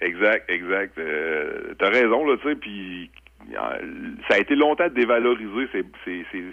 [0.00, 0.98] Exact, exact.
[0.98, 3.10] Euh, T'as raison, là, tu sais, puis
[3.52, 3.78] euh,
[4.28, 6.44] ça a été longtemps dévalorisé, ces, ces, ces,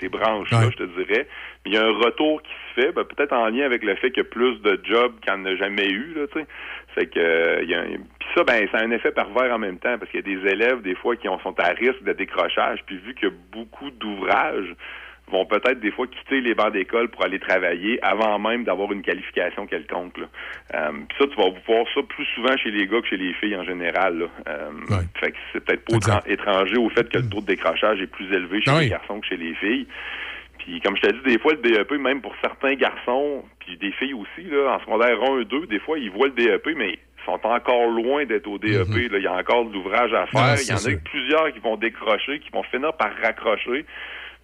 [0.00, 1.26] ces branches-là, je te dirais.
[1.64, 3.94] Mais il y a un retour qui se fait, ben, peut-être en lien avec le
[3.96, 6.38] fait qu'il y a plus de jobs qu'il n'y en a jamais eu, là, tu
[6.40, 6.46] sais.
[6.94, 7.86] Fait que, euh, il y a un-
[8.18, 10.36] puis ça, ben, ça a un effet pervers en même temps, parce qu'il y a
[10.36, 13.30] des élèves, des fois, qui ont- sont à risque de décrochage, puis vu qu'il y
[13.32, 14.74] a beaucoup d'ouvrages,
[15.30, 19.00] vont peut-être des fois quitter les bancs d'école pour aller travailler avant même d'avoir une
[19.02, 20.18] qualification quelconque.
[20.18, 20.26] Là.
[20.74, 23.32] Euh, puis ça, tu vas voir ça plus souvent chez les gars que chez les
[23.34, 24.18] filles en général.
[24.18, 24.26] Là.
[24.48, 24.70] Euh,
[25.20, 28.26] Fait que c'est peut-être pas étranger au fait que le taux de décrochage est plus
[28.26, 28.84] élevé chez Ah oui.
[28.84, 29.86] les garçons que chez les filles.
[30.58, 33.90] Puis comme je t'ai dit, des fois, le DEP, même pour certains garçons, puis des
[33.92, 37.24] filles aussi, là, en secondaire 1, 2, des fois, ils voient le DEP, mais ils
[37.24, 38.86] sont encore loin d'être au DEP.
[39.10, 39.18] là.
[39.18, 40.56] Il y a encore de l'ouvrage à faire.
[40.60, 43.84] Il y en a plusieurs qui vont décrocher, qui vont finir par raccrocher.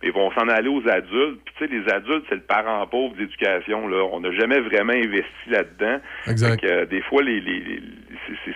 [0.03, 1.41] Ils vont s'en aller aux adultes.
[1.45, 3.89] Puis tu sais, les adultes, c'est le parent pauvre d'éducation.
[3.89, 5.99] Là, on n'a jamais vraiment investi là-dedans.
[6.29, 6.61] Exact.
[6.61, 7.83] Fait que, euh, des fois, les, les, les-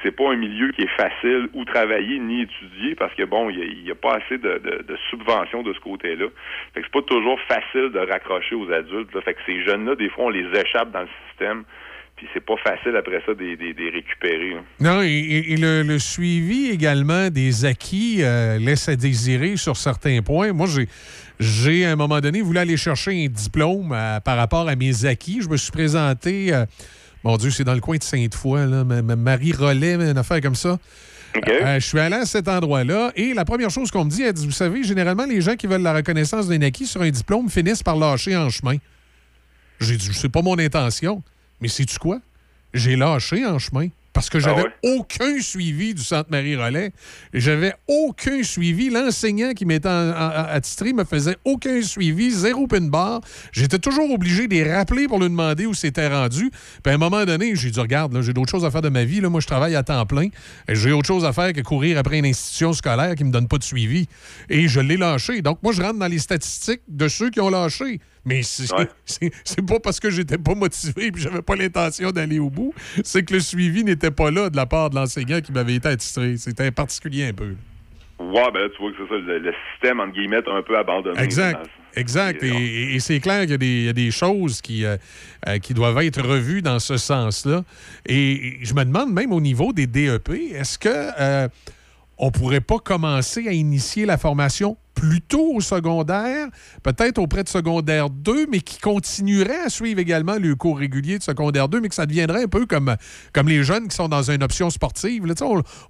[0.03, 3.83] c'est- pas un milieu qui est facile où travailler ni étudier parce que bon, il
[3.85, 6.27] y a- a, pas assez de, de, de subventions de ce côté-là.
[6.75, 9.13] Fait que c'est pas toujours facile de raccrocher aux adultes.
[9.15, 9.21] Là.
[9.23, 11.65] Fait que ces jeunes-là, des fois, on les échappe dans le système.
[12.17, 14.51] Puis c'est pas facile après ça de de- de les récupérer.
[14.55, 14.61] là.
[14.81, 20.53] Non, et, le, le suivi également des acquis euh, laisse à désirer sur certains points.
[20.53, 20.89] Moi, j'ai,
[21.41, 25.05] j'ai à un moment donné voulu aller chercher un diplôme euh, par rapport à mes
[25.05, 25.41] acquis.
[25.43, 26.65] Je me suis présenté, euh,
[27.25, 30.41] mon Dieu, c'est dans le coin de Sainte-Foy, là, ma- ma- Marie Rollet, une affaire
[30.41, 30.79] comme ça.
[31.49, 34.35] Euh, je suis allé à cet endroit-là et la première chose qu'on me dit, elle
[34.35, 37.49] dit, vous savez, généralement, les gens qui veulent la reconnaissance d'un acquis sur un diplôme
[37.49, 38.77] finissent par lâcher en chemin.
[39.81, 41.23] J'ai dit, c'est pas mon intention.
[41.63, 42.19] Mais sais-tu quoi?
[42.75, 46.93] J'ai lâché en chemin parce que j'avais aucun suivi du Centre Marie-Relais.
[47.33, 48.91] J'avais aucun suivi.
[48.91, 53.21] L'enseignant qui m'était attitré me faisait aucun suivi, zéro pin bar.
[53.53, 56.51] J'étais toujours obligé de les rappeler pour lui demander où c'était rendu.
[56.83, 59.05] Puis à un moment donné, j'ai dit, regarde, j'ai d'autres choses à faire de ma
[59.05, 59.21] vie.
[59.21, 59.31] Là.
[59.31, 60.29] Moi, je travaille à temps plein.
[60.69, 63.59] J'ai autre chose à faire que courir après une institution scolaire qui me donne pas
[63.59, 64.09] de suivi.
[64.51, 65.43] Et je l'ai lâché.
[65.43, 68.01] Donc, moi, je rentre dans les statistiques de ceux qui ont lâché.
[68.25, 68.67] Mais c'est
[69.45, 72.73] c'est pas parce que j'étais pas motivé et j'avais pas l'intention d'aller au bout.
[73.05, 75.89] C'est que le suivi n'était pas là de la part de l'enseignant qui m'avait été
[75.89, 76.37] attitré.
[76.37, 77.55] C'était particulier un peu.
[78.21, 80.79] Ouais, ben là, tu vois que c'est ça, le, le système, entre guillemets, un peu
[80.79, 81.21] abandonné.
[81.21, 81.67] Exact.
[81.97, 82.43] Exact.
[82.45, 84.85] Et, et- et c'est clair qu'il y a des, il y a des choses qui,
[84.85, 84.97] euh,
[85.49, 87.65] euh, qui doivent être revues dans ce sens-là.
[88.07, 91.49] Et je me demande même au niveau des DEP, est-ce que euh,
[92.17, 96.47] on pourrait pas commencer à initier la formation plus tôt au secondaire,
[96.85, 101.25] peut-être auprès de secondaire 2, mais qui continuerait à suivre également le cours régulier de
[101.25, 102.95] secondaire 2, mais que ça deviendrait un peu comme,
[103.33, 105.25] comme les jeunes qui sont dans une option sportive.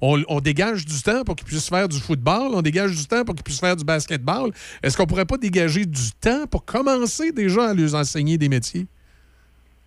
[0.00, 3.34] On, dégage du temps pour qu'ils puissent faire du football, on dégage du temps pour
[3.34, 4.50] qu'ils puissent faire du basketball.
[4.82, 8.86] Est-ce qu'on pourrait pas dégager du temps pour commencer déjà à leur enseigner des métiers?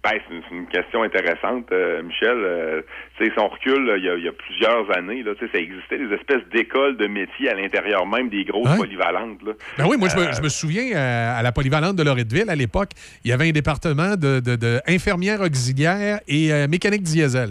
[0.05, 2.37] Ben, c'est une, question intéressante, euh, Michel.
[2.37, 2.81] Euh,
[3.17, 5.57] tu sais, si on recule, il y, a, il y a plusieurs années, là, ça
[5.57, 8.77] existait des espèces d'écoles de métiers à l'intérieur même des grosses Ouais.
[8.77, 9.41] polyvalentes.
[9.41, 9.53] Là.
[9.79, 12.51] Ben oui, moi, je me, Euh, je me souviens, euh, à la polyvalente de Loretteville,
[12.51, 12.91] à l'époque,
[13.23, 17.49] il y avait un département de, de, de infirmière auxiliaire et mécanique diesel.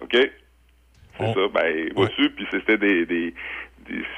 [0.00, 0.16] OK.
[1.18, 1.40] C'est ça.
[1.54, 3.34] Ben, vois-tu, puis c'était des-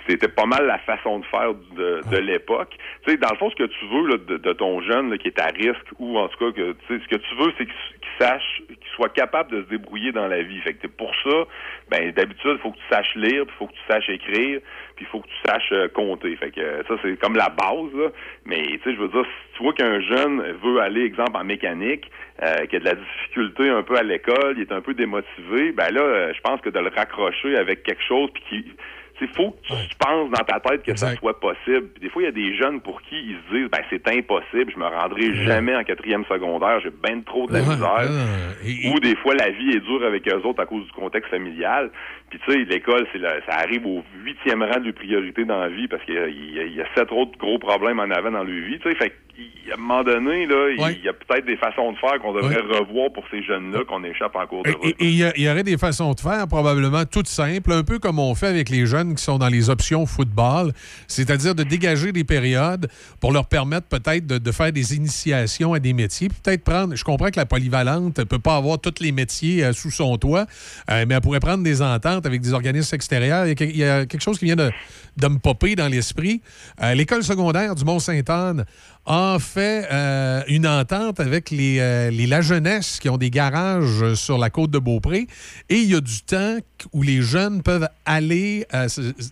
[0.09, 2.77] c'était pas mal la façon de faire de, de l'époque.
[3.05, 5.19] Tu sais, dans le fond, ce que tu veux là, de, de ton jeune là,
[5.19, 7.53] qui est à risque, ou en tout cas que tu sais, ce que tu veux,
[7.59, 7.75] c'est qu'il
[8.19, 10.61] sache, qu'il soit capable de se débrouiller dans la vie.
[10.61, 11.45] Fait que pour ça,
[11.91, 14.61] ben d'habitude, il faut que tu saches lire, il faut que tu saches écrire,
[14.97, 16.37] puis il faut que tu saches euh, compter.
[16.37, 17.93] Fait que euh, ça, c'est comme la base.
[17.95, 18.11] Là.
[18.45, 21.45] Mais tu sais, je veux dire, si tu vois qu'un jeune veut aller, exemple, en
[21.45, 22.11] mécanique,
[22.43, 25.71] euh, qui a de la difficulté un peu à l'école, il est un peu démotivé,
[25.71, 28.73] ben là, euh, je pense que de le raccrocher avec quelque chose, puis qui
[29.21, 31.89] il faut que tu penses dans ta tête que ça soit possible.
[31.95, 34.07] Puis des fois, il y a des jeunes pour qui ils se disent ben c'est
[34.09, 38.93] impossible, je me rendrai jamais en quatrième secondaire, j'ai bien trop de la misère.
[38.93, 41.91] Ou des fois, la vie est dure avec eux autres à cause du contexte familial.
[42.35, 45.87] Puis tu sais, l'école, c'est ça arrive au huitième rang de priorité dans la vie
[45.87, 48.79] parce qu'il y a, y sept autres gros problèmes en avant dans leur vie.
[48.81, 51.93] Tu sais, fait qu'à un moment donné, là, il il y a peut-être des façons
[51.93, 54.95] de faire qu'on devrait revoir pour ces jeunes-là qu'on échappe en cours de route.
[54.99, 58.35] Et il y, aurait des façons de faire probablement toutes simples, un peu comme on
[58.35, 60.73] fait avec les jeunes qui sont dans les options football,
[61.07, 62.89] c'est-à-dire de dégager des périodes
[63.21, 67.05] pour leur permettre peut-être de, de faire des initiations à des métiers, peut-être prendre, je
[67.05, 70.47] comprends que la polyvalente ne peut pas avoir tous les métiers euh, sous son toit,
[70.91, 73.47] euh, mais elle pourrait prendre des ententes avec des organismes extérieurs.
[73.47, 74.71] Il y a, quelque chose qui vient de,
[75.17, 76.41] de me popper dans l'esprit.
[76.83, 78.65] Euh, L'école secondaire du Mont-Sainte-Anne
[79.07, 84.15] a fait euh, une entente avec les, euh, les La Jeunesse qui ont des garages
[84.15, 85.27] sur la côte de Beaupré
[85.69, 86.57] et il y a du temps
[86.93, 88.67] où les jeunes peuvent aller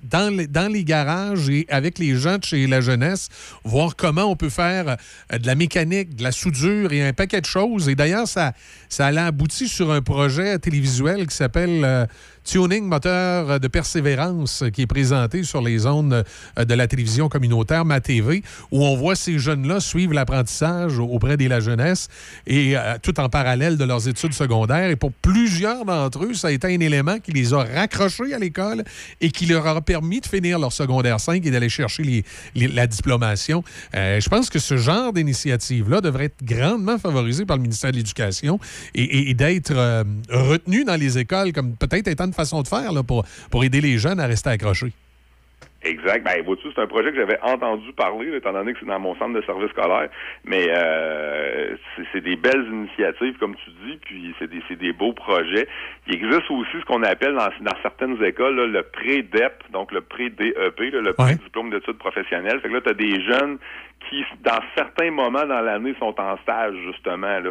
[0.04, 3.28] dans, les, dans les garages et avec les gens de chez La Jeunesse
[3.64, 4.96] voir comment on peut faire
[5.32, 7.88] de la mécanique, de la soudure et un paquet de choses.
[7.88, 8.52] Et d'ailleurs, ça,
[8.88, 12.08] ça allait aboutir sur un projet télévisuel qui s'appelle
[12.44, 16.24] Tuning Moteur de Persévérance, qui est présenté sur les ondes
[16.58, 21.36] euh, de la télévision communautaire, ma TV, où on voit ces jeunes-là suivre l'apprentissage auprès
[21.36, 22.08] des la jeunesse
[22.46, 24.90] et euh, tout en parallèle de leurs études secondaires.
[24.90, 28.38] Et pour plusieurs d'entre eux, ça a été un élément qui les a raccrochés à
[28.38, 28.84] l'école
[29.20, 32.24] et qui leur a permis de finir leur secondaire 5 et d'aller chercher les-
[32.54, 33.62] les- la diplomation.
[33.94, 37.96] Euh, je pense que ce genre d'initiative-là devrait être grandement favorisé par le ministère de
[37.96, 38.58] l'Éducation
[38.94, 39.72] et, d'être
[40.30, 43.98] retenu dans les écoles comme peut-être étant une façon de faire pour, pour aider les
[43.98, 44.92] jeunes à rester accrochés.
[45.84, 46.24] Exact.
[46.24, 49.00] Ben, vois-tu, c'est un projet que j'avais entendu parler, là, étant donné que c'est dans
[49.00, 50.08] mon centre de service scolaire.
[50.44, 51.76] Mais euh,
[52.12, 55.66] c'est- des belles initiatives, comme tu dis, puis c'est des, c'est des beaux projets.
[56.06, 60.02] Il existe aussi ce qu'on appelle dans, dans certaines écoles là, le pré-DEP, donc le
[60.02, 62.60] pré-DEP, le pré-diplôme d'études professionnelles.
[62.60, 63.58] Fait que là, tu as des jeunes
[64.10, 67.40] qui, dans certains moments dans l'année, sont en stage, justement.
[67.40, 67.50] Là.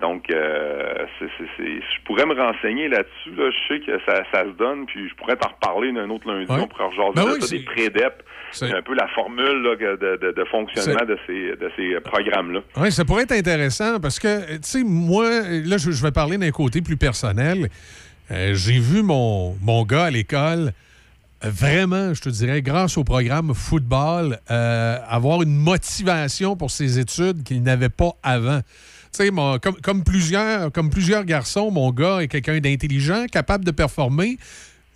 [0.00, 1.26] Donc, euh, c'est,
[1.58, 3.30] je pourrais me renseigner là-dessus.
[3.36, 3.50] Là.
[3.50, 6.50] Je sais que ça, ça se donne, puis je pourrais t'en reparler un autre lundi.
[6.50, 6.60] Ouais.
[6.60, 8.22] On pourrait rejaser Ben oui, des pré-DEP.
[8.52, 12.60] C'est un peu la formule là, de, de- de fonctionnement de ces, de ces programmes-là.
[12.76, 15.24] Oui, ça pourrait être intéressant parce que, euh, tu sais, moi,
[15.64, 17.68] là, je, je vais parler d'un côté plus personnel.
[18.30, 20.72] Euh, J'ai vu mon, mon gars à l'école,
[21.42, 27.42] vraiment, je te dirais, grâce au programme football, euh, avoir une motivation pour ses études
[27.42, 28.60] qu'il n'avait pas avant.
[29.12, 33.70] Tu sais, comme, comme, plusieurs, comme plusieurs garçons, mon gars est quelqu'un d'intelligent, capable de
[33.70, 34.38] performer,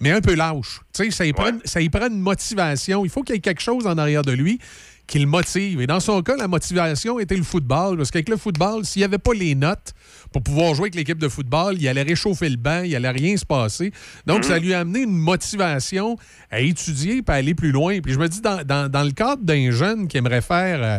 [0.00, 0.80] mais un peu lâche.
[0.92, 3.04] Tu sais, ça y, prend, ça y prend une motivation.
[3.04, 4.58] Il faut qu'il y ait quelque chose en arrière de lui
[5.06, 5.80] qui le motive.
[5.80, 7.96] Et dans son cas, la motivation était le football.
[7.96, 9.92] Parce qu'avec le football, s'il n'y avait pas les notes
[10.32, 13.36] pour pouvoir jouer avec l'équipe de football, il allait réchauffer le banc, il allait rien
[13.36, 13.92] se passer.
[14.26, 16.16] Donc, ça lui a amené une motivation
[16.50, 18.00] à étudier et à aller plus loin.
[18.00, 20.82] Puis je me dis, dans, dans- dans le cadre d'un jeune qui aimerait faire...
[20.82, 20.98] euh,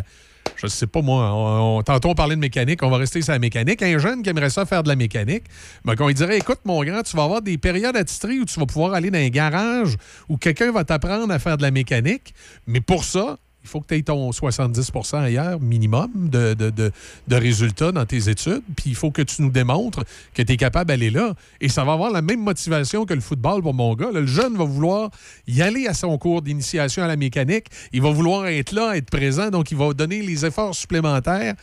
[0.56, 3.32] je sais pas moi, on, on- tantôt on parlait de mécanique, on va rester sur
[3.32, 3.80] la mécanique.
[3.82, 5.44] Un jeune qui aimerait ça faire de la mécanique,
[5.84, 8.58] ben, qu'on lui dirait écoute mon grand, tu vas avoir des périodes attitrées où tu
[8.58, 9.96] vas pouvoir aller dans un garage
[10.28, 12.34] où quelqu'un va t'apprendre à faire de la mécanique,
[12.66, 17.36] mais pour ça, il faut que tu aies ton 70% ailleurs, minimum, de, de, de-
[17.36, 18.62] résultats dans tes études.
[18.76, 21.34] Puis il faut que tu nous démontres que tu es capable d'aller là.
[21.60, 24.08] Et ça va avoir la même motivation que le football pour mon gars.
[24.12, 25.10] Le jeune va vouloir
[25.46, 27.66] y aller à son cours d'initiation à la mécanique.
[27.92, 29.50] Il va vouloir être là, être présent.
[29.50, 31.54] Donc, il va donner les efforts supplémentaires.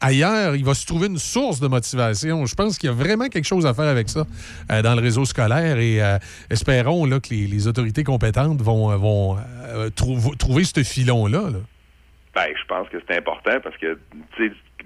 [0.00, 2.44] Ailleurs, il va se trouver une source de motivation.
[2.44, 4.24] Je pense qu'il y a vraiment quelque chose à faire avec ça
[4.70, 6.18] euh, dans le réseau scolaire et euh,
[6.50, 11.50] espérons là, que les, les autorités compétentes vont, euh, vont euh, trou- trouver ce filon-là.
[11.50, 11.58] là.
[12.34, 13.98] Ben, je pense que c'est important parce que,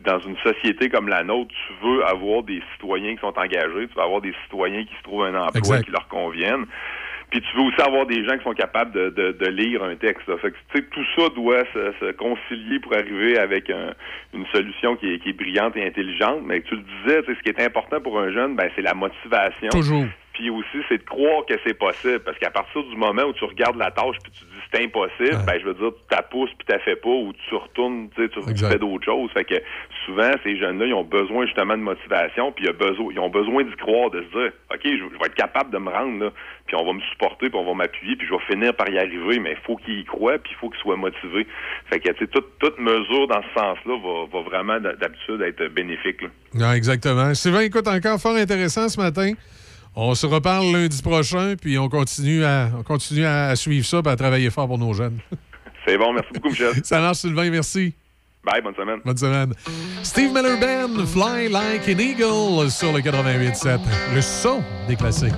[0.04, 3.94] dans une société comme la nôtre, tu veux avoir des citoyens qui sont engagés, tu
[3.96, 5.84] veux avoir des citoyens qui se trouvent un emploi Exact.
[5.84, 6.64] qui leur convienne.
[7.30, 9.94] Puis tu veux aussi avoir des gens qui sont capables de, de, de lire un
[9.96, 10.26] texte.
[10.28, 10.36] là.
[10.38, 13.94] Fait que, tu sais, tout ça doit se, se concilier pour arriver avec un-
[14.34, 16.40] une solution qui est, qui est brillante et intelligente.
[16.44, 18.82] Mais tu le disais, tu sais, ce qui est important pour un jeune, ben, c'est
[18.82, 19.68] la motivation.
[19.70, 20.04] Toujours.
[20.32, 22.20] Puis aussi, c'est de croire que c'est possible.
[22.20, 25.44] Parce qu'à partir du moment où tu regardes la tâche puis tu dis c'est impossible,
[25.46, 28.08] ben je veux dire, tu la pousses puis tu la fais pas ou tu retournes,
[28.14, 28.40] tu sais, tu
[28.70, 29.30] fais d'autres choses.
[29.32, 29.56] Fait que
[30.10, 33.30] souvent, ces jeunes-là, ils ont besoin justement de motivation puis ils ont besoin, ils ont
[33.30, 36.24] besoin d'y croire, de se dire, OK, je, je vais être capable de me rendre
[36.24, 36.30] là,
[36.66, 38.98] puis on va me supporter puis on va m'appuyer puis je vais finir par y
[38.98, 39.38] arriver.
[39.38, 41.46] Mais il faut qu'ils y croient puis il faut qu'ils soient motivés.
[41.88, 45.68] Fait que, tu sais, toute, toute mesure dans ce sens-là va, va vraiment d'habitude être
[45.72, 46.22] bénéfique.
[46.22, 46.28] là.
[46.54, 47.32] Non, exactement.
[47.34, 49.32] Sylvain, écoute, encore fort intéressant ce matin.
[49.96, 54.08] On se reparle lundi prochain, puis on continue à, on continue à suivre ça et
[54.08, 55.18] à travailler fort pour nos jeunes.
[55.86, 56.72] C'est bon, merci beaucoup, Michel.
[56.84, 57.94] ça marche, Sylvain, merci.
[58.44, 59.00] Bye, bonne semaine.
[59.04, 59.52] Bonne semaine.
[60.02, 63.80] Steve Miller Band, Fly Like an Eagle sur le 88.7.
[64.14, 65.34] Le son des classiques.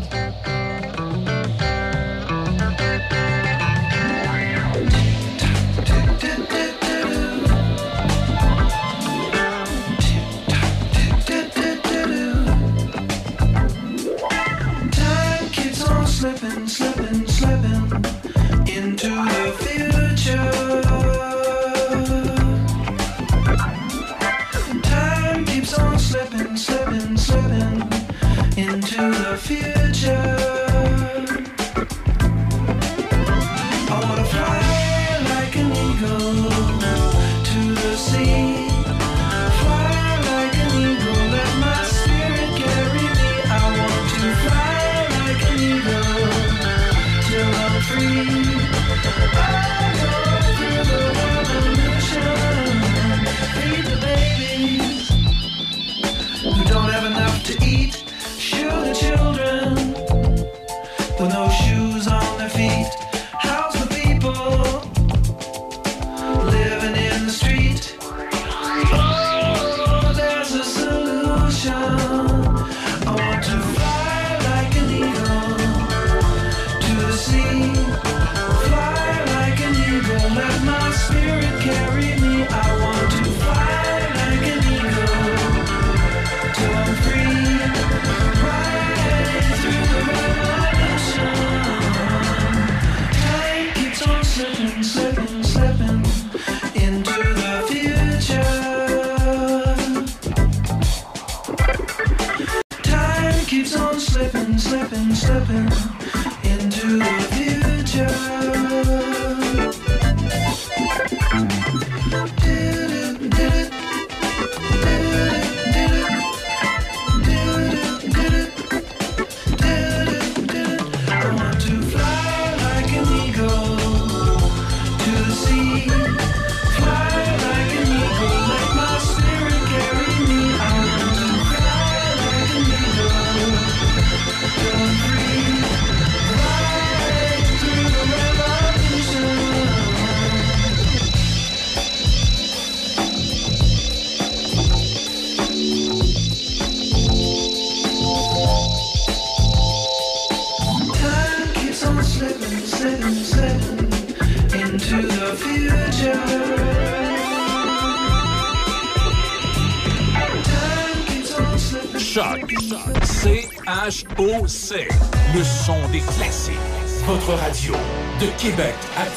[28.73, 30.42] Into the future.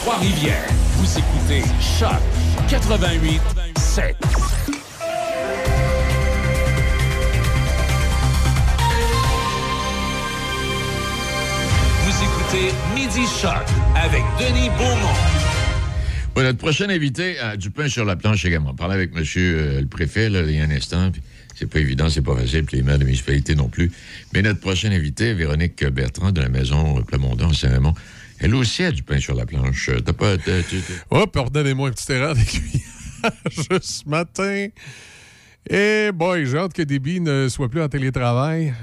[0.06, 0.68] Trois-Rivières.
[0.98, 2.22] Vous écoutez Choc
[2.69, 3.41] 88
[3.76, 4.15] 7.
[12.03, 13.52] Vous écoutez Midi Choc
[13.95, 14.94] avec Denis Beaumont.
[16.36, 18.69] Ouais, notre prochain invité a du pain sur la planche également.
[18.73, 21.11] On parlait avec monsieur euh, le préfet il y a un instant.
[21.56, 23.91] C'est pas évident, c'est pas facile, puis les maires de municipalité non plus.
[24.36, 27.95] Mais notre prochain invité, Véronique Bertrand de la maison Plamondon à Saint-Raymond,
[28.45, 29.89] Elle aussi a du pain sur la planche.
[30.05, 30.38] T'as pas.
[31.26, 34.67] pardonnez-moi une petite erreur d'aiguillage ce matin.
[35.67, 38.76] Et boy, j'ai hâte que Déby ne soit plus en télétravail.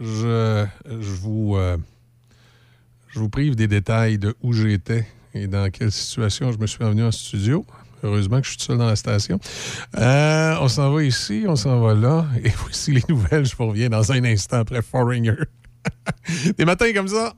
[0.00, 1.76] Je, je vous, euh,
[3.08, 6.82] je vous prive des détails de où j'étais et dans quelle situation je me suis
[6.82, 7.66] revenu en studio.
[8.02, 9.38] Heureusement que je suis tout seul dans la station.
[9.98, 12.26] Euh, on s'en va ici, on s'en va là.
[12.42, 13.44] Et voici les nouvelles.
[13.44, 15.34] Je vous reviens dans un instant après Foreigner.
[16.56, 17.34] Des matins comme ça.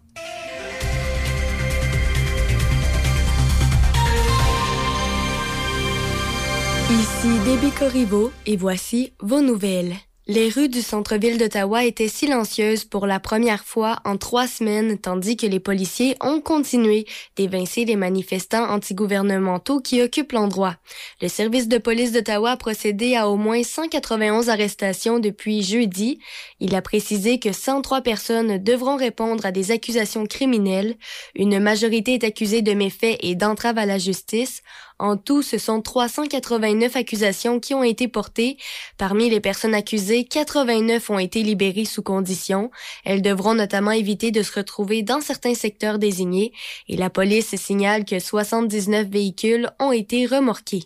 [6.92, 9.94] Ici Déby Corriveau et voici vos nouvelles.
[10.28, 15.36] Les rues du centre-ville d'Ottawa étaient silencieuses pour la première fois en trois semaines, tandis
[15.36, 20.76] que les policiers ont continué d'évincer les manifestants antigouvernementaux qui occupent l'endroit.
[21.20, 26.20] Le service de police d'Ottawa a procédé à au moins 191 arrestations depuis jeudi.
[26.60, 30.94] Il a précisé que 103 personnes devront répondre à des accusations criminelles.
[31.34, 34.62] Une majorité est accusée de méfaits et d'entrave à la justice.
[35.02, 38.56] En tout, ce sont 389 accusations qui ont été portées.
[38.98, 42.70] Parmi les personnes accusées, 89 ont été libérées sous condition.
[43.04, 46.52] Elles devront notamment éviter de se retrouver dans certains secteurs désignés
[46.88, 50.84] et la police signale que 79 véhicules ont été remorqués.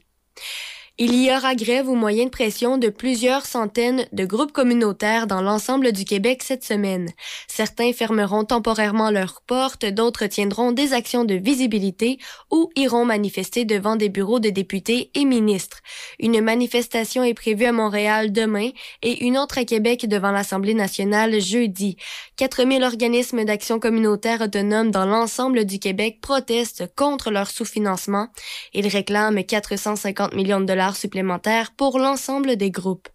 [0.99, 5.43] Il y aura grève ou moyen de pression de plusieurs centaines de groupes communautaires dans
[5.43, 7.11] l'ensemble du Québec cette semaine.
[7.49, 12.17] Certains fermeront temporairement leurs portes, d'autres tiendront des actions de visibilité
[12.51, 15.83] ou iront manifester devant des bureaux de députés et ministres.
[16.19, 18.71] Une manifestation est prévue à Montréal demain
[19.03, 21.99] et une autre à Québec devant l'Assemblée nationale jeudi.
[22.37, 28.29] 4000 organismes d'action communautaire autonomes dans l'ensemble du Québec protestent contre leur sous-financement.
[28.73, 33.09] Ils réclament 450 millions de dollars supplémentaires pour l'ensemble des groupes.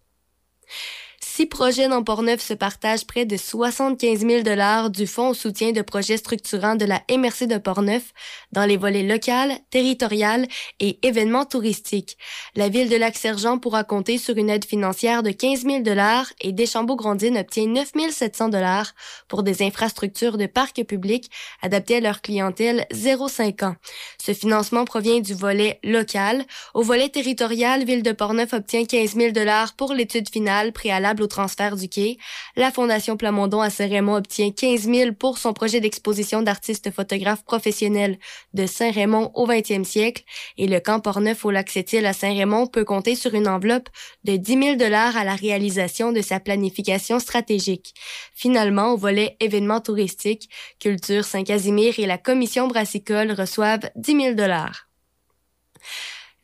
[1.34, 5.72] Six projets dans Portneuf se partagent près de 75 000 dollars du Fonds au soutien
[5.72, 8.12] de projets structurants de la MRC de Portneuf
[8.52, 10.46] dans les volets local, territorial
[10.78, 12.18] et événements touristiques.
[12.54, 16.52] La ville de Lac-Sergent pourra compter sur une aide financière de 15 000 dollars et
[16.52, 18.92] Deschambault-Grondines obtient 9 700 dollars
[19.26, 21.30] pour des infrastructures de parcs publics
[21.62, 23.76] adaptées à leur clientèle 0,5 ans.
[24.22, 26.44] Ce financement provient du volet local.
[26.74, 31.26] Au volet territorial, Ville de Portneuf obtient 15 000 dollars pour l'étude finale préalable au
[31.26, 32.18] transfert du quai.
[32.56, 38.18] La Fondation Plamondon à Saint-Raymond obtient 15 000 pour son projet d'exposition d'artistes photographes professionnels
[38.52, 40.24] de Saint-Raymond au 20e siècle
[40.58, 43.88] et le camp Portneuf au lac Sept-Îles à Saint-Raymond peut compter sur une enveloppe
[44.24, 47.94] de 10 000 dollars à la réalisation de sa planification stratégique.
[48.34, 50.50] Finalement, au volet événements touristiques,
[50.80, 54.88] Culture Saint-Casimir et la Commission brassicole reçoivent 10 000 dollars.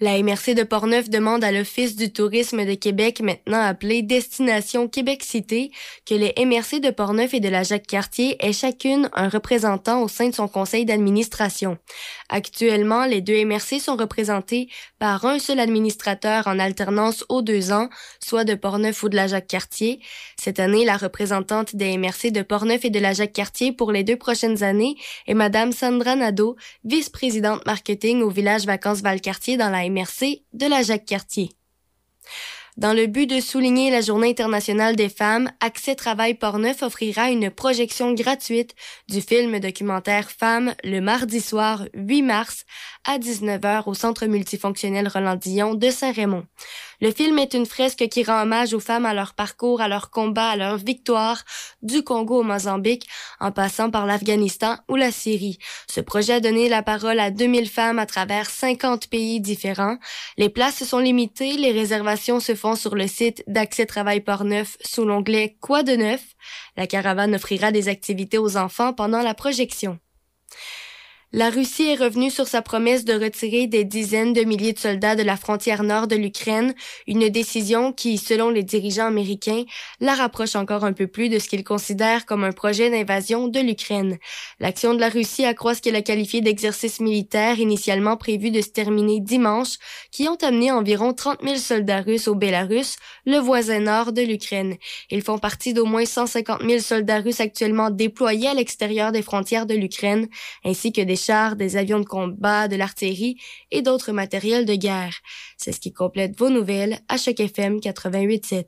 [0.01, 5.25] La MRC de Portneuf demande à l'Office du tourisme de Québec, maintenant appelé Destination Québec
[5.25, 5.73] Cité,
[6.07, 10.29] que les MRC de Portneuf et de la Jacques-Cartier aient chacune un représentant au sein
[10.29, 11.79] de son conseil d'administration.
[12.31, 14.69] Actuellement, les deux MRC sont représentés
[14.99, 17.89] par un seul administrateur en alternance aux deux ans,
[18.21, 20.01] soit de Portneuf ou de la Jacques-Cartier.
[20.39, 24.17] Cette année, la représentante des MRC de Portneuf et de la Jacques-Cartier pour les deux
[24.17, 24.97] prochaines années
[25.27, 30.83] est Madame Sandra Nadeau, vice-présidente marketing au village Vacances Valcartier dans la MRC de la
[30.83, 31.51] Jacques-Cartier.
[32.79, 37.51] Dans le but de souligner la Journée internationale des femmes, Accès Travail Portneuf offrira une
[37.51, 38.77] projection gratuite
[39.09, 42.65] du film documentaire Femmes le mardi soir 8 mars
[43.05, 46.47] à 19h au Centre multifonctionnel Roland Dillon de Saint-Raymond.
[47.01, 50.11] Le film est une fresque qui rend hommage aux femmes à leur parcours, à leur
[50.11, 51.45] combat, à leur victoire,
[51.81, 53.07] du Congo au Mozambique,
[53.39, 55.59] en passant par l'Afghanistan ou la Syrie.
[55.89, 59.99] Ce projet a donné la parole à 2000 femmes à travers 50 pays différents.
[60.39, 65.05] Les places sont limitées, les réservations se font sur le site d'Accès Travail Portneuf sous
[65.05, 66.23] l'onglet Quoi de neuf?
[66.77, 70.01] La caravane offrira des activités aux enfants pendant la projection.
[71.35, 75.15] La Russie est revenue sur sa promesse de retirer des dizaines de milliers de soldats
[75.15, 76.73] de la frontière nord de l'Ukraine,
[77.07, 79.65] une décision qui, selon les dirigeants américains,
[80.01, 83.61] la rapproche encore un peu plus de ce qu'ils considèrent comme un projet d'invasion de
[83.61, 84.17] l'Ukraine.
[84.59, 88.71] L'action de la Russie accroît ce qu'elle a qualifié d'exercice militaire initialement prévu de se
[88.71, 89.77] terminer dimanche,
[90.11, 92.97] qui ont amené environ 30 000 soldats russes au Bélarus,
[93.27, 94.77] le voisin nord de l'Ukraine.
[95.11, 99.67] Ils font partie d'au moins 150 000 soldats russes actuellement déployés à l'extérieur des frontières
[99.67, 100.27] de l'Ukraine,
[100.65, 103.37] ainsi que des chars, des avions de combat, de l'artillerie
[103.71, 105.19] et d'autres matériels de guerre.
[105.59, 108.65] C'est ce qui complète vos nouvelles à Choc FM 88.7.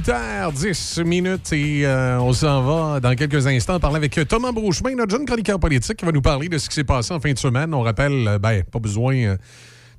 [0.00, 5.10] 8h10 minutes et euh, on s'en va dans quelques instants parler avec Thomas Beauchemin, notre
[5.10, 7.38] jeune chroniqueur politique, qui va nous parler de ce qui s'est passé en fin de
[7.38, 7.74] semaine.
[7.74, 9.36] On rappelle, euh, ben, pas besoin euh,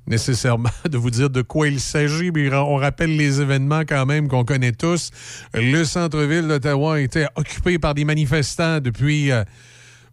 [0.08, 4.26] nécessairement de vous dire de quoi il s'agit, mais on rappelle les événements quand même
[4.26, 5.10] qu'on connaît tous.
[5.54, 9.30] Le centre-ville d'Ottawa était occupé par des manifestants depuis...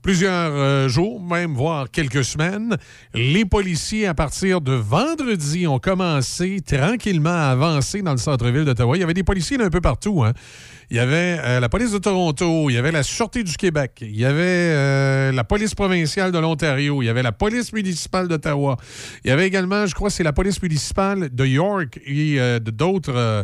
[0.01, 2.77] plusieurs euh, jours, même voire quelques semaines.
[3.13, 8.95] Les policiers, à partir de vendredi, ont commencé tranquillement à avancer dans le centre-ville d'Ottawa.
[8.97, 10.23] Il y avait des policiers d'un peu partout.
[10.23, 10.33] hein.
[10.89, 13.99] Il y avait euh, la police de Toronto, il y avait la Sûreté du Québec,
[14.01, 18.27] il y avait euh, la police provinciale de l'Ontario, il y avait la police municipale
[18.27, 18.75] d'Ottawa.
[19.23, 23.35] Il y avait également, je crois, c'est la police municipale de York et d'autres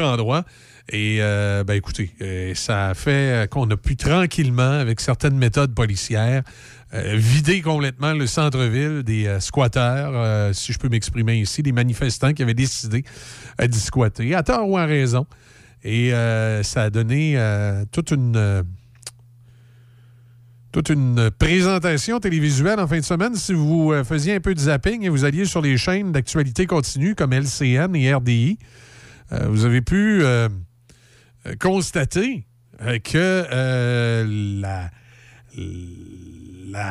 [0.00, 0.44] endroits.
[0.90, 5.74] Et, euh, ben écoutez, euh, ça a fait qu'on a pu tranquillement, avec certaines méthodes
[5.74, 6.42] policières,
[6.94, 11.72] euh, vider complètement le centre-ville des euh, squatteurs, euh, si je peux m'exprimer ici, des
[11.72, 13.04] manifestants qui avaient décidé
[13.60, 15.26] euh, d'y squatter, à tort ou à raison.
[15.84, 18.36] Et euh, ça a donné euh, toute une...
[18.36, 18.62] euh,
[20.70, 23.34] toute une présentation télévisuelle en fin de semaine.
[23.34, 26.66] Si vous euh, faisiez un peu de zapping et vous alliez sur les chaînes d'actualité
[26.66, 28.58] continue comme LCN et RDI,
[29.32, 30.48] euh, vous avez pu euh,
[31.48, 32.46] euh, constater
[32.82, 34.24] euh, que euh,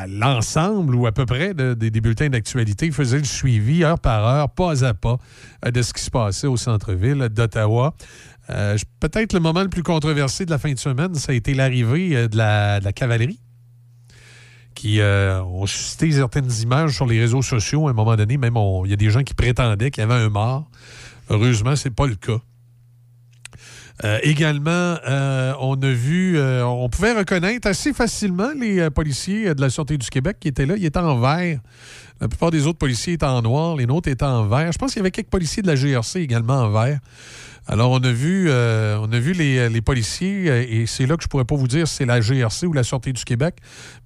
[0.07, 4.49] l'ensemble ou à peu près de- des- bulletins d'actualité faisait le suivi heure par heure,
[4.49, 5.17] pas à pas,
[5.65, 7.93] de ce qui se passait au centre-ville d'Ottawa.
[8.99, 12.27] Peut-être le moment le plus controversé de la fin de semaine, ça a été l'arrivée
[12.27, 13.39] de la, cavalerie
[14.73, 18.37] qui ont suscité certaines images sur les réseaux sociaux à un moment donné.
[18.37, 18.55] Même
[18.85, 20.69] il y a des gens qui prétendaient qu'il y avait un mort.
[21.29, 22.39] Heureusement, c'est pas le cas.
[24.03, 29.61] Euh, également, euh, on a vu, euh, on pouvait reconnaître assez facilement les policiers de
[29.61, 30.75] la Sûreté du Québec qui étaient là.
[30.77, 31.59] Ils étaient en vert.
[32.21, 34.71] La plupart des autres policiers étaient en noir, les nôtres étaient en vert.
[34.71, 36.99] Je pense qu'il y avait quelques policiers de la GRC également en vert.
[37.67, 41.27] Alors, on a vu, on a vu les, les policiers, et c'est là que je
[41.27, 43.57] pourrais pas vous dire si c'est la GRC ou la Sûreté du Québec,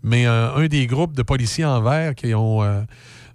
[0.03, 2.63] mais un des groupes de policiers en vert qui ont,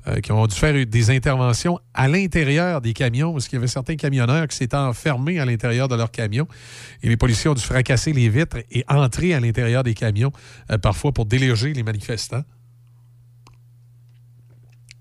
[0.08, 3.66] euh, qui ont dû faire des interventions à l'intérieur des camions, parce qu'il y avait
[3.66, 6.46] certains camionneurs qui s'étaient enfermés à l'intérieur de leurs camions,
[7.02, 10.30] et les policiers ont dû fracasser les vitres et entrer à l'intérieur des camions,
[10.70, 12.44] euh, parfois pour déloger les manifestants.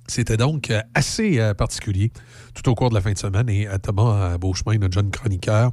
[0.08, 2.12] C'était donc euh, assez particulier
[2.54, 5.72] tout au cours de la fin de semaine et Thomas Beauchemin, notre jeune chroniqueur,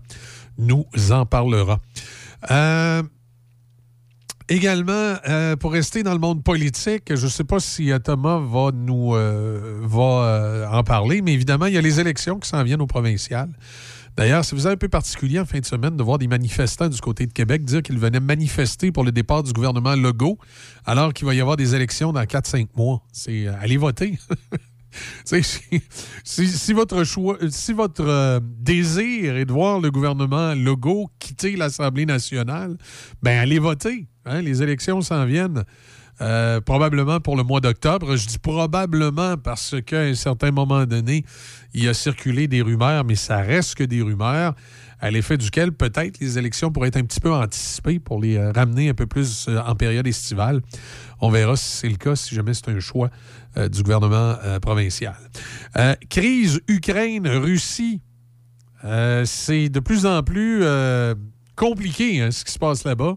[0.58, 1.80] nous en parlera.
[4.48, 8.38] Également, euh, pour rester dans le monde politique, je ne sais pas si euh, Thomas
[8.38, 12.62] va nous euh, va en parler, mais évidemment, il y a les élections qui s'en
[12.62, 13.48] viennent au provincial.
[14.16, 17.26] D'ailleurs, faisait un peu particulier en fin de semaine de voir des manifestants du côté
[17.26, 20.36] de Québec dire qu'ils venaient manifester pour le départ du gouvernement Legault,
[20.84, 23.02] alors qu'il va y avoir des élections dans 4-5 mois.
[23.12, 24.18] C'est allez voter.
[25.24, 25.42] Si,
[26.24, 32.76] si- votre choix, si votre désir est de voir le gouvernement Legault quitter l'Assemblée nationale,
[33.22, 34.06] ben allez voter.
[34.24, 34.40] Hein.
[34.42, 35.64] Les élections s'en viennent.
[36.20, 38.16] euh, probablement pour le mois d'octobre.
[38.16, 41.24] Je dis probablement parce qu'à un certain moment donné,
[41.74, 44.54] il a circulé des rumeurs, mais ça reste que des rumeurs,
[45.00, 48.52] à l'effet duquel peut-être les élections pourraient être un petit peu anticipées pour les euh,
[48.52, 50.60] ramener un peu plus euh, en période estivale.
[51.20, 53.10] On verra si c'est le cas, si jamais c'est un choix
[53.70, 55.14] du gouvernement provincial.
[56.08, 58.00] Crise Ukraine-Russie.
[59.24, 60.64] C'est de plus en plus
[61.54, 63.16] compliqué hein, ce qui se passe là-bas.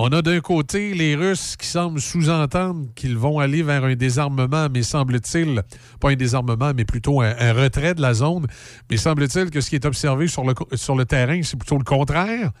[0.00, 4.68] On a d'un côté les Russes qui semblent sous-entendre qu'ils vont aller vers un désarmement,
[4.72, 5.64] mais semble-t-il,
[5.98, 8.46] pas un désarmement, mais plutôt un, retrait de la zone.
[8.88, 12.52] Mais semble-t-il que ce qui est observé sur le, terrain, c'est plutôt le contraire.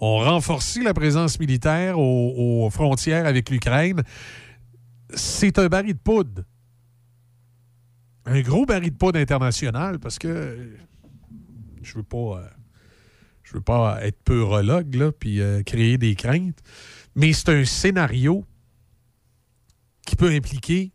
[0.00, 4.02] On renforce la présence militaire aux, frontières avec l'Ukraine.
[5.12, 6.44] C'est un baril de poudre.
[8.24, 10.76] Un gros baril de poudre international parce que euh,
[11.82, 12.38] je veux pas.
[12.38, 12.48] euh,
[13.56, 16.58] veux pas être peurologue, là, puis euh, créer des craintes,
[17.14, 18.44] mais c'est un scénario
[20.06, 20.92] qui peut impliquer,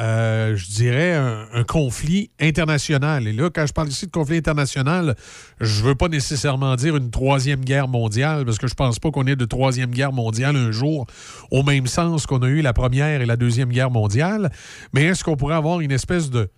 [0.00, 3.26] euh, je dirais, un, un conflit international.
[3.26, 5.14] Et là, quand je parle ici de conflit international,
[5.60, 9.26] je veux pas nécessairement dire une troisième guerre mondiale, parce que je pense pas qu'on
[9.26, 11.06] ait de troisième guerre mondiale un jour,
[11.50, 14.50] au même sens qu'on a eu la première et la deuxième guerre mondiale,
[14.92, 16.48] mais est-ce qu'on pourrait avoir une espèce de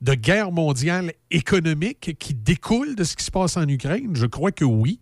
[0.00, 4.14] de guerre mondiale économique qui découle de ce qui se passe en Ukraine?
[4.14, 5.00] Je crois que oui,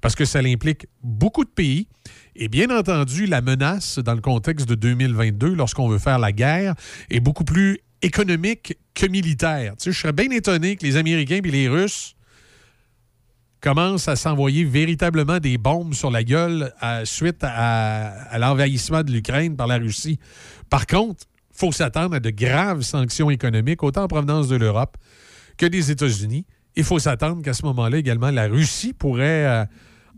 [0.00, 1.88] parce que ça implique beaucoup de pays.
[2.34, 6.74] Et bien entendu, la menace dans le contexte de 2022, lorsqu'on veut faire la guerre,
[7.10, 9.74] est beaucoup plus économique que militaire.
[9.84, 12.16] Je serais bien étonné que les Américains et les Russes
[13.60, 16.72] commencent à s'envoyer véritablement des bombes sur la gueule
[17.04, 20.18] suite à, l'envahissement de l'Ukraine par la Russie.
[20.70, 21.24] Par contre,
[21.56, 24.96] faut s'attendre à de graves sanctions économiques, autant en provenance de l'Europe
[25.56, 26.46] que des États-Unis
[26.76, 29.64] il faut s'attendre qu'à ce moment-là également, la Russie pourrait euh,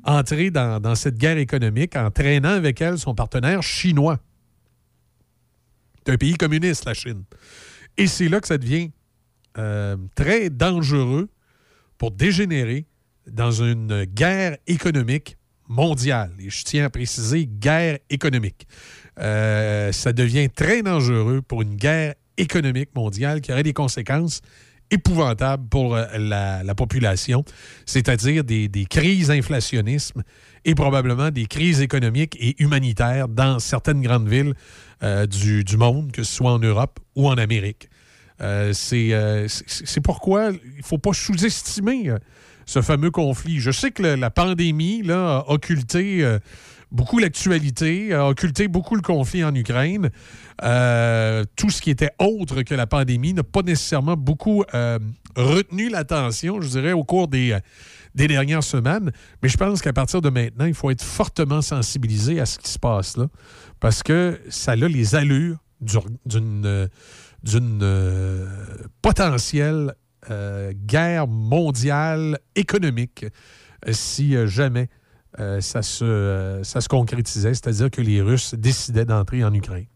[0.04, 4.18] entrer dans, cette guerre économique en traînant avec elle son partenaire chinois.
[6.04, 7.22] C'est un pays communiste, la Chine.
[7.96, 8.90] Et c'est là que ça devient
[9.56, 11.28] euh, très dangereux
[11.96, 12.86] pour dégénérer
[13.30, 15.36] dans une guerre économique
[15.68, 16.32] mondiale.
[16.40, 18.66] Et je tiens à préciser guerre économique.
[19.20, 24.42] Euh, ça devient très dangereux pour une guerre économique mondiale qui aurait des conséquences
[24.90, 27.44] épouvantables pour euh, la, la population,
[27.84, 30.22] c'est-à-dire des, crises inflationnisme
[30.64, 34.54] et probablement des crises économiques et humanitaires dans certaines grandes villes
[35.02, 37.88] euh, du, monde, que ce soit en Europe ou en Amérique.
[38.72, 42.14] C'est pourquoi il ne faut pas sous-estimer
[42.66, 43.58] ce fameux conflit.
[43.58, 46.24] Je sais que la pandémie là, a occulté
[46.90, 50.10] beaucoup l'actualité, a occulté beaucoup le conflit en Ukraine.
[50.62, 54.98] Euh, tout ce qui était autre que la pandémie n'a pas nécessairement beaucoup euh,
[55.36, 57.56] retenu l'attention, je dirais, au cours des,
[58.14, 59.12] des dernières semaines.
[59.42, 62.70] Mais je pense qu'à partir de maintenant, il faut être fortement sensibilisé à ce qui
[62.70, 63.26] se passe là,
[63.80, 65.96] parce que ça a les allures du-
[66.26, 66.88] d'une
[67.44, 68.46] d'une euh,
[69.00, 69.94] potentielle
[70.86, 73.24] guerre mondiale économique
[73.92, 74.88] si jamais
[75.38, 79.86] euh, ça, se, euh, ça se concrétisait, c'est-à-dire que les Russes décidaient d'entrer en Ukraine.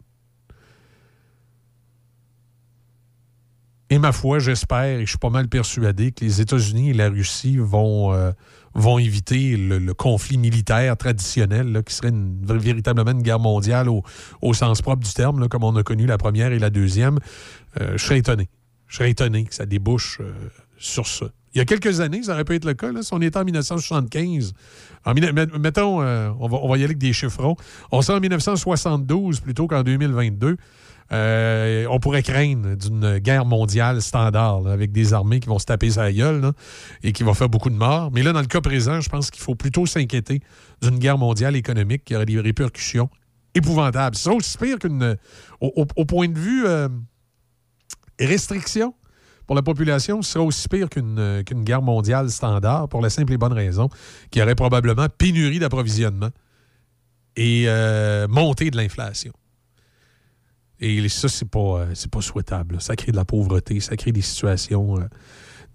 [3.89, 7.09] Et ma foi, j'espère et je suis pas mal persuadé que les États-Unis et la
[7.09, 8.31] Russie vont, euh,
[8.73, 14.03] vont éviter le, conflit militaire traditionnel, là, qui serait véritablement une guerre mondiale au,
[14.41, 17.19] au sens propre du terme, là, comme on a connu la première et la deuxième.
[17.79, 18.49] Je serais étonné.
[18.87, 20.21] Je serais étonné que ça débouche
[20.77, 21.27] sur ça.
[21.53, 22.89] Il y a quelques années, ça aurait pu être le cas.
[23.01, 24.53] Si on était en 1975,
[25.05, 27.55] en, mille- met- mettons, euh, on, va, y aller avec des chiffrons.
[27.91, 30.57] On sera en 1972 plutôt qu'en 2022.
[31.11, 35.91] Euh, on pourrait craindre d'une guerre mondiale standard, avec des armées qui vont se taper
[35.91, 36.53] sa gueule
[37.03, 38.09] et qui vont faire beaucoup de morts.
[38.11, 40.39] Mais là, dans le cas présent, je pense qu'il faut plutôt s'inquiéter
[40.81, 43.09] d'une guerre mondiale économique qui aurait des répercussions
[43.53, 44.15] épouvantables.
[44.15, 45.17] C'est aussi pire qu'une.
[45.61, 46.87] Au point de vue euh,
[48.19, 48.95] restriction
[49.53, 53.11] pour la population, ce sera aussi pire qu'une euh, qu'une guerre mondiale standard pour la
[53.11, 53.87] simple et bonne raison
[54.31, 56.31] qu'il y aurait probablement pénurie d'approvisionnement
[57.35, 59.31] et euh, montée de l'inflation.
[60.79, 62.81] Et ça, c'est pas, euh, pas souhaitable.
[62.81, 64.95] Ça crée de la pauvreté, ça crée des situations,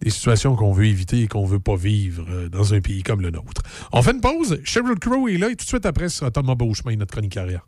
[0.00, 3.30] des situations qu'on veut éviter et qu'on veut pas vivre dans un pays comme le
[3.30, 3.62] nôtre.
[3.92, 4.58] On fait une pause.
[4.64, 7.30] Sheryl Crow est là et tout de suite après, ce sera Thomas Beauchemin, notre chronique
[7.30, 7.67] carrière.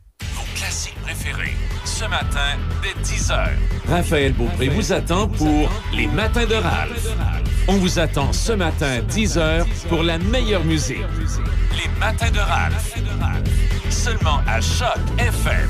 [2.01, 3.49] Ce matin, dès 10h.
[3.87, 7.15] Raphaël Beaupré vous attend pour Les Matins de Ralph.
[7.67, 10.97] On vous attend ce matin, 10h, pour la meilleure musique.
[10.97, 12.95] Les Matins de Ralph.
[13.91, 15.69] Seulement à Choc FM.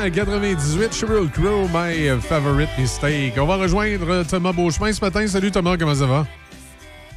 [0.00, 3.34] 1998, Sheryl Crow, My Favorite Mistake.
[3.36, 5.26] On va rejoindre Thomas Beauchemin ce matin.
[5.26, 6.24] Salut Thomas, comment ça va?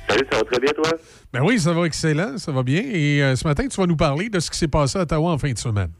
[0.10, 0.91] Salut, ça va très bien, toi?
[1.31, 2.81] Ben oui, ça va excellent, ça va bien.
[2.84, 5.31] Et euh, ce matin, tu vas nous parler de ce qui s'est passé à Ottawa
[5.31, 5.91] en fin de semaine.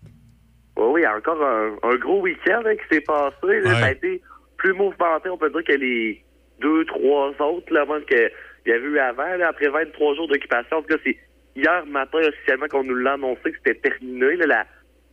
[0.76, 3.62] Oui, oui, encore un, un gros week-end hein, qui s'est passé.
[3.62, 3.70] là.
[3.70, 3.80] Ouais.
[3.80, 4.22] Ça a été
[4.58, 6.22] plus mouvementé, on peut dire, que les
[6.60, 8.30] deux, trois autres là, avant qu'il
[8.66, 9.38] y avait eu avant.
[9.38, 11.16] là, après 23 jours d'occupation, en tout cas, c'est
[11.56, 14.36] hier matin officiellement qu'on nous l'a annoncé que c'était terminé.
[14.36, 14.66] là, la,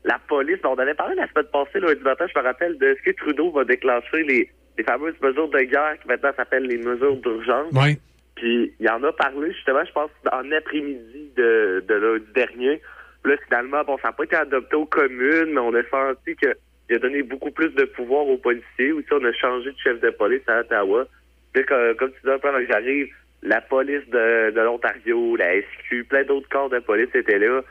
[0.04, 3.10] la police, on avait parlé la semaine passée, lundi matin, je me rappelle, de ce
[3.10, 7.16] que Trudeau va déclencher les, les fameuses mesures de guerre qui maintenant s'appellent les mesures
[7.16, 7.72] d'urgence.
[7.72, 7.98] Oui.
[8.36, 12.80] Puis il en a parlé justement, je pense, en après-midi de, de lundi dernier.
[13.22, 16.34] Puis là, finalement, bon, ça n'a pas été adopté aux communes, mais on a senti
[16.36, 18.92] qu'il a donné beaucoup plus de pouvoir aux policiers.
[18.92, 21.06] Aussi, on a changé de chef de police à Ottawa.
[21.52, 23.08] Puis comme, comme tu dis un peu avant que j'arrive,
[23.42, 27.62] la police de, de l'Ontario, la SQ, plein d'autres corps de police étaient là.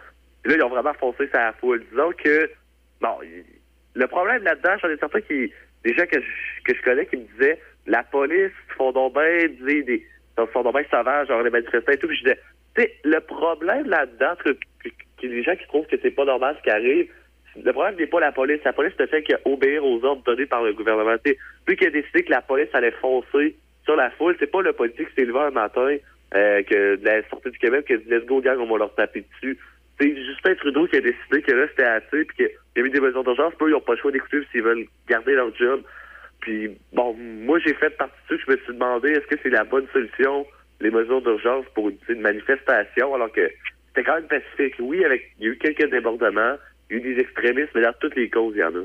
[0.45, 1.83] Là, ils ont vraiment foncé sa foule.
[1.91, 2.49] Disons que,
[3.01, 3.17] bon,
[3.95, 5.51] le problème là-dedans, j'en ai certains qui,
[5.83, 9.47] des gens que je, que je connais qui me disaient, la police font donc bien,
[9.65, 10.05] des, des,
[10.53, 12.07] font donc bien sauvages, genre les manifestants et tout.
[12.07, 12.39] Puis je disais,
[12.75, 16.55] tu sais, le problème là-dedans, que, que- les gens qui trouvent que c'est pas normal
[16.57, 17.11] ce qui arrive,
[17.61, 18.61] le problème n'est pas la police.
[18.63, 21.15] La police ne fait qu'obéir aux ordres donnés par le gouvernement.
[21.25, 21.37] Tu sais,
[21.67, 24.71] lui qui a décidé que la police allait foncer sur la foule, c'est pas le
[24.71, 25.97] politique qui s'est levé un matin
[26.35, 28.77] euh, que de la sortie du Québec qui a dit let's go gang, on va
[28.77, 29.57] leur taper dessus.
[29.99, 33.01] C'est Justin Trudeau qui a décidé que là c'était assez puis qu'il a mis des
[33.01, 33.53] mesures d'urgence.
[33.61, 35.81] Eux, ils n'ont pas le choix d'écouter s'ils veulent garder leur job.
[36.41, 38.43] Puis bon, moi j'ai fait partie de ça.
[38.45, 40.45] Je me suis demandé est-ce que c'est la bonne solution
[40.81, 43.49] les mesures d'urgence pour une, manifestation alors que
[43.87, 44.75] c'était quand même pacifique.
[44.79, 46.55] Oui, avec il y a eu quelques débordements,
[46.89, 48.81] il y a eu des extrémistes, mais dans toutes les causes, il y en a.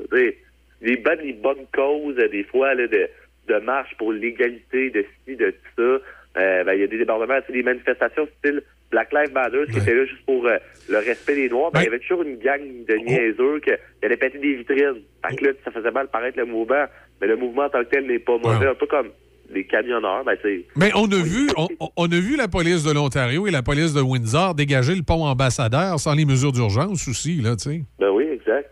[0.81, 3.09] Des bonnes, des bonnes causes, euh, des fois, là, de,
[3.49, 6.41] de marche pour l'égalité, de ci, de tout ça.
[6.41, 8.63] Euh, ben, il y a des débordements, des manifestations style
[8.95, 10.57] Black Lives Matter, qui étaient là juste pour euh,
[10.89, 11.73] le respect des Noirs.
[11.73, 13.73] Ben, il y avait toujours une gang de niaiseux qui
[14.05, 15.03] allait péter des vitrines.
[15.27, 16.85] Fait que là, ça faisait mal paraître le mouvement,
[17.21, 18.69] mais le mouvement en tant que tel n'est pas mauvais.
[18.69, 19.09] Un peu comme
[19.51, 20.65] les camionneurs, ben, c'est...
[20.77, 21.67] Mais on a vu, on,
[21.97, 25.25] on a vu la police de l'Ontario et la police de Windsor dégager le pont
[25.25, 27.83] ambassadeur sans les mesures d'urgence aussi, là, tu sais.
[27.99, 28.71] Ben oui, exact.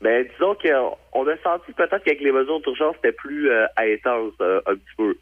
[0.00, 4.60] Ben, disons qu'on a senti peut-être qu'avec les mesures d'urgence, c'était plus euh, intense euh,
[4.66, 5.16] un petit peu.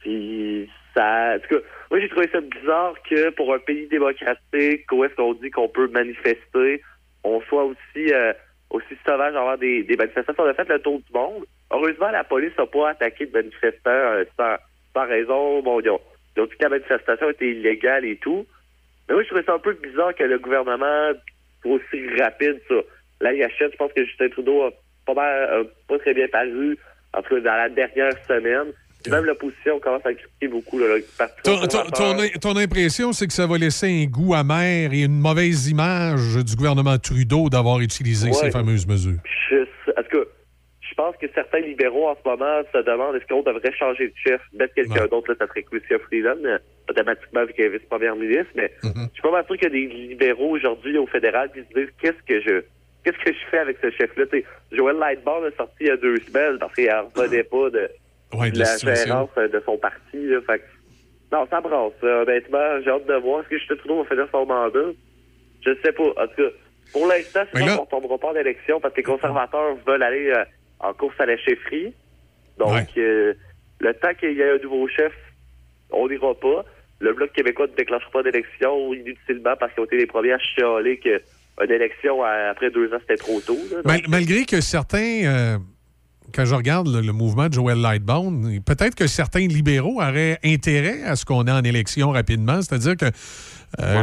[0.00, 1.36] Puis, ça...
[1.36, 5.14] En tout cas, moi, j'ai trouvé ça bizarre que pour un pays démocratique, où est-ce
[5.14, 6.82] qu'on dit qu'on peut manifester,
[7.24, 8.32] on soit aussi euh,
[8.70, 10.44] aussi sauvage avoir des, des manifestations.
[10.44, 11.44] On a fait le tour du monde.
[11.70, 15.62] Heureusement, la police n'a pas attaqué de manifestants euh, sans, raison.
[15.62, 16.00] Bon, ils ont,
[16.36, 18.46] dit que la manifestation était illégale et tout.
[19.08, 21.12] Mais moi, je trouvais ça un peu bizarre que le gouvernement
[21.62, 22.84] soit aussi rapide sur
[23.20, 23.72] la gâchette.
[23.72, 24.70] Je pense que Justin Trudeau a
[25.06, 26.76] pas, mal, a pas très bien paru,
[27.14, 28.72] en tout cas dans la dernière semaine.
[29.10, 30.86] Même l'opposition commence à critiquer beaucoup Ton,
[31.44, 32.16] ton- conservateur.
[32.16, 36.36] ton- ton impression, c'est que ça va laisser un goût amer et une mauvaise image
[36.44, 38.34] du gouvernement Trudeau d'avoir utilisé Ouais.
[38.34, 39.18] ces fameuses mesures?
[39.50, 39.56] Je,
[39.90, 40.24] en tout cas,
[40.80, 44.14] je pense que certains libéraux en ce moment se demandent est-ce qu'on devrait changer de
[44.16, 46.58] chef, mettre quelqu'un d'autre, là, ça serait Chrystia Freeland, euh,
[46.90, 49.70] automatiquement vu qu'elle est vice-première ministre, mais je suis pas mal sûr qu'il y a
[49.70, 52.64] des libéraux aujourd'hui au fédéral qui se disent qu'est-ce que je
[53.04, 54.24] qu'est-ce que je fais avec ce chef-là?
[54.72, 57.88] Joël Lightbourne est sorti il y a deux semaines parce qu'il en revenait pas de,
[58.34, 60.16] Ouais, de la la gérance euh, de son parti.
[60.16, 60.62] Là, fait
[61.32, 61.92] non, ça brasse.
[62.02, 63.40] honnêtement, j'ai hâte de voir.
[63.40, 64.92] Est-ce que Justin Trudeau va finir son mandat?
[65.64, 66.04] Je sais pas.
[66.04, 66.50] En tout cas,
[66.92, 70.28] pour l'instant, c'est là- qu'on tombera pas en élection parce que les conservateurs veulent aller
[70.30, 70.44] euh,
[70.80, 71.92] en course à la chefferie.
[72.58, 73.34] Donc, euh,
[73.80, 75.12] le temps qu'il y ait un nouveau chef,
[75.90, 76.64] on n'ira pas.
[77.00, 80.38] Le Bloc québécois ne déclenchera pas d'élection inutilement parce qu'ils ont été les premiers à
[80.38, 83.56] chialer qu'une élection à- après deux ans, c'était trop tôt.
[83.70, 83.82] là.
[83.84, 85.58] Mal- malgré que certains, euh,
[86.34, 91.02] quand je regarde le, le mouvement de Joel Lightbound, peut-être que certains libéraux auraient intérêt
[91.04, 92.60] à ce qu'on ait en élection rapidement.
[92.62, 93.06] C'est-à-dire que,
[93.80, 94.02] euh,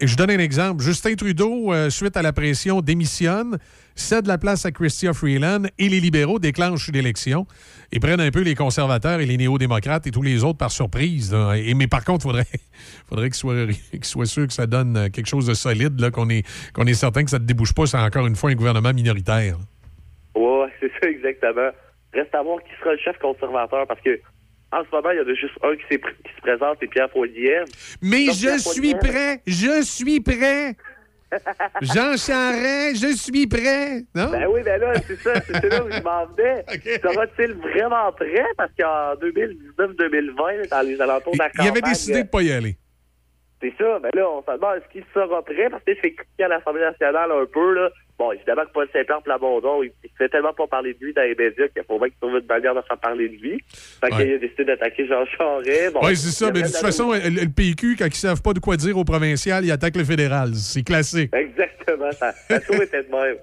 [0.00, 0.82] je, donne un exemple.
[0.82, 3.58] Justin Trudeau, euh, suite à la pression, démissionne,
[3.96, 7.46] cède la place à Chrystia Freeland et les libéraux déclenchent l'élection
[7.90, 11.32] et prennent un peu les conservateurs et les néo-démocrates et tous les autres par surprise.
[11.32, 11.54] là.
[11.54, 12.46] Et, mais par contre, il faudrait,
[13.08, 16.46] faudrait qu'ils soient, qu'ils soient sûrs que ça donne quelque chose de solide, qu'on est,
[16.72, 19.58] qu'on est certain que ça ne débouche pas sur encore une fois un gouvernement minoritaire.
[20.34, 21.70] Ouais, c'est ça exactement.
[22.12, 24.20] Reste à voir qui sera le chef conservateur parce que
[24.72, 27.10] en ce moment, il y en a juste un qui, qui se présente, c'est Pierre
[27.10, 27.66] Poilievre.
[28.02, 30.76] Mais Donc, je suis prêt, je suis prêt.
[31.82, 34.02] Jean Charest, je suis prêt.
[34.14, 34.30] Non?
[34.30, 36.64] Ben oui, ben là, c'est ça, c'est là où je m'en venais.
[37.02, 38.44] Sera-t-il vraiment prêt?
[38.56, 42.52] Parce qu'en 2019-2020, dans les alentours de la Il avait campagne, décidé de pas y
[42.52, 42.76] aller.
[43.62, 45.68] C'est ça, mais là, on se demande est-ce qu'il sera prêt?
[45.70, 47.90] Parce que je fais à l'Assemblée nationale un peu, là.
[48.18, 51.34] bon, évidemment que Paul Saint-Pierre Plamondon, il, fait tellement pas parler de lui dans les
[51.34, 53.62] médias qu'il faut bien qu'il trouve une manière de faire parler de lui.
[54.00, 54.16] Fait Ouais.
[54.24, 55.92] qu'il a décidé d'attaquer Jean Charest.
[55.92, 56.50] Bon, oui, c'est ça.
[56.52, 59.04] Mais de toute façon, le, le PQ, quand ils savent pas de quoi dire au
[59.04, 60.54] provincial, ils attaquent le fédéral.
[60.54, 61.30] C'est classique.
[61.34, 63.36] Exactement, ça, ça toujours été de même.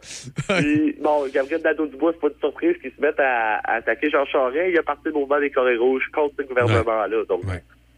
[0.63, 4.25] Puis, bon, Gabriel Nadeau-Dubois, c'est pas une surprise qu'il se mette à, à attaquer Jean
[4.25, 4.69] Charest.
[4.71, 7.23] Il a parti le mouvement des Corées Rouges contre ce gouvernement-là.
[7.29, 7.41] Donc,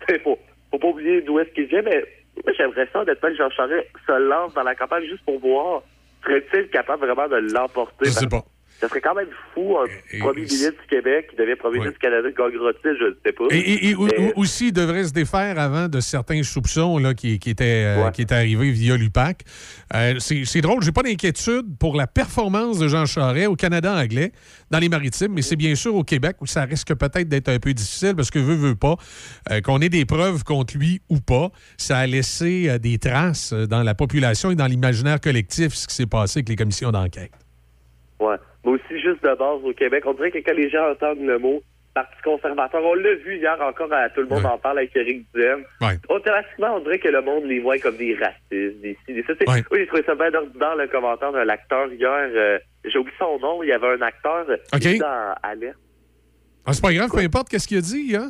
[0.09, 0.37] il faut,
[0.71, 2.03] faut pas oublier d'où est-ce qu'il vient, mais
[2.43, 5.83] moi, j'aimerais ça, honnêtement, que Jean Charest se lance dans la campagne juste pour voir
[6.23, 8.05] serait-il capable vraiment de l'emporter?
[8.05, 8.43] Je sais pas.
[8.79, 11.99] Ça serait quand même fou, un premier ministre du Québec qui devient premier ministre du
[11.99, 13.43] Canada, gagnera-t-il, je ne sais pas.
[13.51, 17.97] Et, Mais- aussi, il devrait se défaire avant de certains soupçons là, qui, qui étaient,
[17.97, 19.43] euh, qui étaient arrivés via l'UPAC.
[19.93, 24.31] Euh, c'est drôle, j'ai pas d'inquiétude pour la performance de Jean Charest au Canada anglais,
[24.71, 27.59] dans les maritimes, mais c'est bien sûr au Québec où ça risque peut-être d'être un
[27.59, 28.95] peu difficile parce que veut, veut pas,
[29.51, 33.51] euh, qu'on ait des preuves contre lui ou pas, ça a laissé euh, des traces
[33.51, 37.31] dans la population et dans l'imaginaire collectif ce qui s'est passé avec les commissions d'enquête.
[38.19, 38.35] Ouais.
[38.65, 41.39] Mais aussi, juste de base, au Québec, on dirait que quand les gens entendent le
[41.39, 41.61] mot
[41.93, 45.25] Parti conservateur, on l'a vu hier encore, à, tout le monde en parle avec Éric
[45.33, 45.63] Duhem.
[46.07, 49.33] Automatiquement, on dirait que le monde les voit comme des racistes, des ci, des ça.
[49.47, 52.29] Oui, j'ai trouvé ça bien ordinaire, le commentaire de l'acteur hier.
[52.35, 54.79] euh, j'ai oublié son nom, il y avait un acteur euh, OK.
[54.79, 55.77] qui était dans Alerte.
[56.65, 58.29] Ah, c'est pas grave, peu importe qu'est-ce qu'il a dit, hein?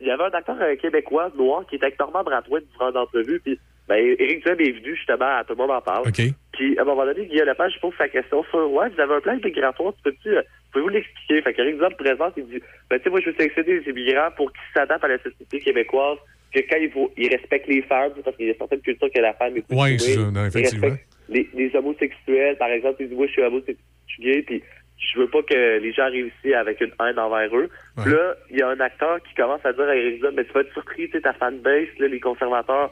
[0.00, 3.40] Il y avait un acteur euh, québécois, noir, qui était avec Normand Bratois durant l'entrevue,
[3.40, 6.08] puis ben, Éric Duhem est venu justement à Tout le monde en parle.
[6.08, 6.20] OK.
[6.52, 9.20] Puis, à un moment donné, Guillaume Lepage pose sa question sur Ouais, vous avez un
[9.20, 11.42] plan migratoire, tu peux-tu, euh, pouvez-vous l'expliquer?
[11.42, 14.30] Fait qu'Éric Duhem présente, il dit Ben, tu sais, moi, je veux sélectionner les immigrants
[14.36, 16.18] pour qu'ils s'adaptent à la société québécoise,
[16.54, 19.20] que quand ils, vont, ils respectent les femmes, parce qu'il y a certaines cultures que
[19.20, 20.96] la femme est plus Oui, c'est ça, non, Ils effectivement.
[21.28, 24.62] les, les homosexuels, par exemple, ils disent Moi, je suis homosexuel, je suis gay, puis
[24.96, 27.68] je veux pas que les gens réussissent avec une haine envers eux.
[28.02, 30.44] Puis là, il y a un acteur qui commence à dire à Éric Duhem Mais
[30.44, 32.90] tu vas être surpris, tu sais, ta fanbase, là, les conservateurs,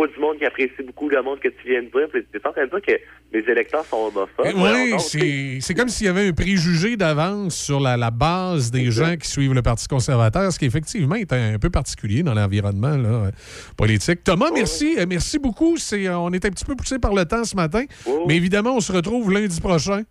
[0.00, 2.08] pas du monde qui apprécie beaucoup le monde que tu viens de dire.
[2.34, 2.92] Es en train de dire que
[3.32, 4.46] les électeurs sont homophobes.
[4.56, 8.90] Oui, c'est c'est comme s'il y avait un préjugé d'avance sur la, la base des
[8.90, 12.88] gens qui suivent le Parti conservateur, ce qui effectivement est un, peu particulier dans l'environnement
[12.88, 13.30] euh,
[13.76, 14.24] politique.
[14.24, 15.76] Thomas, merci, euh, merci beaucoup.
[15.76, 17.84] C'est, euh, on est un petit peu poussé par le temps ce matin,
[18.26, 20.02] mais évidemment, on se retrouve lundi prochain.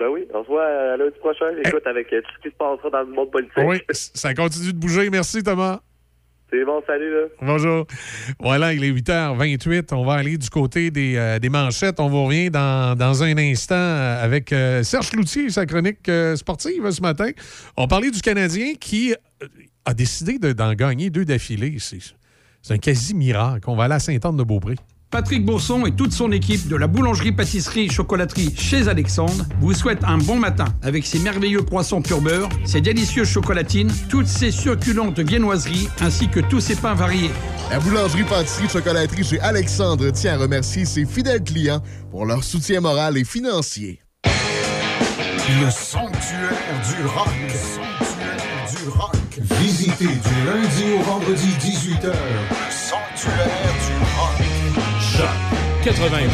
[0.00, 1.50] Ben oui, on se voit euh, lundi prochain.
[1.62, 3.52] Écoute, avec euh, tout ce qui se passera dans le monde politique.
[3.58, 5.10] Oui, ça continue de bouger.
[5.10, 5.80] Merci, Thomas.
[6.50, 7.26] C'est bon, salut, là.
[7.42, 7.86] Bonjour.
[8.40, 9.94] Voilà, il est 8h28.
[9.94, 12.00] On va aller du côté des, euh, des manchettes.
[12.00, 16.10] On vous revient dans, dans un instant euh, avec euh, Serge Cloutier et sa chronique
[16.34, 17.30] sportive ce matin.
[17.76, 19.14] On parlait du Canadien qui
[19.84, 21.76] a décidé de- d'en gagner deux d'affilée.
[21.78, 21.98] C'est
[22.62, 23.70] c'est un quasi-miracle.
[23.70, 24.74] On va aller à Sainte-Anne-de-Beaupré.
[25.10, 30.36] Patrick Bourson et toute son équipe de la boulangerie-pâtisserie-chocolaterie chez Alexandre vous souhaitent un bon
[30.36, 36.28] matin avec ses merveilleux croissants pur beurre, ses délicieuses chocolatines, toutes ses succulentes viennoiseries ainsi
[36.28, 37.30] que tous ses pains variés.
[37.70, 41.82] La boulangerie pâtisserie chocolaterie chez Alexandre tient à remercier ses fidèles clients
[42.12, 44.00] pour leur soutien moral et financier.
[45.60, 46.52] Le sanctuaire
[46.86, 47.26] du rock.
[47.42, 49.16] Le sanctuaire du rock.
[49.60, 52.06] Visitez du lundi au vendredi 18h.
[52.06, 53.99] Le sanctuaire du rock.
[55.20, 55.28] Choc
[55.84, 56.24] 88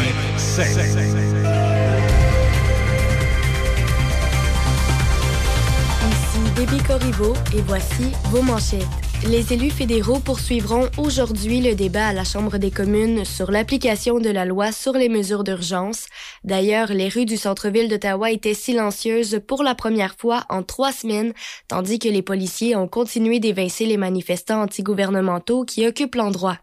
[6.09, 8.87] Ici Déby Corriveau et voici vos manchettes.
[9.29, 14.31] Les élus fédéraux poursuivront aujourd'hui le débat à la Chambre des communes sur l'application de
[14.31, 16.07] la loi sur les mesures d'urgence.
[16.45, 21.33] D'ailleurs, les rues du centre-ville d'Ottawa étaient silencieuses pour la première fois en trois semaines,
[21.67, 26.59] tandis que les policiers ont continué d'évincer les manifestants antigouvernementaux qui occupent l'endroit.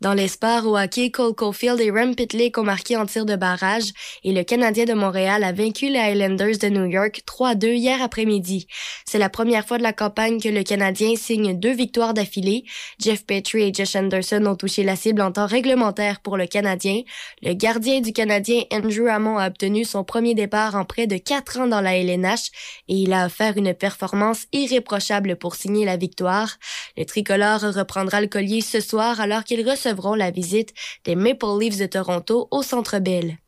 [0.00, 3.36] Dans les sports au hockey, Cole Caulfield et Rem Pitlick ont marqué en tir de
[3.36, 3.92] barrage
[4.24, 8.66] et le Canadien de Montréal a vaincu les Highlanders de New York 3-2 hier après-midi.
[9.04, 12.64] C'est la première fois de la campagne que le Canadien signe deux victoires d'affilée.
[12.98, 17.02] Jeff Petrie et Josh Anderson ont touché la cible en temps réglementaire pour le Canadien.
[17.42, 21.58] Le gardien du Canadien, Andrew Hammond, a obtenu son premier départ en près de quatre
[21.58, 22.48] ans dans la LNH
[22.88, 26.56] et il a offert une performance irréprochable pour signer la victoire.
[26.96, 30.72] Le tricolore reprendra le collier ce soir alors qu'ils recevront la visite
[31.04, 33.38] des Maple Leafs de Toronto au Centre Bell.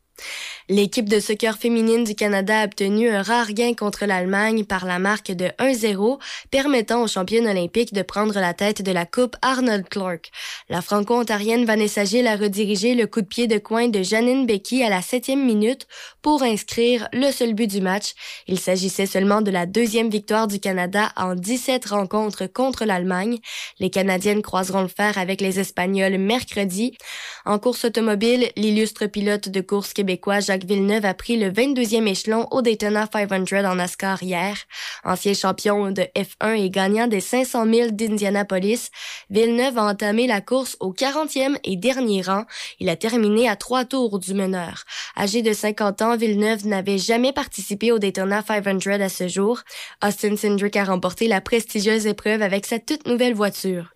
[0.69, 4.99] L'équipe de soccer féminine du Canada a obtenu un rare gain contre l'Allemagne par la
[4.99, 6.19] marque de 1-0,
[6.51, 10.31] permettant aux championnes olympiques de prendre la tête de la Coupe Arnold Clark.
[10.69, 14.83] La franco-ontarienne Vanessa Gilles a redirigé le coup de pied de coin de Janine Becky
[14.83, 15.87] à la septième minute
[16.23, 18.13] pour inscrire le seul but du match.
[18.47, 23.39] Il s'agissait seulement de la deuxième victoire du Canada en 17 rencontres contre l'Allemagne.
[23.81, 26.97] Les Canadiennes croiseront le fer avec les Espagnols mercredi.
[27.45, 32.47] En course automobile, l'illustre pilote de course québécois Jacques Villeneuve a pris le 22e échelon
[32.53, 34.57] au Daytona 500 en NASCAR hier.
[35.05, 38.91] Ancien champion de F1 et gagnant des 500 000 d'Indianapolis,
[39.29, 42.45] Villeneuve a entamé la course au 40e et dernier rang.
[42.79, 44.85] Il a terminé à trois tours du meneur.
[45.17, 49.63] Âgé de 50 ans, Villeneuve n'avait jamais participé au Daytona 500 à ce jour.
[50.05, 53.93] Austin Cindric a remporté la prestigieuse épreuve avec sa toute nouvelle voiture.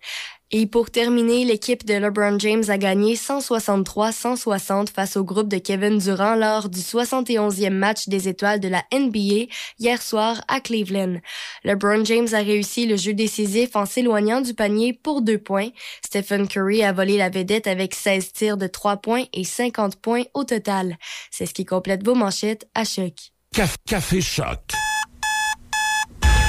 [0.51, 5.97] Et pour terminer, l'équipe de LeBron James a gagné 163-160 face au groupe de Kevin
[5.97, 11.17] Durant lors du 71e match des étoiles de la NBA hier soir à Cleveland.
[11.65, 15.69] LeBron James a réussi le jeu décisif en s'éloignant du panier pour deux points.
[16.05, 20.23] Stephen Curry a volé la vedette avec 16 tirs de 3 points et 50 points
[20.33, 20.97] au total.
[21.29, 23.13] C'est ce qui complète vos manchettes à choc.
[23.53, 24.59] Caf- Café Choc.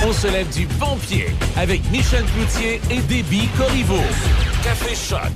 [0.07, 3.99] On se lève du bon pied avec Michel Cloutier et Déby Corriveau.
[4.63, 5.33] Café Choc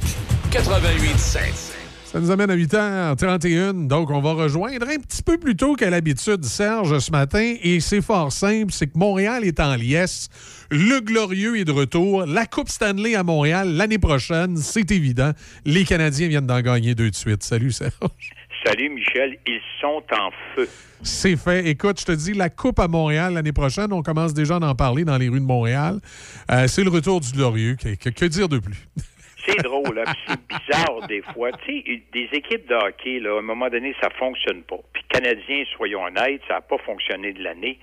[0.52, 1.72] 88.7.
[2.04, 3.88] Ça nous amène à 8h31.
[3.88, 7.56] Donc, on va rejoindre un petit peu plus tôt qu'à l'habitude Serge ce matin.
[7.60, 10.28] Et c'est fort simple, c'est que Montréal est en liesse.
[10.70, 12.24] Le Glorieux est de retour.
[12.24, 15.32] La Coupe Stanley à Montréal l'année prochaine, c'est évident.
[15.64, 17.42] Les Canadiens viennent d'en gagner deux de suite.
[17.42, 17.90] Salut Serge.
[18.64, 20.68] Salut Michel, ils sont en feu.
[21.02, 21.66] C'est fait.
[21.68, 24.74] Écoute, je te dis, la Coupe à Montréal l'année prochaine, on commence déjà à en
[24.74, 25.96] parler dans les rues de Montréal.
[26.50, 27.74] Euh, c'est le retour du Glorieux.
[27.74, 28.86] Que, que- que dire de plus?
[29.44, 31.50] C'est drôle, hein, c'est bizarre des fois.
[31.66, 34.76] Tu sais, des équipes de hockey, là, à un moment donné, ça fonctionne pas.
[34.92, 37.80] Puis Canadiens, soyons honnêtes, ça n'a pas fonctionné de l'année.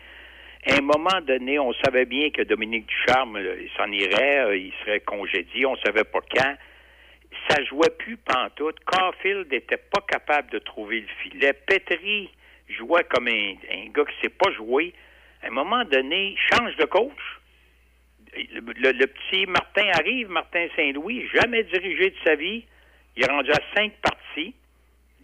[0.71, 3.37] À un moment donné, on savait bien que Dominique Ducharme,
[3.75, 6.53] s'en irait, euh, il serait congédié, on savait pas quand.
[7.47, 8.79] Ça jouait plus pantoute.
[8.85, 11.53] Caulfield n'était pas capable de trouver le filet.
[11.53, 12.29] Petri
[12.67, 13.55] jouait comme un,
[13.93, 14.93] gars qui sait pas jouer.
[15.41, 17.39] À un moment donné, change de coach.
[18.35, 22.63] Le, petit Martin arrive, Martin Saint-Louis, jamais dirigé de sa vie.
[23.15, 24.53] Il est rendu à cinq parties.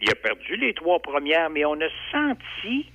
[0.00, 2.86] Il a perdu les trois premières, mais on a senti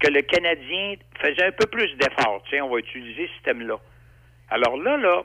[0.00, 2.42] que le Canadien faisait un peu plus d'efforts.
[2.62, 3.78] On va utiliser ce système-là.
[4.48, 5.24] Alors là, là,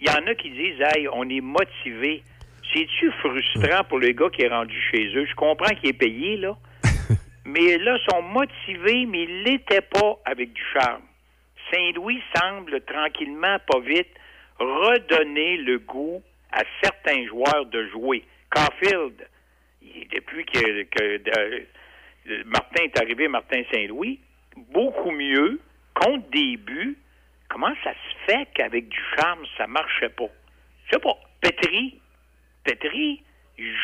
[0.00, 2.22] il y en a qui disent, hey, on est motivé.
[2.72, 5.26] C'est-tu frustrant pour le gars qui est rendu chez eux?
[5.26, 6.56] Je comprends qu'il est payé, là.
[7.44, 11.02] mais là, ils sont motivés, mais ils l'étaient pas avec du charme.
[11.72, 14.10] Saint-Louis semble tranquillement, pas vite,
[14.58, 16.22] redonner le goût
[16.52, 18.24] à certains joueurs de jouer.
[18.50, 19.26] Caulfield,
[20.12, 24.20] depuis que, que, euh, Martin est arrivé, Martin Saint-Louis,
[24.72, 25.60] beaucoup mieux,
[25.94, 26.96] compte des buts.
[27.48, 30.28] Comment ça se fait qu'avec du charme, ça marchait pas?
[30.86, 31.16] Je sais pas.
[31.40, 32.00] Petri,
[32.66, 33.22] Petri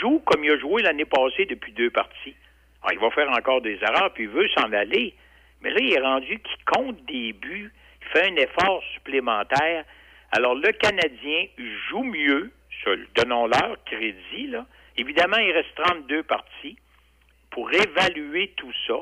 [0.01, 2.35] joue comme il a joué l'année passée depuis deux parties.
[2.83, 5.15] Ah, il va faire encore des erreurs, puis il veut s'en aller.
[5.63, 9.85] Mais là, il est rendu qu'il compte des buts, il fait un effort supplémentaire.
[10.33, 11.47] Alors, le Canadien
[11.89, 12.51] joue mieux,
[13.15, 14.53] donnons-leur crédit.
[14.97, 16.77] Évidemment, il reste 32 parties
[17.51, 18.97] pour évaluer tout ça.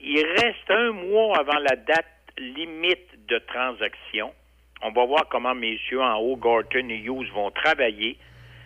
[0.00, 4.34] Il reste un mois avant la date limite de transaction.
[4.82, 8.18] On va voir comment messieurs en haut, Gorton et Hughes, vont travailler.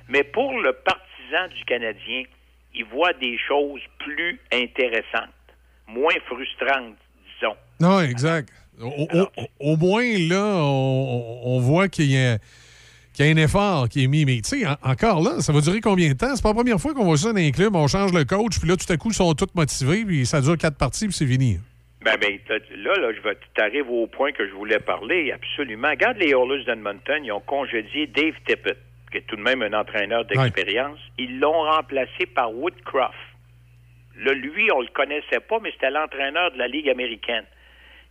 [0.08, 2.22] Mais pour le partisan du Canadien,
[2.74, 5.34] il voit des choses plus intéressantes,
[5.86, 6.96] moins frustrantes,
[7.34, 7.56] disons.
[7.80, 8.48] Non, exact.
[8.80, 12.38] Au, au- au moins, là, on, on voit qu'il y, a,
[13.12, 14.24] qu'il y a un effort qui est mis.
[14.24, 16.34] Mais tu sais, en- encore là, ça va durer combien de temps?
[16.36, 17.74] C'est pas la première fois qu'on voit ça dans les clubs.
[17.74, 20.40] On change le coach, puis là, tout à coup, ils sont tous motivés, puis ça
[20.40, 21.58] dure quatre parties, puis c'est fini.
[22.04, 25.88] Ben, ben, là, là, je vais, tu arrives au point que je voulais parler, absolument.
[25.88, 28.78] Regarde les Oilers d'Edmonton, ils ont congédié Dave Tippett,
[29.10, 30.98] qui est tout de même un entraîneur d'expérience.
[31.18, 33.16] Ils l'ont remplacé par Woodcroft.
[34.16, 37.44] Là, lui, on le connaissait pas, mais c'était l'entraîneur de la Ligue américaine.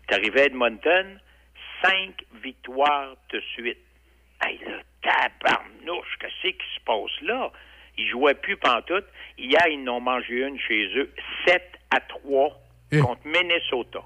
[0.08, 1.20] Il est arrivé à Edmonton,
[1.84, 3.80] cinq victoires de suite.
[4.44, 7.52] Hey, là, tabarnouche, qu'est-ce qui se passe là?
[7.98, 9.06] Ils jouaient plus pantoute.
[9.38, 11.12] Hier, ils n'ont mangé une chez eux,
[11.46, 11.62] 7
[11.92, 12.50] à 3
[13.02, 14.02] contre Minnesota.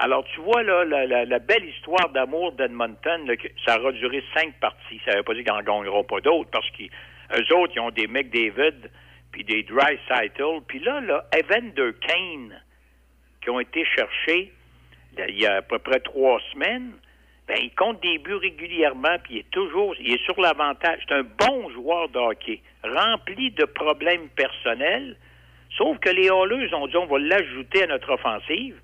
[0.00, 5.00] Alors, tu vois, là, la, belle histoire d'amour d'Edmonton, ça aura duré cinq parties.
[5.04, 7.90] Ça ne veut pas dire qu'ils n'en gagneront pas d'autres, parce qu'eux autres, ils ont
[7.90, 8.90] des McDavid,
[9.32, 9.98] puis des Dry
[10.66, 12.62] puis là, là, Evander Kane,
[13.42, 14.52] qui ont été cherchés
[15.26, 16.92] il y a à peu près trois semaines,
[17.48, 21.00] ben, il compte des buts régulièrement, puis il est toujours, il est sur l'avantage.
[21.08, 25.16] C'est un bon joueur de hockey, rempli de problèmes personnels,
[25.76, 28.78] sauf que les Oilers ont dit, on va l'ajouter à notre offensive.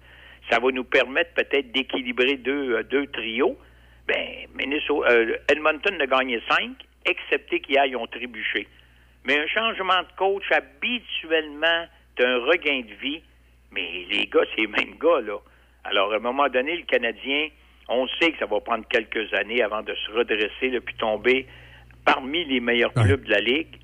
[0.50, 3.58] Ça va nous permettre peut-être d'équilibrer deux, euh, deux trios.
[4.06, 6.72] Ben, Minnesota, euh, Edmonton a gagné cinq,
[7.06, 8.68] excepté qu'hier, ils ont trébuché.
[9.24, 13.22] Mais un changement de coach, habituellement, c'est un regain de vie.
[13.72, 15.38] Mais les gars, c'est les mêmes gars, là.
[15.84, 17.48] Alors, à un moment donné, le Canadien,
[17.88, 21.46] on sait que ça va prendre quelques années avant de se redresser, là, puis tomber
[22.04, 23.76] parmi les meilleurs clubs de la Ligue.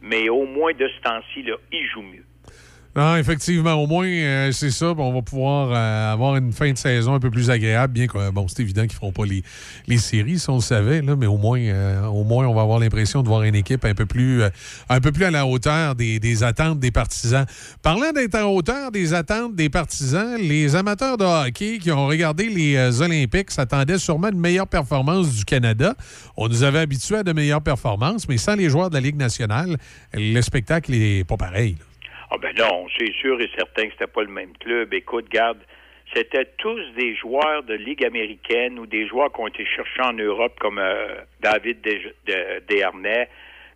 [0.00, 2.24] Mais au moins, de ce temps-ci, là, ils jouent mieux.
[2.98, 4.86] Non, effectivement, au moins, euh, c'est ça.
[4.86, 8.32] On va pouvoir euh, avoir une fin de saison un peu plus agréable, bien que,
[8.32, 9.44] bon, c'est évident qu'ils ne feront pas les,
[9.86, 12.80] les séries, si on le savait, mais au moins, euh, au moins, on va avoir
[12.80, 17.46] l'impression de voir une équipe un peu plus, à la hauteur des, attentes des partisans.
[17.82, 22.48] Parlant d'être à hauteur des attentes des partisans, les amateurs de hockey qui ont regardé
[22.48, 25.94] les Olympiques s'attendaient sûrement à une meilleure performance du Canada.
[26.36, 29.18] On nous avait habitués à de meilleures performances, mais sans les joueurs de la Ligue
[29.18, 29.76] nationale,
[30.14, 31.76] le spectacle n'est pas pareil.
[32.30, 34.92] Ah ben non, c'est sûr et certain que c'était pas le même club.
[34.92, 35.58] Écoute, garde,
[36.14, 40.12] c'était tous des joueurs de Ligue américaine ou des joueurs qui ont été cherchés en
[40.12, 43.28] Europe comme euh, David Des- de- Desharnais.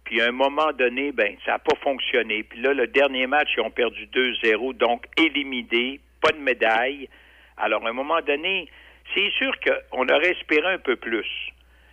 [0.05, 2.43] Puis à un moment donné, ben ça n'a pas fonctionné.
[2.43, 7.09] Puis là, le dernier match, ils ont perdu 2-0, donc éliminés, pas de médaille.
[7.57, 8.69] Alors à un moment donné,
[9.15, 11.29] c'est sûr qu'on aurait espéré un peu plus.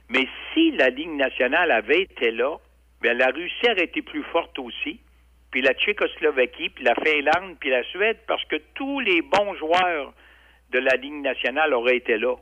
[0.10, 2.58] Mais si la Ligue nationale avait été là,
[3.02, 5.00] ben la Russie aurait été plus forte aussi
[5.52, 10.14] puis la Tchécoslovaquie, puis la Finlande, puis la Suède, parce que tous les bons joueurs
[10.72, 12.36] de la Ligue nationale auraient été là.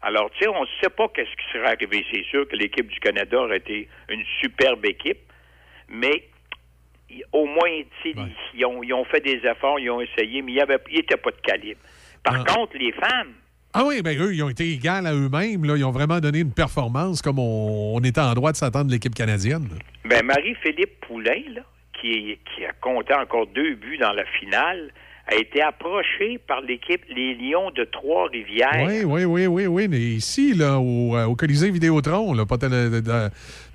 [0.00, 2.04] Alors, tu sais, on ne sait pas qu'est-ce qui serait arrivé.
[2.12, 5.18] C'est sûr que l'équipe du Canada aurait été une superbe équipe,
[5.88, 6.24] mais
[7.32, 8.18] au moins, tu sais,
[8.54, 11.40] ils, ont, ils ont fait des efforts, ils ont essayé, mais ils n'étaient pas de
[11.42, 11.80] calibre.
[12.22, 13.32] Par contre, les femmes,
[13.74, 15.64] Ah oui, bien eux, ils ont été égales à eux-mêmes.
[15.64, 15.76] là.
[15.76, 18.92] Ils ont vraiment donné une performance comme on, on était en droit de s'attendre de
[18.92, 19.68] l'équipe canadienne.
[20.04, 21.62] Ben, Marie-Philippe Poulain, là,
[22.00, 24.90] qui, qui a compté encore deux buts dans la finale,
[25.30, 28.86] a été approchée par l'équipe Les Lions de Trois-Rivières.
[28.86, 29.86] Oui, oui, oui, oui, oui.
[29.86, 33.28] Mais ici, là, au, euh, au Colisée Vidéotron, là, pas tel- de- de-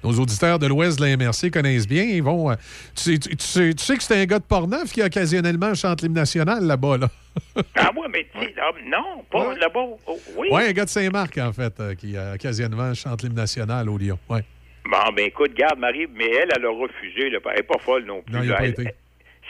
[0.03, 2.03] nos auditeurs de l'Ouest de la MRC connaissent bien.
[2.06, 2.50] Ils vont.
[2.50, 2.56] euh,
[2.95, 5.76] tu, sais, tu- tu sais, tu sais que c'est un gars de Portneuf qui occasionnellement
[5.76, 7.08] chante l'hymne national là-bas, là.
[7.76, 8.26] Ah oui, mais
[8.60, 9.85] ah, non, pas là-bas.
[10.08, 10.48] Oh, oui.
[10.52, 14.18] Oui, un gars de Saint-Marc, en fait, euh, qui occasionnellement chante l'hymne national au Lyon.
[14.27, 14.43] Ouais.
[14.86, 17.30] Bon, ben écoute, garde, Marie, mais elle, elle a refusé.
[17.30, 18.34] Là, elle n'est pas folle non plus.
[18.48, 18.56] Non.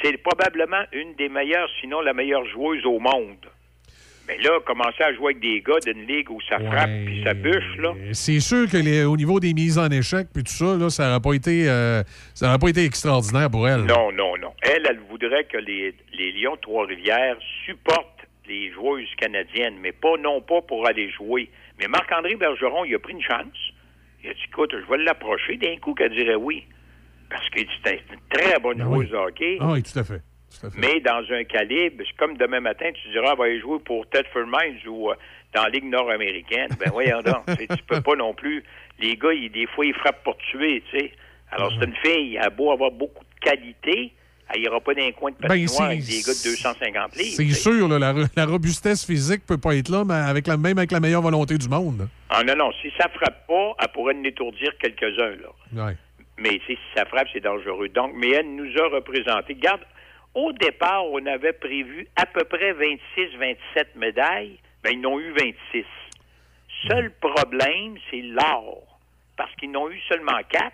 [0.02, 3.38] C'est probablement une des meilleures, sinon la meilleure joueuse au monde.
[4.28, 7.34] Mais là, commencer à jouer avec des gars d'une ligue où ça frappe puis ça
[7.34, 7.94] bûche, là.
[8.14, 11.08] C'est sûr que les- au niveau des mises en échec puis tout ça, là, ça
[11.10, 12.04] n'aurait pas été euh,
[12.34, 13.82] ça n'aurait pas été extraordinaire pour elle.
[13.82, 14.54] Non, non, non.
[14.62, 20.40] Elle, elle voudrait que les, les Lions Trois-Rivières supportent les joueuses canadiennes, mais pas non
[20.42, 21.50] pas pour aller jouer.
[21.80, 23.73] Mais Marc-André Bergeron, il a pris une chance.
[24.24, 26.66] Il a dit, écoute, je vais l'approcher d'un coup qu'elle dirait oui.
[27.30, 29.18] Parce que c'est une très bonne Ben joueuse oui.
[29.18, 29.58] hockey.
[29.60, 30.22] Ah oui, tout à fait.
[30.60, 30.80] Tout à fait.
[30.80, 34.08] Mais dans un calibre, c'est comme demain matin, tu diras, elle va aller jouer pour
[34.10, 35.16] Tedford Mines ou euh,
[35.54, 36.70] dans la Ligue nord-américaine.
[36.80, 38.64] Ben voyons donc, tu sais, tu peux pas non plus.
[39.00, 41.12] Les gars, ils- des fois, ils frappent pour tuer, tu sais.
[41.52, 44.12] Alors, c'est une fille, elle a beau avoir beaucoup de qualité,
[44.54, 47.16] elle ira pas dans un coin de Ben, patinoire c'est- avec des gars de 250
[47.16, 47.36] livres.
[47.38, 50.78] C'est sûr, là, la, la robustesse physique peut pas être là, mais avec la, même
[50.78, 52.08] avec la meilleure volonté du monde.
[52.30, 55.86] Ah non, non, si ça frappe pas, elle pourrait en étourdir quelques-uns, là.
[55.88, 55.98] Ouais.
[56.38, 57.90] Mais si ça frappe, c'est dangereux.
[57.90, 59.54] Donc, mais elle nous a représenté.
[59.54, 59.82] Regarde,
[60.34, 63.56] au départ, on avait prévu à peu près 26-27
[63.96, 64.58] médailles.
[64.84, 65.86] Ben, ils n'ont eu 26.
[66.88, 68.82] Seul problème, c'est l'or.
[69.38, 70.72] Parce qu'ils n'ont eu seulement 4.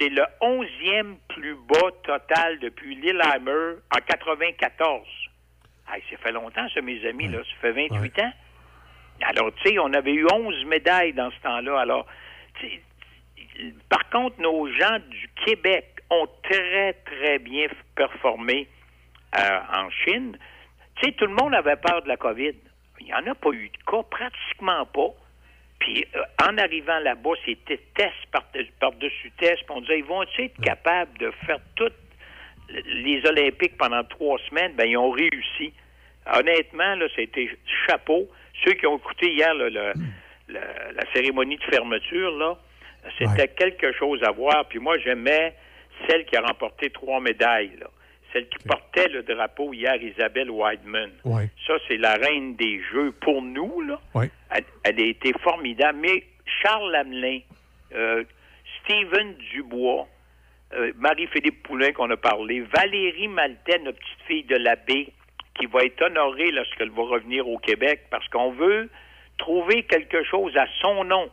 [0.00, 5.06] C'est le 11e plus bas total depuis Lillehammer en 94.
[5.92, 7.40] Hey, ça fait longtemps, ça, mes amis, là.
[7.40, 8.32] Ça fait 28 ans.
[9.20, 11.80] Alors, tu sais, on avait eu 11 médailles dans ce temps-là.
[11.80, 12.06] Alors,
[13.90, 18.68] par contre, nos gens du Québec ont très, très bien performé
[19.38, 20.38] euh, en Chine.
[20.96, 22.54] Tu sais, tout le monde avait peur de la COVID.
[23.00, 25.10] Il n'y en a pas eu de cas, pratiquement pas.
[25.80, 28.46] Puis euh, en arrivant là-bas, c'était test par-
[28.78, 29.56] par-dessus test.
[29.66, 31.94] Puis on disait, ils vont être capables de faire toutes
[32.86, 34.72] les Olympiques pendant trois semaines?
[34.74, 35.72] Ben, ils ont réussi.
[36.32, 37.48] Honnêtement, là, c'était
[37.88, 38.28] chapeau.
[38.64, 39.92] Ceux qui ont écouté hier là, le-
[40.48, 42.56] le- la cérémonie de fermeture, là,
[43.18, 44.66] c'était quelque chose à voir.
[44.68, 45.54] Puis moi, j'aimais
[46.06, 47.86] celle qui a remporté trois médailles, là.
[48.32, 50.50] Celle qui portait le drapeau hier, Isabelle.
[50.50, 50.78] Ouais.
[51.66, 54.00] Ça, c'est la reine des Jeux pour nous, là.
[54.50, 55.98] Elle, elle a été formidable.
[56.00, 56.24] Mais
[56.62, 57.40] Charles Lamelin,
[57.94, 58.24] euh,
[58.80, 60.06] Stephen Dubois,
[60.74, 65.12] euh, Marie-Philippe Poulain qu'on a parlé, Valérie Maltais, notre petite fille de l'abbé,
[65.58, 68.88] qui va être honorée lorsqu'elle va revenir au Québec parce qu'on veut
[69.38, 71.28] trouver quelque chose à son nom,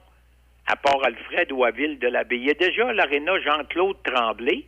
[0.66, 2.38] à Port-Alfred ou à Ville de l'abbé.
[2.38, 4.66] Il y a déjà l'aréna Jean-Claude Tremblay,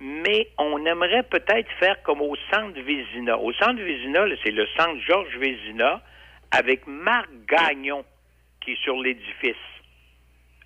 [0.00, 3.38] mais on aimerait peut-être faire comme au centre Vézina.
[3.38, 6.00] Au centre Vézina, c'est le centre Georges Vézina
[6.50, 8.04] avec Marc Gagnon
[8.62, 9.56] qui est sur l'édifice.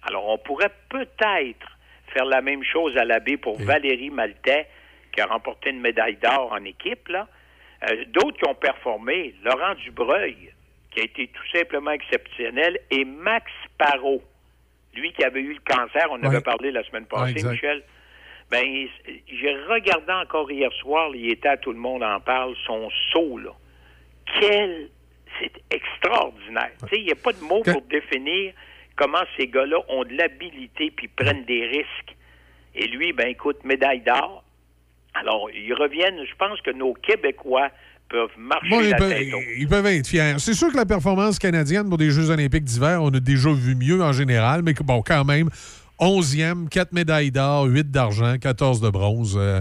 [0.02, 1.66] Alors, on pourrait peut-être
[2.12, 4.66] faire la même chose à l'abbé pour Valérie Maltais,
[5.12, 7.26] qui a remporté une médaille d'or en équipe, là.
[7.90, 10.52] Euh, D'autres qui ont performé, Laurent Dubreuil,
[10.90, 14.22] qui a été tout simplement exceptionnel, et Max Parot,
[14.94, 16.26] lui qui avait eu le cancer, on Ouais.
[16.26, 17.42] avait parlé la semaine passée.
[17.42, 17.82] Michel.
[18.55, 18.86] Ben,
[19.26, 23.39] j'ai regardé encore hier soir, il était à Tout le monde en parle, son saut,
[23.39, 23.50] là.
[24.41, 24.91] Quel...
[25.41, 26.70] C'est extraordinaire.
[26.83, 28.52] Tu sais, il n'y a pas de mots pour définir
[28.94, 32.16] comment ces gars-là ont de l'habilité puis prennent des risques.
[32.76, 34.44] Et lui, ben écoute, médaille d'or.
[35.15, 37.70] Alors, ils reviennent, je pense que nos Québécois
[38.08, 39.26] peuvent marcher Bon, ils, la peuvent, tête
[39.58, 40.34] ils peuvent être fiers.
[40.39, 43.74] C'est sûr que la performance canadienne pour des Jeux olympiques d'hiver, on a déjà vu
[43.74, 45.50] mieux en général, mais que, bon, quand même,
[46.00, 49.34] 11e, 4 médailles d'or, 8 d'argent, 14 de bronze.
[49.36, 49.60] Euh,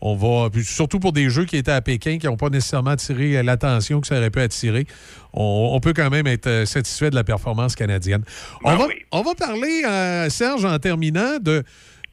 [0.00, 2.90] on va, puis surtout pour des Jeux qui étaient à Pékin, qui n'ont pas nécessairement
[2.90, 4.86] attiré l'attention que ça aurait pu attirer,
[5.32, 8.22] on, on peut quand même être euh, satisfait de la performance canadienne.
[8.64, 11.64] On, va, on va parler, euh, Serge, en terminant, de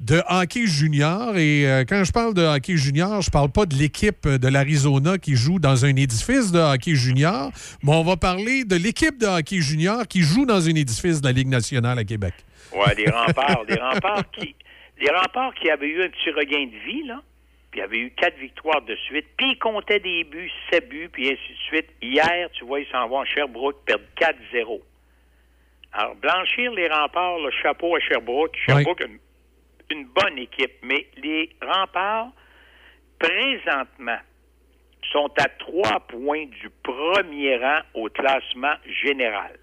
[0.01, 1.37] de hockey junior.
[1.37, 5.17] Et euh, quand je parle de hockey junior, je parle pas de l'équipe de l'Arizona
[5.17, 7.51] qui joue dans un édifice de hockey junior,
[7.83, 11.27] mais on va parler de l'équipe de hockey junior qui joue dans un édifice de
[11.27, 12.33] la Ligue nationale à Québec.
[12.73, 14.55] Ouais, des remparts, des remparts qui,
[14.99, 17.21] des remparts qui avaient eu un petit regain de vie, là.
[17.69, 19.27] Puis il avait eu quatre victoires de suite.
[19.37, 21.87] Puis ils comptaient des buts, sept buts, puis ainsi de suite.
[22.01, 24.81] Hier, tu vois, ils s'en vont à Sherbrooke, perdent 4-0.
[25.93, 28.57] Alors, blanchir les remparts, le chapeau à Sherbrooke.
[28.65, 29.07] Sherbrooke a
[29.91, 32.31] une, bonne équipe, mais les remparts,
[33.19, 34.19] présentement,
[35.11, 39.57] sont à trois points du premier rang au classement général.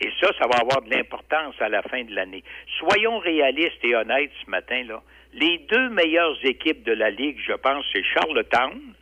[0.00, 2.42] Et ça, ça va avoir de l'importance à la fin de l'année.
[2.78, 5.02] Soyons réalistes et honnêtes ce matin, là.
[5.32, 8.94] Les deux meilleures équipes de la Ligue, je pense, c'est Charlottetown,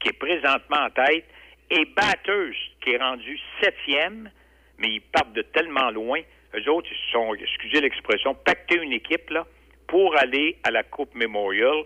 [0.00, 1.26] qui est présentement en tête,
[1.70, 4.30] et Batters, qui est rendu septième,
[4.78, 6.20] mais ils partent de tellement loin.
[6.54, 9.46] Eux autres, ils se sont, excusez l'expression, pacté une équipe, là,
[9.86, 11.84] pour aller à la Coupe Memorial.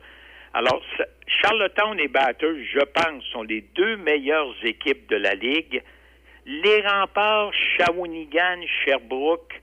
[0.53, 0.83] Alors,
[1.27, 5.83] Charlottetown et Batters, je pense, sont les deux meilleures équipes de la Ligue.
[6.47, 9.61] Les remparts, Shawinigan, Sherbrooke,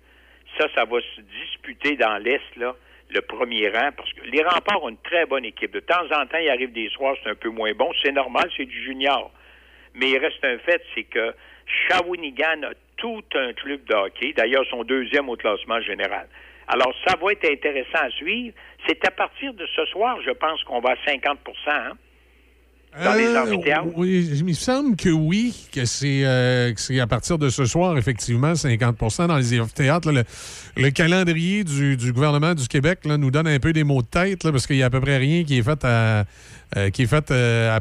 [0.58, 4.90] ça, ça va se disputer dans l'Est, le premier rang, parce que les remparts ont
[4.90, 5.72] une très bonne équipe.
[5.72, 7.92] De temps en temps, il arrive des soirs, c'est un peu moins bon.
[8.04, 9.32] C'est normal, c'est du junior.
[9.94, 11.34] Mais il reste un fait, c'est que
[11.66, 14.34] Shawinigan a tout un club de hockey.
[14.34, 16.28] D'ailleurs, sont deuxième au classement général.
[16.68, 18.54] Alors, ça va être intéressant à suivre.
[18.88, 21.36] C'est à partir de ce soir, je pense qu'on va à 50%
[21.68, 21.92] hein,
[23.04, 23.88] dans les Euh, amphithéâtres.
[23.96, 28.54] oui, il me semble que oui, que c'est euh, à partir de ce soir, effectivement,
[28.54, 30.12] 50% dans les amphithéâtres.
[30.12, 30.24] là.
[30.76, 34.02] le, le calendrier du, du gouvernement du Québec là, nous donne un peu des mots
[34.02, 36.26] de tête, là, parce qu'il y a à peu près rien qui est fait, à,
[36.76, 37.80] euh, qui est euh,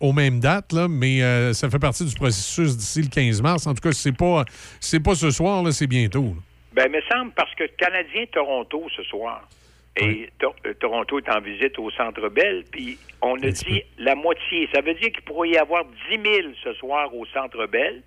[0.00, 3.66] aux mêmes dates, là, mais euh, ça fait partie du processus d'ici le 15 mars.
[3.66, 4.44] En tout cas, c'est pas,
[4.80, 6.24] c'est pas ce soir, c'est bientôt.
[6.24, 6.51] là.
[6.72, 9.48] Ben, il me semble parce que Canadien-Toronto ce soir.
[9.96, 14.68] Et euh, Toronto est en visite au Centre Bell, puis on a dit la moitié.
[14.74, 18.02] Ça veut dire qu'il pourrait y avoir 10 000 ce soir au Centre Bell.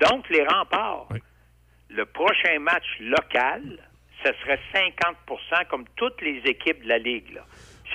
[0.00, 1.08] Donc, les remparts,
[1.90, 3.78] le prochain match local,
[4.22, 7.34] ce serait 50% comme toutes les équipes de la Ligue.
[7.34, 7.44] là.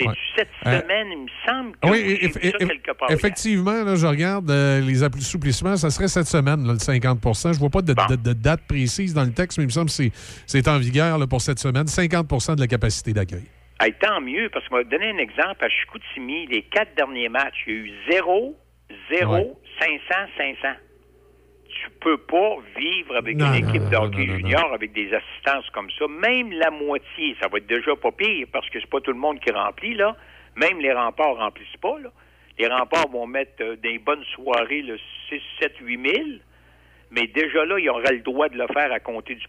[0.02, 0.16] C'est Ouais.
[0.38, 3.12] cette Euh, semaine, il me semble que Ah oui, eff- vu ça quelque part.
[3.12, 7.60] effectivement, là, je regarde euh, les assouplissements, ça serait cette semaine, là, le 50% Je
[7.60, 9.92] vois pas de, de- de date précise dans le texte, mais il me semble que
[9.92, 10.12] c'est-
[10.48, 13.44] c'est en vigueur là, pour cette semaine, 50% de la capacité d'accueil.
[13.80, 15.64] Hey, tant mieux, parce qu'on va donner un exemple.
[15.64, 18.56] À Chicoutimi, les quatre derniers matchs, il y a eu 0,
[19.12, 19.52] 0, Ouais.
[19.80, 20.76] 500, 500.
[21.84, 24.74] Tu peux pas vivre avec Non, une équipe non, de non, hockey non, non, junior
[24.74, 26.06] avec des assistances comme ça.
[26.08, 29.20] Même la moitié, ça va être déjà pas pire, parce que c'est pas tout le
[29.20, 30.16] monde qui remplit, là.
[30.56, 32.10] Même les remparts remplissent pas, là.
[32.60, 36.28] Les remparts vont mettre euh, des bonnes soirées, le 6, 7, 8 000.
[37.10, 39.46] Mais déjà là, ils auraient le droit de le faire à compter du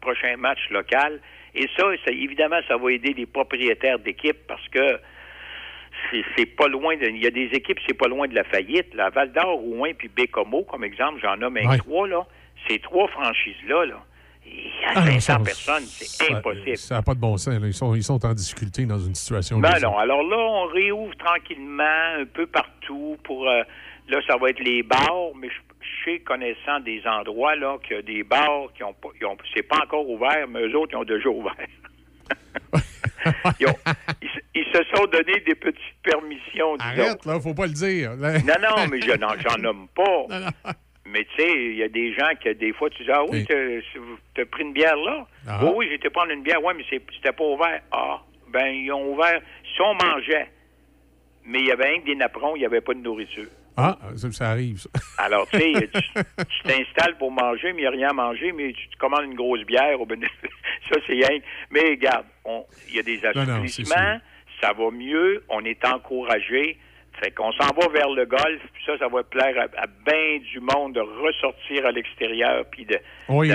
[0.00, 1.20] prochain match local.
[1.54, 4.98] Et ça, ça, évidemment, ça va aider les propriétaires d'équipes parce que
[6.36, 7.06] c'est- pas loin de.
[7.06, 8.94] Il y a des équipes, c'est pas loin de la faillite.
[8.94, 11.78] La Val d'Or, Rouen puis Bécomo, comme exemple, j'en nomme un Ouais.
[11.78, 12.26] trois, là.
[12.68, 14.02] Ces trois franchises-là, là.
[14.48, 16.76] Il y a Ah, non, 500 ça- personnes, c'est impossible.
[16.76, 17.58] Ça n'a pas de bon sens.
[17.60, 17.66] là.
[17.66, 19.58] Ils, sont, ils sont en difficulté dans une situation.
[19.58, 19.96] Ben non.
[19.98, 21.82] Alors là, on réouvre tranquillement
[22.20, 23.48] un peu partout pour.
[23.48, 23.62] euh,
[24.08, 25.56] là, ça va être les bars, mais je,
[26.04, 29.08] sais, connaissant des endroits, là, qu'il y a des bars qui ont pas.
[29.26, 31.56] ont- C'est pas encore ouvert, mais eux autres, ils ont déjà ouvert.
[33.60, 33.76] Ils, ont-
[34.22, 36.76] ils se- ils se sont donné des petites permissions.
[36.76, 36.88] disons.
[37.04, 38.16] Arrête, là, faut pas le dire.
[38.16, 38.28] Non,
[38.60, 40.26] non, mais je n'en j'en nomme pas.
[41.08, 43.46] Mais tu sais, il y a des gens que des fois, tu dis, ah oui,
[43.46, 45.24] tu as pris une bière là?
[45.46, 45.60] Ah.
[45.64, 46.58] Oui, oui, j'étais prendre une bière.
[46.64, 47.80] Oui, mais c'était pas ouvert.
[47.92, 49.40] Ah, ben, ils ont ouvert.
[49.62, 50.48] Si on mangeait,
[51.44, 53.46] mais il y avait rien que des napperons, il n'y avait pas de nourriture.
[53.76, 54.88] Ah, ça, ça arrive, ça.
[55.24, 58.72] Alors, tu sais, tu t'installes pour manger, mais il n'y a rien à manger, mais
[58.72, 60.32] tu te commandes une grosse bière au bénéfice.
[60.88, 61.40] Ça, c'est rien.
[61.70, 63.50] Mais regarde, on- il y a des Non, non, c'est
[63.82, 64.18] assouplissements,
[64.62, 66.78] ça va mieux, on est encouragé.
[67.20, 70.60] Fait qu'on s'en va vers le golf, puis ça, ça va plaire à, bien du
[70.60, 73.46] monde de ressortir à l'extérieur, puis euh,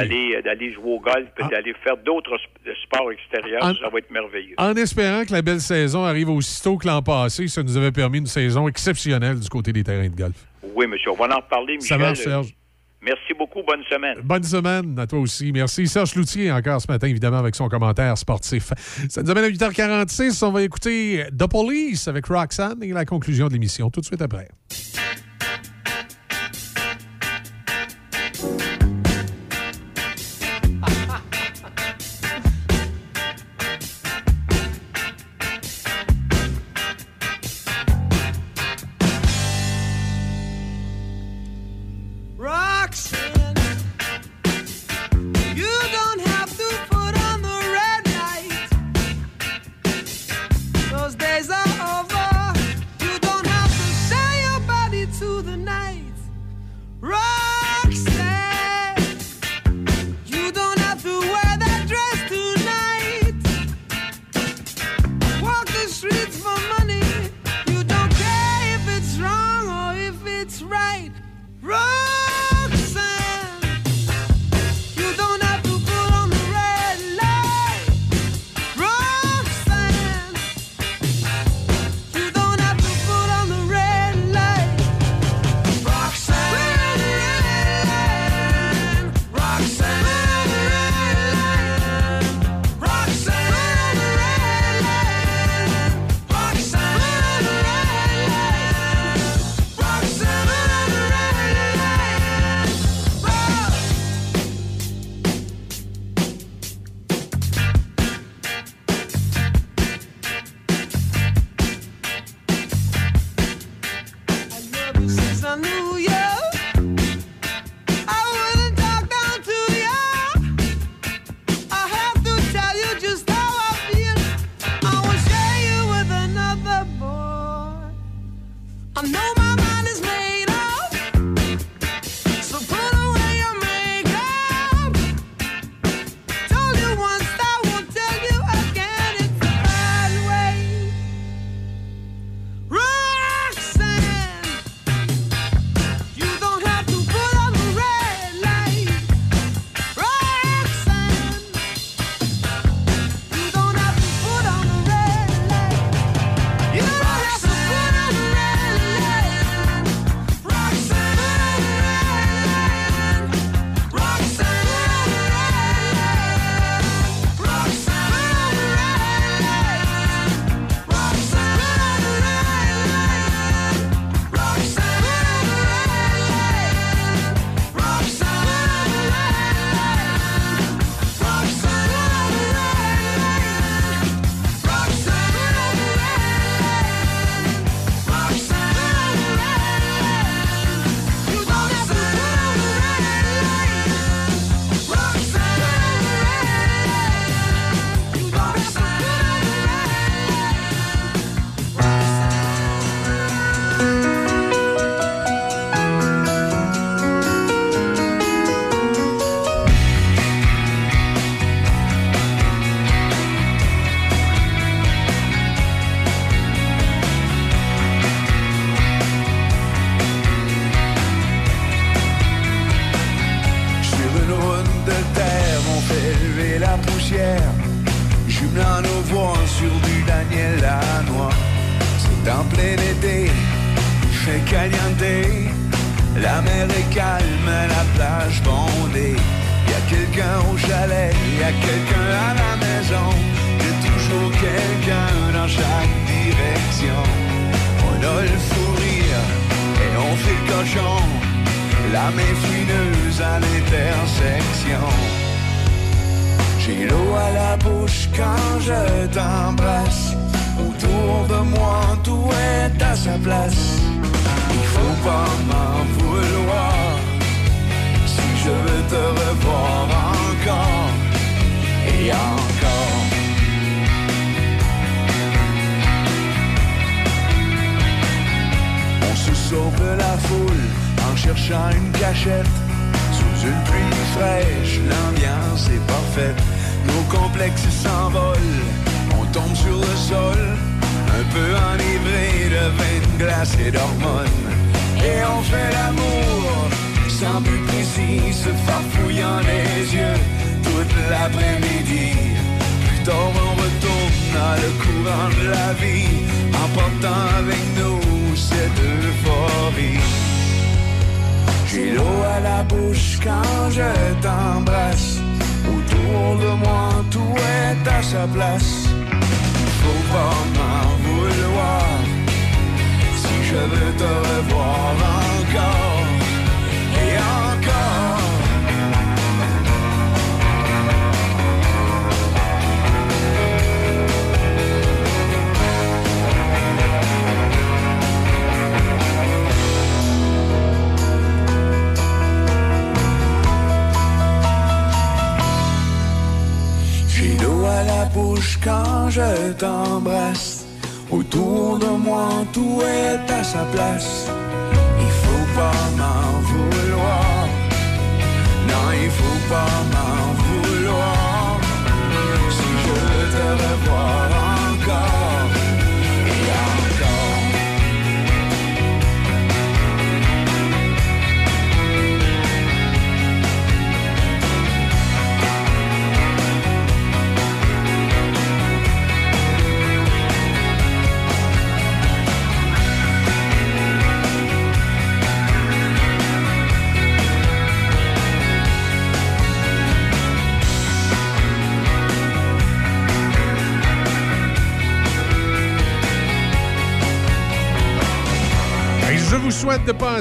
[0.43, 1.49] d'aller jouer au golf, puis ah.
[1.49, 2.37] d'aller faire d'autres
[2.83, 3.61] sports extérieurs.
[3.61, 4.55] Ça va être merveilleux.
[4.57, 8.17] En espérant que la belle saison arrive aussitôt que l'an passé, ça nous avait permis
[8.17, 10.35] une saison exceptionnelle du côté des terrains de golf.
[10.75, 11.11] Oui, monsieur.
[11.11, 11.87] On va en reparler, Michel.
[11.87, 12.53] Ça va, Serge?
[13.01, 13.63] Merci beaucoup.
[13.63, 14.19] Bonne semaine.
[14.23, 15.51] Bonne semaine à toi aussi.
[15.51, 15.87] Merci.
[15.87, 18.71] Serge Loutier, encore ce matin, évidemment, avec son commentaire sportif.
[19.09, 20.45] Ça nous amène à 8h46.
[20.45, 24.21] On va écouter The Police avec Roxanne et la conclusion de l'émission tout de suite
[24.21, 24.47] après.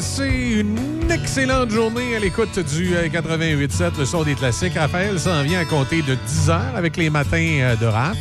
[0.00, 4.72] Passer une excellente journée à l'écoute du euh, 88.7, le son des classiques.
[4.78, 8.16] Raphaël s'en vient à compter de 10 heures avec les matins euh, de RAF.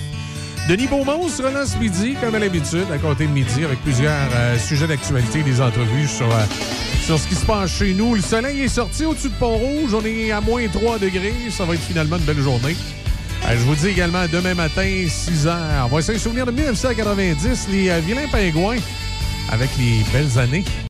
[0.67, 4.11] Denis Beaumont sera là ce midi, comme à l'habitude, à compter de midi, avec plusieurs
[4.35, 6.43] euh, sujets d'actualité, des entrevues sur, euh,
[7.01, 8.13] sur ce qui se passe chez nous.
[8.13, 9.93] Le soleil est sorti au-dessus de Pont-Rouge.
[9.93, 11.33] On est à moins 3 degrés.
[11.49, 12.75] Ça va être finalement une belle journée.
[13.45, 15.85] Euh, je vous dis également demain matin, 6 heures.
[15.85, 18.79] On va essayer de souvenir de 1990, les euh, vilains pingouins
[19.51, 20.63] avec les belles années.